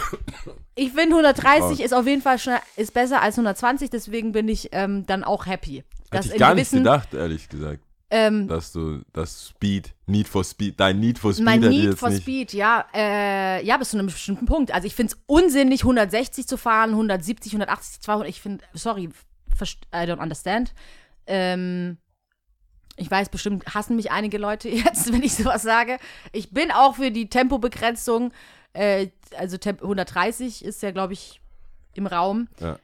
[0.74, 4.68] Ich finde 130 ist auf jeden Fall schnell, ist besser als 120, deswegen bin ich
[4.72, 5.84] ähm, dann auch happy.
[6.10, 10.80] Hätte ich gar nicht gedacht, ehrlich gesagt, ähm, dass du das Speed, Need for Speed,
[10.80, 12.22] dein Need for Speed Mein Need for nicht.
[12.22, 14.72] Speed, ja, äh, ja, bis zu einem bestimmten Punkt.
[14.72, 18.28] Also ich finde es unsinnig, 160 zu fahren, 170, 180, 200.
[18.28, 20.74] Ich finde, sorry, I don't understand.
[21.26, 21.98] Ähm,
[22.96, 25.98] ich weiß, bestimmt hassen mich einige Leute jetzt, wenn ich sowas sage.
[26.32, 28.32] Ich bin auch für die Tempobegrenzung.
[28.72, 31.40] Äh, also Temp 130 ist ja, glaube ich,
[31.94, 32.48] im Raum.
[32.60, 32.78] Ja.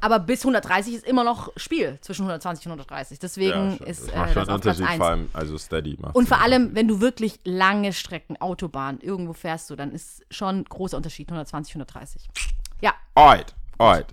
[0.00, 3.18] Aber bis 130 ist immer noch Spiel zwischen 120 und 130.
[3.18, 4.96] Deswegen Ja, ist das äh, macht schon das Platz Unterschied, 1.
[4.98, 6.14] vor allem, also steady macht.
[6.14, 10.58] Und vor allem, wenn du wirklich lange Strecken, Autobahn, irgendwo fährst du, dann ist schon
[10.60, 12.28] ein großer Unterschied, 120, 130.
[12.82, 14.06] Ja, Alright, alright.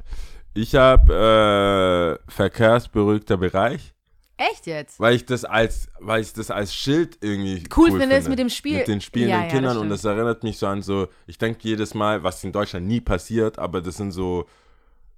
[0.53, 3.92] Ich habe äh, verkehrsberuhigter Bereich,
[4.37, 4.99] echt jetzt?
[4.99, 8.29] weil ich das als, weil ich das als Schild irgendwie Cool cool, finde.
[8.29, 9.91] mit dem Spiel- Mit den spielenden Ja, ja, das Kindern und stimmt.
[9.93, 13.59] das erinnert mich so an so, ich denke jedes Mal, was in Deutschland nie passiert,
[13.59, 14.45] aber das sind so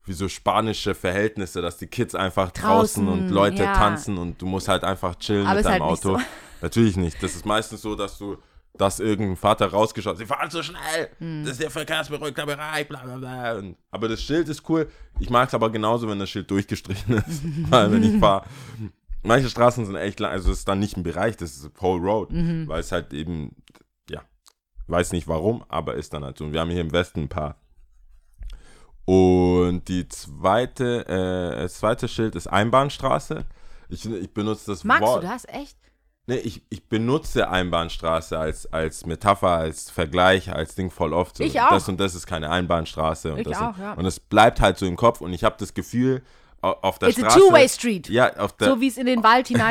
[0.07, 3.73] wie so spanische Verhältnisse, dass die Kids einfach draußen, Draußen, und Leute ja.
[3.73, 6.17] tanzen und du musst halt einfach chillen Aber mit deinem halt nicht Auto.
[6.19, 6.23] so.
[6.61, 7.21] Natürlich nicht.
[7.23, 8.37] Das ist meistens so, dass du,
[8.75, 11.41] dass irgendein Vater rausgeschaut sie fahren zu schnell, Hm.
[11.43, 13.53] das ist der verkehrsberuhigter Bereich, bla bla bla.
[13.55, 14.87] Und, aber das Schild ist cool.
[15.19, 17.41] Ich mag es aber genauso, wenn das Schild durchgestrichen ist,
[17.71, 18.45] weil wenn ich fahre.
[19.25, 22.01] Manche Straßen sind echt lang, also es ist dann nicht ein Bereich, das ist Whole
[22.01, 22.67] Road, Mhm.
[22.67, 23.55] weil es halt eben,
[24.09, 24.21] ja,
[24.87, 26.45] weiß nicht warum, aber ist dann halt so.
[26.45, 27.55] Und wir haben hier im Westen ein paar.
[29.05, 33.45] Und die zweite, äh, das zweite Schild ist Einbahnstraße.
[33.89, 35.23] Ich, ich benutze das Magst Wort.
[35.23, 35.45] du das?
[35.45, 35.77] Echt?
[36.27, 41.37] Nee, ich, ich benutze Einbahnstraße als, als Metapher, als Vergleich, als Ding voll oft.
[41.37, 41.69] So, Ich auch.
[41.69, 43.33] Das und das ist keine Einbahnstraße.
[43.33, 43.93] Und Ich das auch, und, ja.
[43.93, 46.23] und es bleibt halt so im Kopf und ich habe das Gefühl,
[46.73, 47.39] auf der It's a Straße.
[47.39, 48.09] two-way street.
[48.09, 49.61] Ja, auf der, So wie es in den Wald jeden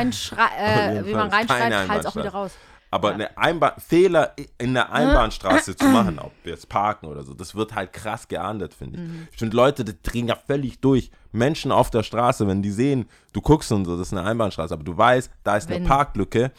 [0.57, 2.51] äh, wie man Keine halt auch wieder raus.
[2.91, 7.33] aber eine Einbahn, Fehler in der Einbahnstraße zu machen, ob wir jetzt parken oder so,
[7.33, 9.07] das wird halt krass geahndet, finde ich.
[9.07, 9.27] Mhm.
[9.31, 11.11] Ich finde, Leute, die drehen ja völlig durch.
[11.31, 14.73] Menschen auf der Straße, wenn die sehen, du guckst und so, das ist eine Einbahnstraße,
[14.73, 16.51] aber du weißt, da ist eine Wenn- Parklücke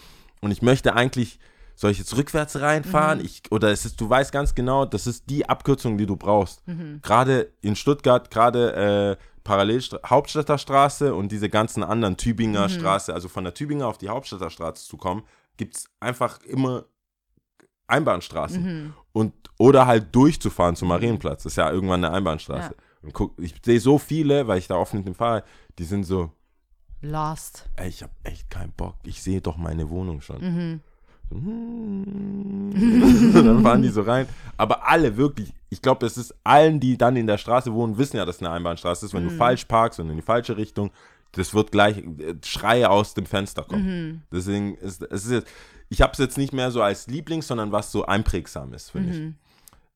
[0.43, 1.39] und ich möchte eigentlich,
[1.75, 3.21] soll ich jetzt rückwärts reinfahren?
[3.21, 3.25] Mhm.
[3.25, 6.67] Ich, oder ist es, du weißt ganz genau, das ist die Abkürzung, die du brauchst.
[6.69, 7.01] Mhm.
[7.03, 13.29] Gerade in Stuttgart, gerade äh, parallel Hauptstädter Straße und diese ganzen anderen Tübinger Straße, also
[13.29, 15.23] von der Tübinger auf die Hauptstädter Straße zu kommen,
[15.57, 16.85] gibt es einfach immer
[17.87, 18.93] Einbahnstraßen.
[19.13, 21.45] Und, oder halt durchzufahren zum Marienplatz.
[21.45, 22.75] Das ist ja irgendwann eine Einbahnstraße.
[22.77, 22.83] Ja.
[23.03, 25.45] Und guck, ich sehe so viele, weil ich da oft mit dem Fahrrad,
[25.79, 26.33] die sind so,
[27.01, 27.69] Lost.
[27.77, 28.97] ey, ich habe echt keinen Bock.
[29.05, 30.41] Ich sehe doch meine Wohnung schon.
[30.41, 30.81] Mhm.
[31.31, 32.71] Hm.
[33.35, 34.27] dann fahren die so rein.
[34.57, 38.17] Aber alle wirklich, ich glaube, das ist allen, die dann in der Straße wohnen, wissen
[38.17, 39.15] ja, dass es eine Einbahnstraße ist.
[39.15, 39.29] Wenn Mhm.
[39.31, 40.91] du falsch parkst und in die falsche Richtung,
[41.33, 43.85] das wird gleich äh, Schreie aus dem Fenster kommen.
[44.09, 44.23] Mhm.
[44.33, 45.49] Deswegen ist es jetzt,
[45.89, 49.01] ich habe es jetzt nicht mehr so als Lieblings, sondern was so einprägsam ist für
[49.01, 49.19] mich.
[49.19, 49.35] Mhm.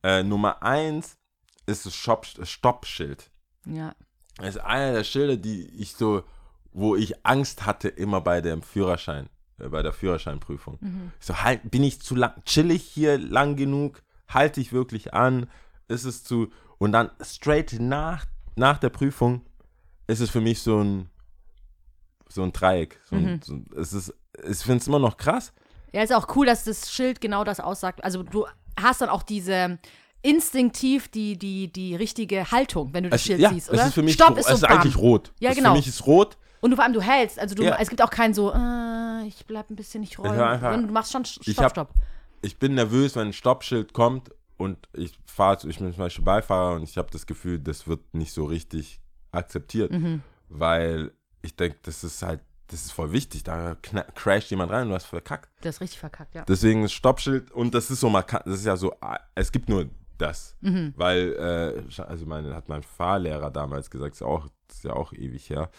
[0.03, 1.17] Äh, Nummer eins
[1.67, 3.31] ist das Shop- Stoppschild.
[3.67, 3.95] Ja.
[4.39, 6.23] Das ist einer der Schilder, die ich so,
[6.73, 9.29] wo ich Angst hatte immer bei dem Führerschein,
[9.69, 10.79] bei der Führerscheinprüfung.
[11.21, 14.03] Ich so, halt, bin ich zu lang, chill ich hier lang genug?
[14.29, 15.49] Halte ich wirklich an?
[15.89, 18.25] Ist es zu, und dann straight nach,
[18.57, 19.43] nach der Prüfung
[20.07, 21.11] ist es für mich so ein,
[22.29, 23.01] so ein Dreieck.
[23.05, 24.15] So ein, so, ein- es ist,
[24.49, 25.53] ich finde es immer noch krass.
[25.93, 28.05] Ja, ist auch cool, dass das Schild genau das aussagt.
[28.05, 28.47] Also du
[28.81, 29.79] hast dann auch diese
[30.23, 33.87] instinktiv die, die, die richtige Haltung, wenn du das Es, Schild ja, siehst, es oder?
[33.87, 35.03] ist für mich, Stopp so, ist es so ist eigentlich bam.
[35.03, 35.33] rot.
[35.41, 35.71] Ja, es genau.
[35.71, 36.37] Für mich ist rot.
[36.61, 37.39] Und du vor allem, du hältst.
[37.39, 37.77] Also du, Ja.
[37.81, 40.35] es gibt auch kein so, äh, ich bleib ein bisschen nicht rollen.
[40.35, 41.91] hör einfach- sondern du machst schon Stopp, Ich hab- Stopp.
[42.43, 46.75] ich bin nervös, wenn ein Stoppschild kommt und ich fahre, ich bin zum Beispiel Beifahrer
[46.77, 49.01] und ich habe das Gefühl, das wird nicht so richtig
[49.33, 50.23] akzeptiert, Mhm.
[50.49, 54.83] weil ich denke, das ist halt, das ist voll wichtig, da kna- crasht jemand rein
[54.83, 55.49] und du hast verkackt.
[55.63, 56.45] Das ist richtig verkackt, ja.
[56.47, 59.69] Deswegen das Stoppschild und das ist so markant, das ist ja so, ah, es gibt
[59.69, 59.87] nur
[60.19, 60.93] das, Mhm.
[60.97, 61.33] weil,
[61.99, 65.71] äh, also meine, hat mein Fahrlehrer damals gesagt, ist, auch, ist ja auch ewig her,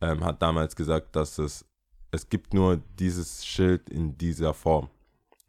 [0.00, 1.64] ähm, hat damals gesagt, dass es,
[2.10, 4.88] es gibt nur dieses Schild in dieser Form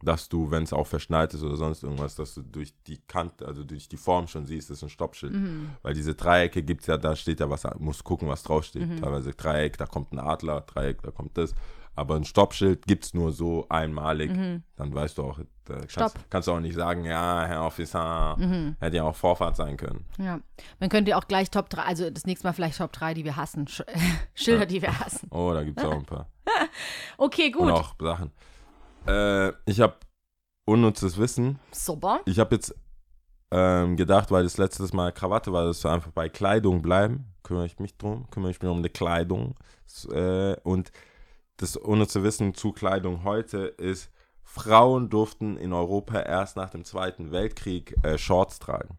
[0.03, 3.47] dass du, wenn es auch verschneit ist oder sonst irgendwas, dass du durch die Kante,
[3.47, 5.33] also durch die Form schon siehst, das ist ein Stoppschild.
[5.33, 5.71] Mhm.
[5.81, 8.87] Weil diese Dreiecke gibt es ja, da steht ja was, musst gucken, was draufsteht.
[8.87, 9.01] Mhm.
[9.01, 11.55] Teilweise Dreieck, da kommt ein Adler, Dreieck, da kommt das.
[11.95, 14.31] Aber ein Stoppschild gibt es nur so einmalig.
[14.75, 15.89] Dann weißt du auch, da kannst, Mhm.
[16.09, 16.13] Stopp.
[16.29, 18.37] kannst du auch nicht sagen, ja, Herr Officer,
[18.79, 20.05] hätte ja auch Vorfahrt sein können.
[20.17, 20.39] ja.
[20.79, 23.35] Man könnte auch gleich Top 3, also das nächste Mal vielleicht Top 3, die wir
[23.35, 23.67] hassen.
[23.67, 23.81] Sch
[24.35, 25.27] Schilder, die wir hassen.
[25.31, 26.27] Oh, da gibt es auch ein paar.
[27.17, 27.71] Okay, Und gut.
[27.71, 28.31] auch Sachen.
[29.07, 29.95] Äh, ich habe
[30.65, 31.59] unnützes Wissen.
[31.71, 32.19] Super.
[32.25, 32.75] Ich habe jetzt
[33.51, 37.33] ähm, gedacht, weil das letztes Mal Krawatte war, dass wir einfach bei Kleidung bleiben.
[37.43, 39.55] Kümmere ich mich drum, kümmere ich mich um die Kleidung.
[40.11, 40.91] Äh, und
[41.57, 44.11] das unnütze Wissen zu Kleidung heute ist,
[44.49, 48.97] Frauen durften in Europa erst nach dem Zweiten Weltkrieg äh, Shorts tragen.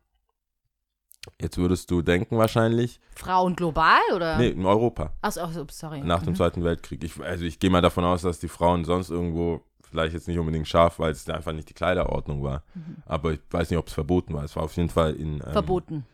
[1.41, 4.39] Jetzt würdest du denken wahrscheinlich, Frauen global oder?
[4.39, 6.01] nee, in Europa, Achso, ach so, sorry.
[6.01, 6.37] nach dem Mhm.
[6.37, 7.03] Zweiten Weltkrieg.
[7.05, 10.39] Ich, also ich gehe mal davon aus, dass die Frauen sonst irgendwo, vielleicht jetzt nicht
[10.39, 12.63] unbedingt scharf, weil es einfach nicht die Kleiderordnung war.
[13.05, 14.45] Aber ich weiß nicht, ob es verboten war.
[14.45, 15.35] Es war auf jeden Fall in.
[15.35, 15.53] Ähm, Mhm.
[15.53, 16.07] Verboten.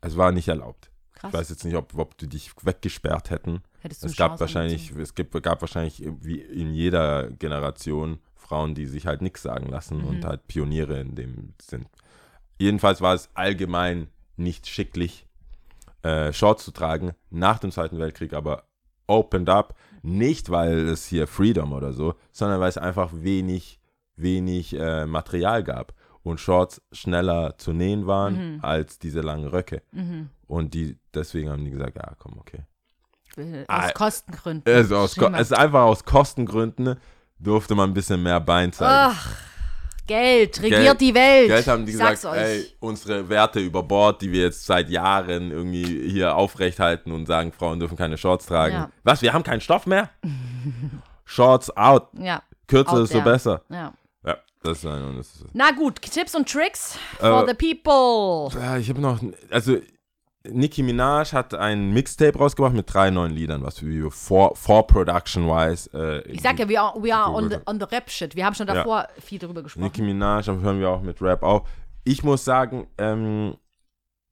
[0.00, 0.90] Es war nicht erlaubt.
[1.14, 1.30] Krass.
[1.32, 3.62] Ich weiß jetzt nicht, ob, ob die dich weggesperrt hätten.
[3.80, 5.00] Hättest du Es gab Chance wahrscheinlich, angezogen.
[5.02, 8.18] es gibt, gab wahrscheinlich wie in jeder Generation
[8.52, 10.04] Frauen, die sich halt nichts sagen lassen Mhm.
[10.06, 11.86] und halt Pioniere in dem sind.
[12.58, 15.26] Jedenfalls war es allgemein nicht schicklich,
[16.02, 18.64] äh, Shorts zu tragen nach dem Zweiten Weltkrieg, aber
[19.06, 23.80] opened up, nicht weil es hier Freedom oder so, sondern weil es einfach wenig,
[24.16, 28.58] wenig äh, Material gab und Shorts schneller zu nähen waren Mhm.
[28.62, 29.80] als diese langen Röcke.
[29.92, 30.28] Mhm.
[30.46, 32.64] Und die, deswegen haben die gesagt, ja, komm, okay.
[33.38, 34.74] Äh, Ah, Aus Kostengründen.
[34.74, 36.96] Also aus, es ist einfach aus Kostengründen
[37.42, 39.14] durfte man ein bisschen mehr Bein zeigen.
[39.16, 39.28] Ach,
[40.06, 41.48] Geld regiert Geld- die Welt.
[41.48, 45.50] Geld haben die Ich gesagt, ey, unsere Werte über Bord, die wir jetzt seit Jahren
[45.52, 48.74] irgendwie hier aufrechthalten und sagen, Frauen dürfen keine Shorts tragen.
[48.74, 48.90] Ja.
[49.04, 50.10] Was, wir haben keinen Stoff mehr?
[51.24, 52.08] Shorts out.
[52.18, 52.42] Ja.
[52.66, 53.62] Kürzer Out ist so besser.
[53.70, 53.92] ja.
[54.24, 55.44] Ja, das ist das ist.
[55.52, 58.60] Na gut, Tipps und Tricks for Äh, the people.
[58.60, 59.20] Ja, ich habe noch,
[59.50, 59.78] also
[60.48, 65.90] Nicki Minaj hat ein Mixtape rausgebracht mit drei neuen Liedern, was wir vor, vor Production-wise.
[65.94, 68.34] Äh, Ich sag ja, we are, we are on, the, on the Rap-Shit.
[68.34, 69.84] Wir haben schon davor viel darüber gesprochen.
[69.84, 71.68] Nicki Minaj, dann hören wir auch mit Rap auf.
[72.04, 73.54] Ich muss sagen, ähm,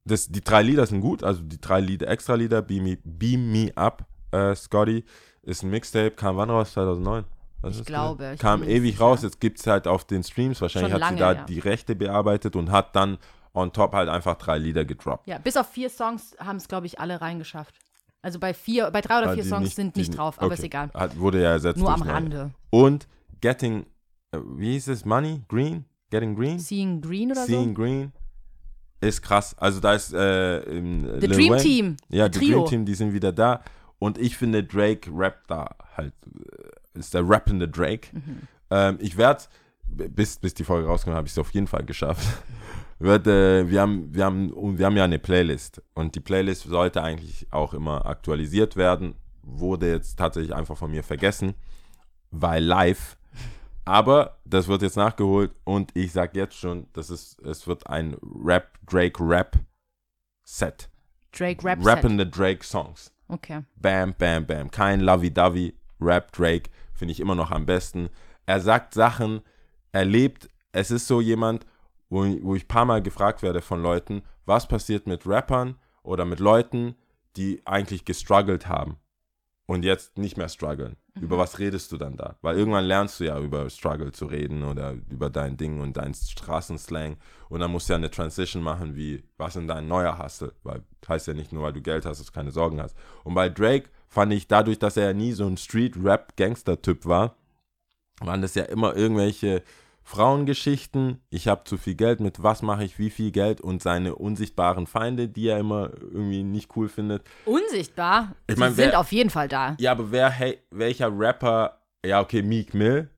[0.04, 3.52] das, die drei Lieder sind gut, also die drei Lieder, extra Lieder, Beam Me, Beam
[3.52, 5.04] Me Up, äh, Scotty,
[5.42, 6.72] ist ein Mixtape, kam wann raus?
[6.72, 7.24] 2009?
[7.62, 10.92] Was Ich glaube, ich Kam ewig raus, jetzt gibt es halt auf den Streams, wahrscheinlich
[10.92, 11.46] Schon hat sie lange, da ja.
[11.46, 13.18] die Rechte bearbeitet und hat dann
[13.52, 15.26] on top halt einfach drei Lieder gedroppt.
[15.26, 17.74] Ja, bis auf vier Songs haben es, glaube ich, alle reingeschafft.
[18.22, 20.54] Also bei vier, bei drei oder vier Songs sind die nicht drauf, aber okay.
[20.54, 20.90] ist egal.
[20.92, 21.78] Hat, wurde ja ersetzt.
[21.78, 22.12] Nur am neue.
[22.12, 22.50] Rande.
[22.68, 23.08] Und
[23.40, 23.86] Getting,
[24.32, 25.42] äh, wie hieß es, Money?
[25.48, 25.86] Green?
[26.10, 26.58] Getting Green?
[26.58, 28.12] Seeing Green oder Seeing Green
[29.00, 29.56] ist krass.
[29.56, 30.70] Also da ist äh, so?
[30.70, 31.96] The Lil Dream Wayne- Team.
[32.08, 32.38] Ja, The.
[32.38, 33.62] Dream Team, die sind wieder da.
[33.98, 38.08] Und ich finde, Drake rappt da halt, äh, ist der rappende Drake.
[38.12, 38.40] Mhm.
[38.70, 39.44] Ähm, ich werde,
[39.86, 42.26] bis, bis die Folge rauskommt, habe ich es auf jeden Fall geschafft.
[43.00, 45.82] Werd, äh, wir, haben, wir, haben, und wir haben ja eine Playlist.
[45.94, 49.14] Und die Playlist sollte eigentlich auch immer aktualisiert werden.
[49.42, 51.54] Wurde jetzt tatsächlich einfach von mir vergessen,
[52.30, 53.16] weil live.
[53.86, 58.16] Aber das wird jetzt nachgeholt und ich sage jetzt schon, das ist, es wird ein
[58.44, 59.56] Rap, Drake Rap
[60.44, 60.90] Set.
[61.32, 61.88] Drake Rap Set.
[61.88, 63.12] Rappende Drake Songs.
[63.28, 63.64] Okay.
[63.76, 64.70] Bam, bam, bam.
[64.70, 65.74] Kein Lovey-Dovey.
[66.02, 68.10] Rap Drake finde ich immer noch am besten.
[68.44, 69.40] Er sagt Sachen,
[69.92, 70.50] er lebt.
[70.72, 71.64] Es ist so jemand,
[72.10, 76.24] wo, wo ich ein paar Mal gefragt werde von Leuten, was passiert mit Rappern oder
[76.24, 76.96] mit Leuten,
[77.36, 78.96] die eigentlich gestruggelt haben
[79.66, 80.96] und jetzt nicht mehr strugglen.
[81.20, 82.36] Über was redest du dann da?
[82.42, 86.14] Weil irgendwann lernst du ja über Struggle zu reden oder über dein Ding und dein
[86.14, 87.16] Straßenslang
[87.48, 90.82] und dann musst du ja eine Transition machen, wie was in dein neuer Hustle, weil
[91.08, 92.96] heißt ja nicht nur, weil du Geld hast, dass du keine Sorgen hast.
[93.22, 97.36] Und bei Drake fand ich dadurch, dass er ja nie so ein Street-Rap-Gangster-Typ war,
[98.20, 99.62] waren das ja immer irgendwelche
[100.02, 104.14] Frauengeschichten, ich habe zu viel Geld, mit was mache ich wie viel Geld und seine
[104.16, 107.22] unsichtbaren Feinde, die er immer irgendwie nicht cool findet.
[107.44, 108.34] Unsichtbar.
[108.46, 109.76] Ich mein, sind wer- auf jeden Fall da.
[109.78, 113.08] Ja, aber wer, hey, welcher Rapper, ja okay, Meek Mill,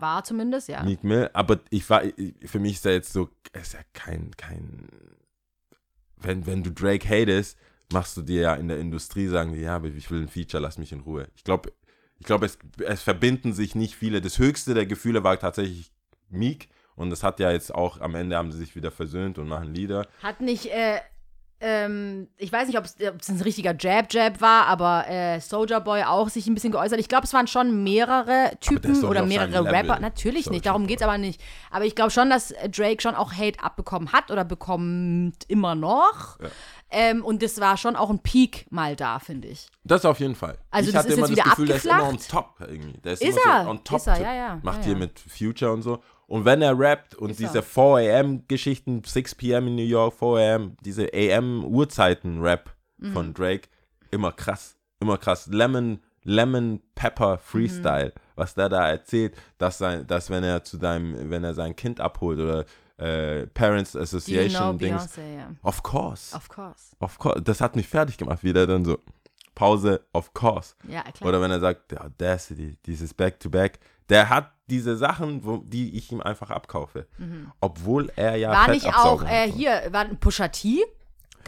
[0.00, 0.82] War zumindest, ja.
[0.82, 4.30] Meek Mill, aber ich war, ich- für mich ist er jetzt so, ist ja kein,
[4.36, 4.88] kein,
[6.16, 7.58] wenn, wenn du Drake hatest,
[7.92, 10.62] machst du dir ja in der Industrie, sagen die, ja, aber ich will ein Feature,
[10.62, 11.28] lass mich in Ruhe.
[11.36, 11.72] Ich glaube,
[12.18, 14.20] ich glaube, es, es verbinden sich nicht viele.
[14.20, 15.92] Das höchste der Gefühle war tatsächlich
[16.30, 19.48] Meek und das hat ja jetzt auch, am Ende haben sie sich wieder versöhnt und
[19.48, 20.06] machen Lieder.
[20.22, 20.98] Hat nicht, äh,
[21.60, 26.28] ähm, ich weiß nicht, ob es ein richtiger Jab-Jab war, aber äh, Soldier Boy auch
[26.28, 27.00] sich ein bisschen geäußert.
[27.00, 29.98] Ich glaube, es waren schon mehrere Typen oder mehrere Rapper.
[29.98, 31.40] Natürlich Soulja nicht, darum geht es aber nicht.
[31.70, 36.38] Aber ich glaube schon, dass Drake schon auch Hate abbekommen hat oder bekommt immer noch.
[36.90, 39.68] Ähm, und das war schon auch ein Peak mal da, finde ich.
[39.84, 40.58] Das auf jeden Fall.
[40.70, 42.30] Also ich das hatte ist immer jetzt das wieder Gefühl, der ist immer on abgeflacht?
[42.30, 42.98] top irgendwie.
[43.00, 43.96] Der ist, Ist immer er, so on top.
[43.98, 44.98] ist er, ja, ja, Macht ja, hier ja.
[44.98, 46.02] mit Future und so.
[46.28, 47.64] Und wenn er rappt und Ist diese er.
[47.64, 53.12] 4am-Geschichten, 6 pm in New York, 4am, diese AM-Uhrzeiten-Rap Mhm.
[53.12, 53.68] von Drake,
[54.10, 54.76] immer krass.
[55.00, 55.46] Immer krass.
[55.50, 58.20] Lemon, Lemon Pepper Freestyle, Mhm.
[58.34, 62.00] was der da erzählt, dass, sein, dass wenn er zu deinem, wenn er sein Kind
[62.00, 62.64] abholt oder
[62.98, 65.02] äh, Parents Do you know Association Dings.
[65.16, 65.50] Beyoncé, ja.
[65.62, 66.34] Of course.
[66.36, 66.96] Of course.
[66.98, 67.40] Of course.
[67.42, 68.98] Das hat mich fertig gemacht, wie der dann so,
[69.54, 70.74] Pause, of course.
[70.88, 71.28] Ja, klar.
[71.28, 73.78] Oder wenn er sagt, der Audacity, dieses Back-to-Back,
[74.08, 77.06] der hat diese Sachen, wo, die ich ihm einfach abkaufe.
[77.60, 78.52] Obwohl er ja Mhm.
[78.54, 80.84] war Fett nicht auch äh, hier, war ein Pusha T?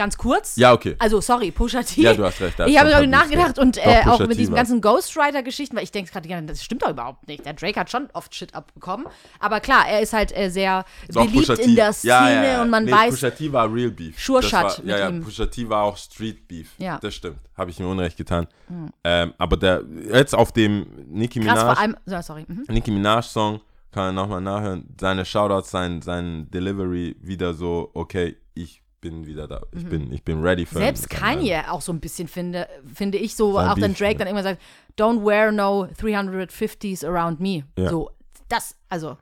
[0.01, 0.57] Ganz kurz?
[0.57, 0.97] Ja, okay.
[0.99, 2.01] Also, sorry, Pusha T.
[2.01, 2.59] Ja, du hast recht.
[2.61, 6.11] Ich ist habe darüber nachgedacht und äh, auch mit diesen ganzen Ghostwriter-Geschichten, weil ich denke
[6.11, 7.45] gerade, ja, das stimmt doch überhaupt nicht.
[7.45, 9.07] Der Drake hat schon oft Shit abbekommen.
[9.41, 12.63] Aber klar, er ist halt äh, sehr Doch, beliebt in der Szene ja, ja, ja.
[12.63, 14.27] und man nee, weiß, Pusha T war Real Beef.
[14.27, 15.23] War, ja, mit ja, ihm.
[15.23, 16.71] Pusha T war auch Street Beef.
[16.79, 16.99] Ja.
[16.99, 17.37] Das stimmt.
[17.55, 18.47] Habe ich ihm Unrecht getan.
[19.05, 22.65] Ähm, aber der, jetzt auf dem Nicki krass vor Minaj, allem, so, sorry, mhm.
[22.69, 23.61] Nicki Minaj Song,
[23.93, 24.87] kann er nochmal nachhören.
[24.99, 28.37] Seine Shoutouts, sein, sein Delivery wieder so, okay,
[29.01, 29.63] bin wieder da.
[29.73, 30.83] Ich, bin, ich bin ready für Mhm.
[30.83, 34.13] selbst Kanye auch so ein bisschen finde, finde ich so, Sein auch dann Beef, Drake
[34.13, 34.19] ja.
[34.19, 34.61] dann immer sagt,
[34.99, 37.65] don't wear no 350s around me.
[37.79, 37.91] Ja.
[37.91, 38.11] So,
[38.49, 39.17] das, also,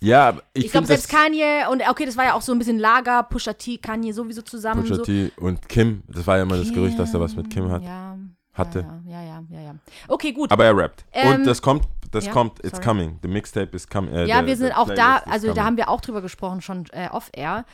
[0.00, 2.78] Ja, ich, ich, glaube selbst Kanye und okay, das war ja auch so ein bisschen
[2.78, 4.82] Lager, Pusha T, Kanye sowieso zusammen.
[4.82, 5.02] Pusha so.
[5.04, 7.82] T und Kim, das war ja immer das Gerücht, dass er was mit Kim hat.
[7.82, 8.16] Ja,
[8.52, 8.86] hatte.
[9.08, 9.74] Ja, ja, ja, ja.
[10.08, 10.50] Okay, gut.
[10.52, 11.04] Aber er rappt.
[11.12, 12.84] Ähm, und das kommt, das ja, kommt, it's sorry.
[12.84, 13.18] coming.
[13.22, 14.14] The Mixtape is coming.
[14.14, 15.64] Äh, ja, der- wir sind auch da, also da coming.
[15.66, 17.64] haben wir auch drüber gesprochen, schon äh, off-air.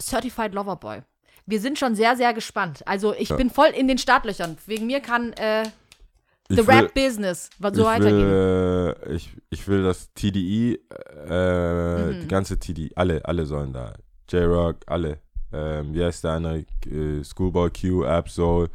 [0.00, 1.02] Certified Loverboy.
[1.46, 2.86] Wir sind schon sehr, sehr gespannt.
[2.86, 4.56] Also ich bin voll in den Startlöchern.
[4.66, 5.64] Wegen mir kann, äh,
[6.48, 7.48] The Rap Business.
[7.58, 8.26] Was so weitergehen.
[8.28, 10.78] will, äh, ich, ich will das TDI,
[11.28, 12.20] äh, Mhm.
[12.22, 13.94] die ganze TDI, alle, alle sollen da.
[14.28, 15.18] J-Rock, alle.
[15.52, 16.64] Ähm, wie heißt der eine?
[16.86, 18.68] Äh, Schoolboy Q, Absol,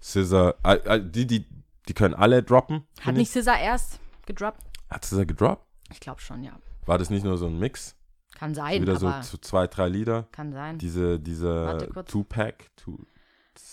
[0.00, 0.54] Scissor.
[1.00, 1.46] Die, die,
[1.88, 2.84] die können alle droppen.
[3.00, 3.42] Hat nicht ich.
[3.42, 4.60] SZA erst gedroppt?
[4.90, 5.66] Hat Scissor gedroppt?
[5.90, 6.52] Ich glaube schon, ja.
[6.86, 7.94] War das nicht nur so ein Mix?
[8.38, 10.28] Kann sein, Wieder so zwei, drei Lieder?
[10.30, 10.78] kann sein.
[10.78, 11.88] Diese, diese.
[12.06, 12.96] Two-Pack, two.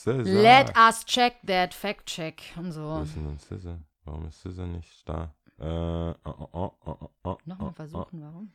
[0.05, 3.01] Let us check that fact check und so.
[3.01, 3.85] Ist denn?
[4.05, 5.35] Warum ist Scissor nicht da?
[5.59, 8.51] Äh, oh, oh, oh, oh, oh, Nochmal oh, versuchen, warum?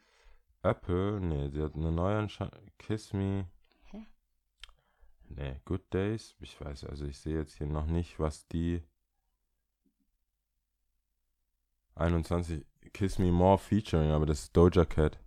[0.63, 0.69] Oh.
[0.69, 2.67] Apple, nee, sie hat eine neue Entscheidung.
[2.79, 3.47] Kiss Me.
[3.91, 4.05] Hä?
[5.29, 6.35] Nee, Good Days.
[6.41, 8.83] Ich weiß, also ich sehe jetzt hier noch nicht, was die
[11.95, 15.19] 21 Kiss Me More featuring, aber das ist Doja Cat.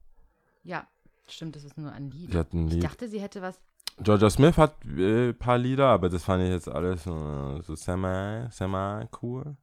[0.64, 0.88] Ja,
[1.28, 2.34] stimmt, das ist nur ein Lied.
[2.34, 2.84] Die hat ein Ich Lied.
[2.84, 3.60] dachte, sie hätte was.
[4.02, 7.76] Georgia Smith hat äh, ein paar Lieder, aber das fand ich jetzt alles äh, so
[7.76, 9.56] semi, semi cool.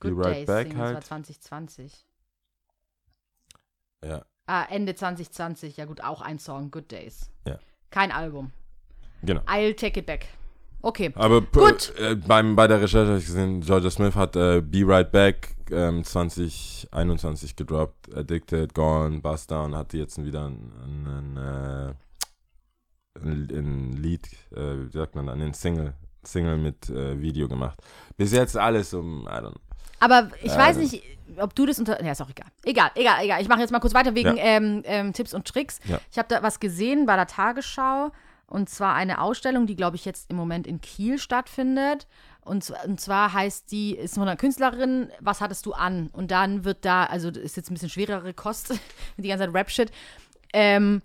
[0.00, 1.04] Be Good Right Days Back singen, das war halt.
[1.06, 2.06] 2020.
[4.04, 7.30] Ja, Ah, Ende 2020, ja gut, auch ein Song, Good Days.
[7.46, 7.58] Ja.
[7.90, 8.52] Kein Album.
[9.22, 9.40] genau.
[9.46, 10.26] I'll take it back.
[10.82, 11.10] Okay.
[11.14, 11.94] Aber p- Gut.
[11.98, 15.53] Äh, beim, bei der Recherche habe ich gesehen, Georgia Smith hat äh, Be Right Back
[15.70, 21.94] ähm, 2021 gedroppt, Addicted, Gone, Buster und hatte jetzt wieder ein, ein, ein, äh,
[23.22, 27.78] ein, ein Lied, äh, wie sagt man dann, ein Single, Single mit äh, Video gemacht.
[28.16, 29.60] Bis jetzt alles um, I don't know.
[30.00, 31.02] Aber ich Ja, weiß also- nicht,
[31.38, 32.02] ob du das unter.
[32.04, 32.48] Ja, ist auch egal.
[32.64, 33.40] Egal, egal, egal.
[33.40, 34.42] Ich mache jetzt mal kurz weiter wegen Ja.
[34.44, 35.80] ähm, ähm, Tipps und Tricks.
[35.84, 35.98] Ja.
[36.10, 38.10] Ich habe da was gesehen bei der Tagesschau.
[38.54, 42.06] Und zwar eine Ausstellung, die, glaube ich, jetzt im Moment in Kiel stattfindet.
[42.40, 46.08] Und, und zwar heißt die, ist von einer Künstlerin, was hattest du an?
[46.12, 48.72] Und dann wird da, also das ist jetzt ein bisschen schwerere Kost,
[49.16, 49.90] die ganze Zeit Rap-Shit,
[50.52, 51.02] ähm,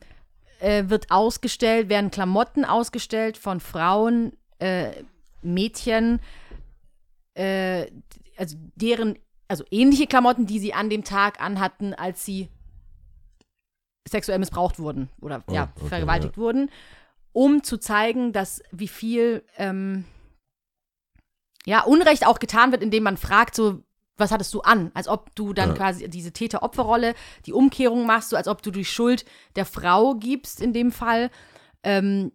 [0.60, 4.92] äh, wird ausgestellt, werden Klamotten ausgestellt von Frauen, äh,
[5.42, 6.20] Mädchen,
[7.34, 7.88] äh,
[8.38, 9.18] also deren,
[9.48, 12.48] also ähnliche Klamotten, die sie an dem Tag anhatten, als sie
[14.08, 16.70] sexuell missbraucht wurden oder Oh, ja, okay, vergewaltigt wurden,
[17.34, 20.06] um zu zeigen, dass wie viel ähm,
[21.66, 23.84] ja, Unrecht auch getan wird, indem man fragt, so,
[24.18, 24.92] was hattest du an?
[24.94, 25.76] Als ob du dann Ja.
[25.76, 27.14] quasi diese Täter-Opfer-Rolle,
[27.46, 29.26] die Umkehrung machst, so als ob du die Schuld
[29.56, 31.30] der Frau gibst in dem Fall.
[31.84, 32.32] Ähm,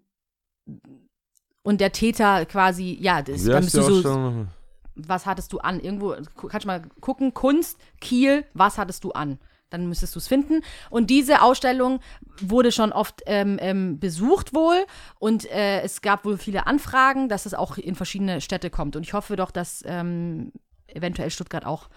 [1.63, 4.47] und der Täter quasi, ja, das, bist die du so,
[4.95, 5.81] was hattest du an?
[5.81, 6.15] Irgendwo,
[6.49, 9.39] kannst du mal gucken, Kunst, Kiel, was hattest du an?
[9.71, 10.61] Dann müsstest du es finden.
[10.91, 12.01] Und diese Ausstellung
[12.41, 14.85] wurde schon oft ähm, ähm, besucht wohl
[15.19, 18.95] und äh, es gab wohl viele Anfragen, dass es auch in verschiedene Städte kommt.
[18.95, 20.53] Und ich hoffe doch, dass ähm,
[20.87, 21.89] eventuell Stuttgart auch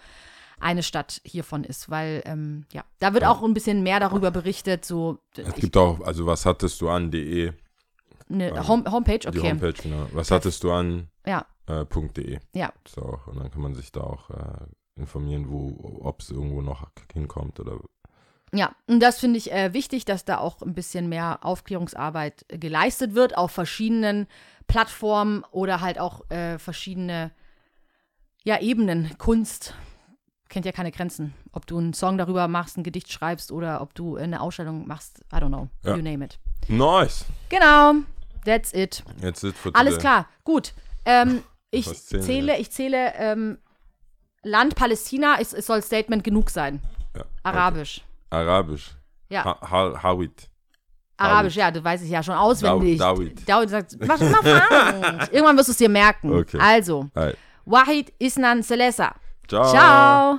[0.60, 4.84] eine Stadt hiervon ist, weil ähm, ja, da wird auch ein bisschen mehr darüber berichtet,
[4.84, 7.52] so Es gibt auch, also was hattest du an, de,
[8.30, 9.50] eine Home Homepage, die okay.
[9.50, 10.06] Homepage, genau.
[10.12, 12.40] Was hattest du an, Ja, äh, .de.
[12.54, 12.72] ja.
[12.86, 14.66] So, und dann kann man sich da auch äh,
[14.98, 17.78] informieren, wo, ob es irgendwo noch hinkommt oder
[18.52, 23.14] Ja, und das finde ich äh, wichtig, dass da auch ein bisschen mehr Aufklärungsarbeit geleistet
[23.14, 24.26] wird auf verschiedenen
[24.66, 27.30] Plattformen oder halt auch äh, verschiedene
[28.44, 29.16] ja, Ebenen.
[29.18, 29.74] Kunst
[30.48, 31.34] kennt ja keine Grenzen.
[31.52, 35.20] Ob du einen Song darüber machst, ein Gedicht schreibst oder ob du eine Ausstellung machst,
[35.32, 35.96] I don't know, Ja.
[35.96, 36.38] you name it.
[36.68, 37.24] Nice.
[37.50, 37.94] Genau,
[38.44, 39.02] that's it.
[39.22, 40.00] Jetzt it for Alles today.
[40.00, 40.72] klar, gut.
[41.04, 43.58] Ähm, ich zähle, ich zähle ähm,
[44.42, 46.80] Land Palästina, es, es soll Statement genug sein.
[47.16, 47.24] Ja.
[47.42, 48.02] Arabisch.
[48.30, 48.90] Arabisch.
[49.28, 49.44] Ja.
[49.44, 50.48] Ha ha Hawit.
[51.16, 52.98] Arabisch, ja, du weißt es ja schon auswendig.
[52.98, 53.48] Dawid.
[53.48, 55.28] Dawid sagt, mach Frank.
[55.32, 56.32] Irgendwann wirst du es dir merken.
[56.32, 56.58] Okay.
[56.60, 57.32] Also, Hi.
[57.64, 59.14] Wahid Isnan Selesa.
[59.48, 59.70] Ciao.
[59.70, 60.38] Ciao.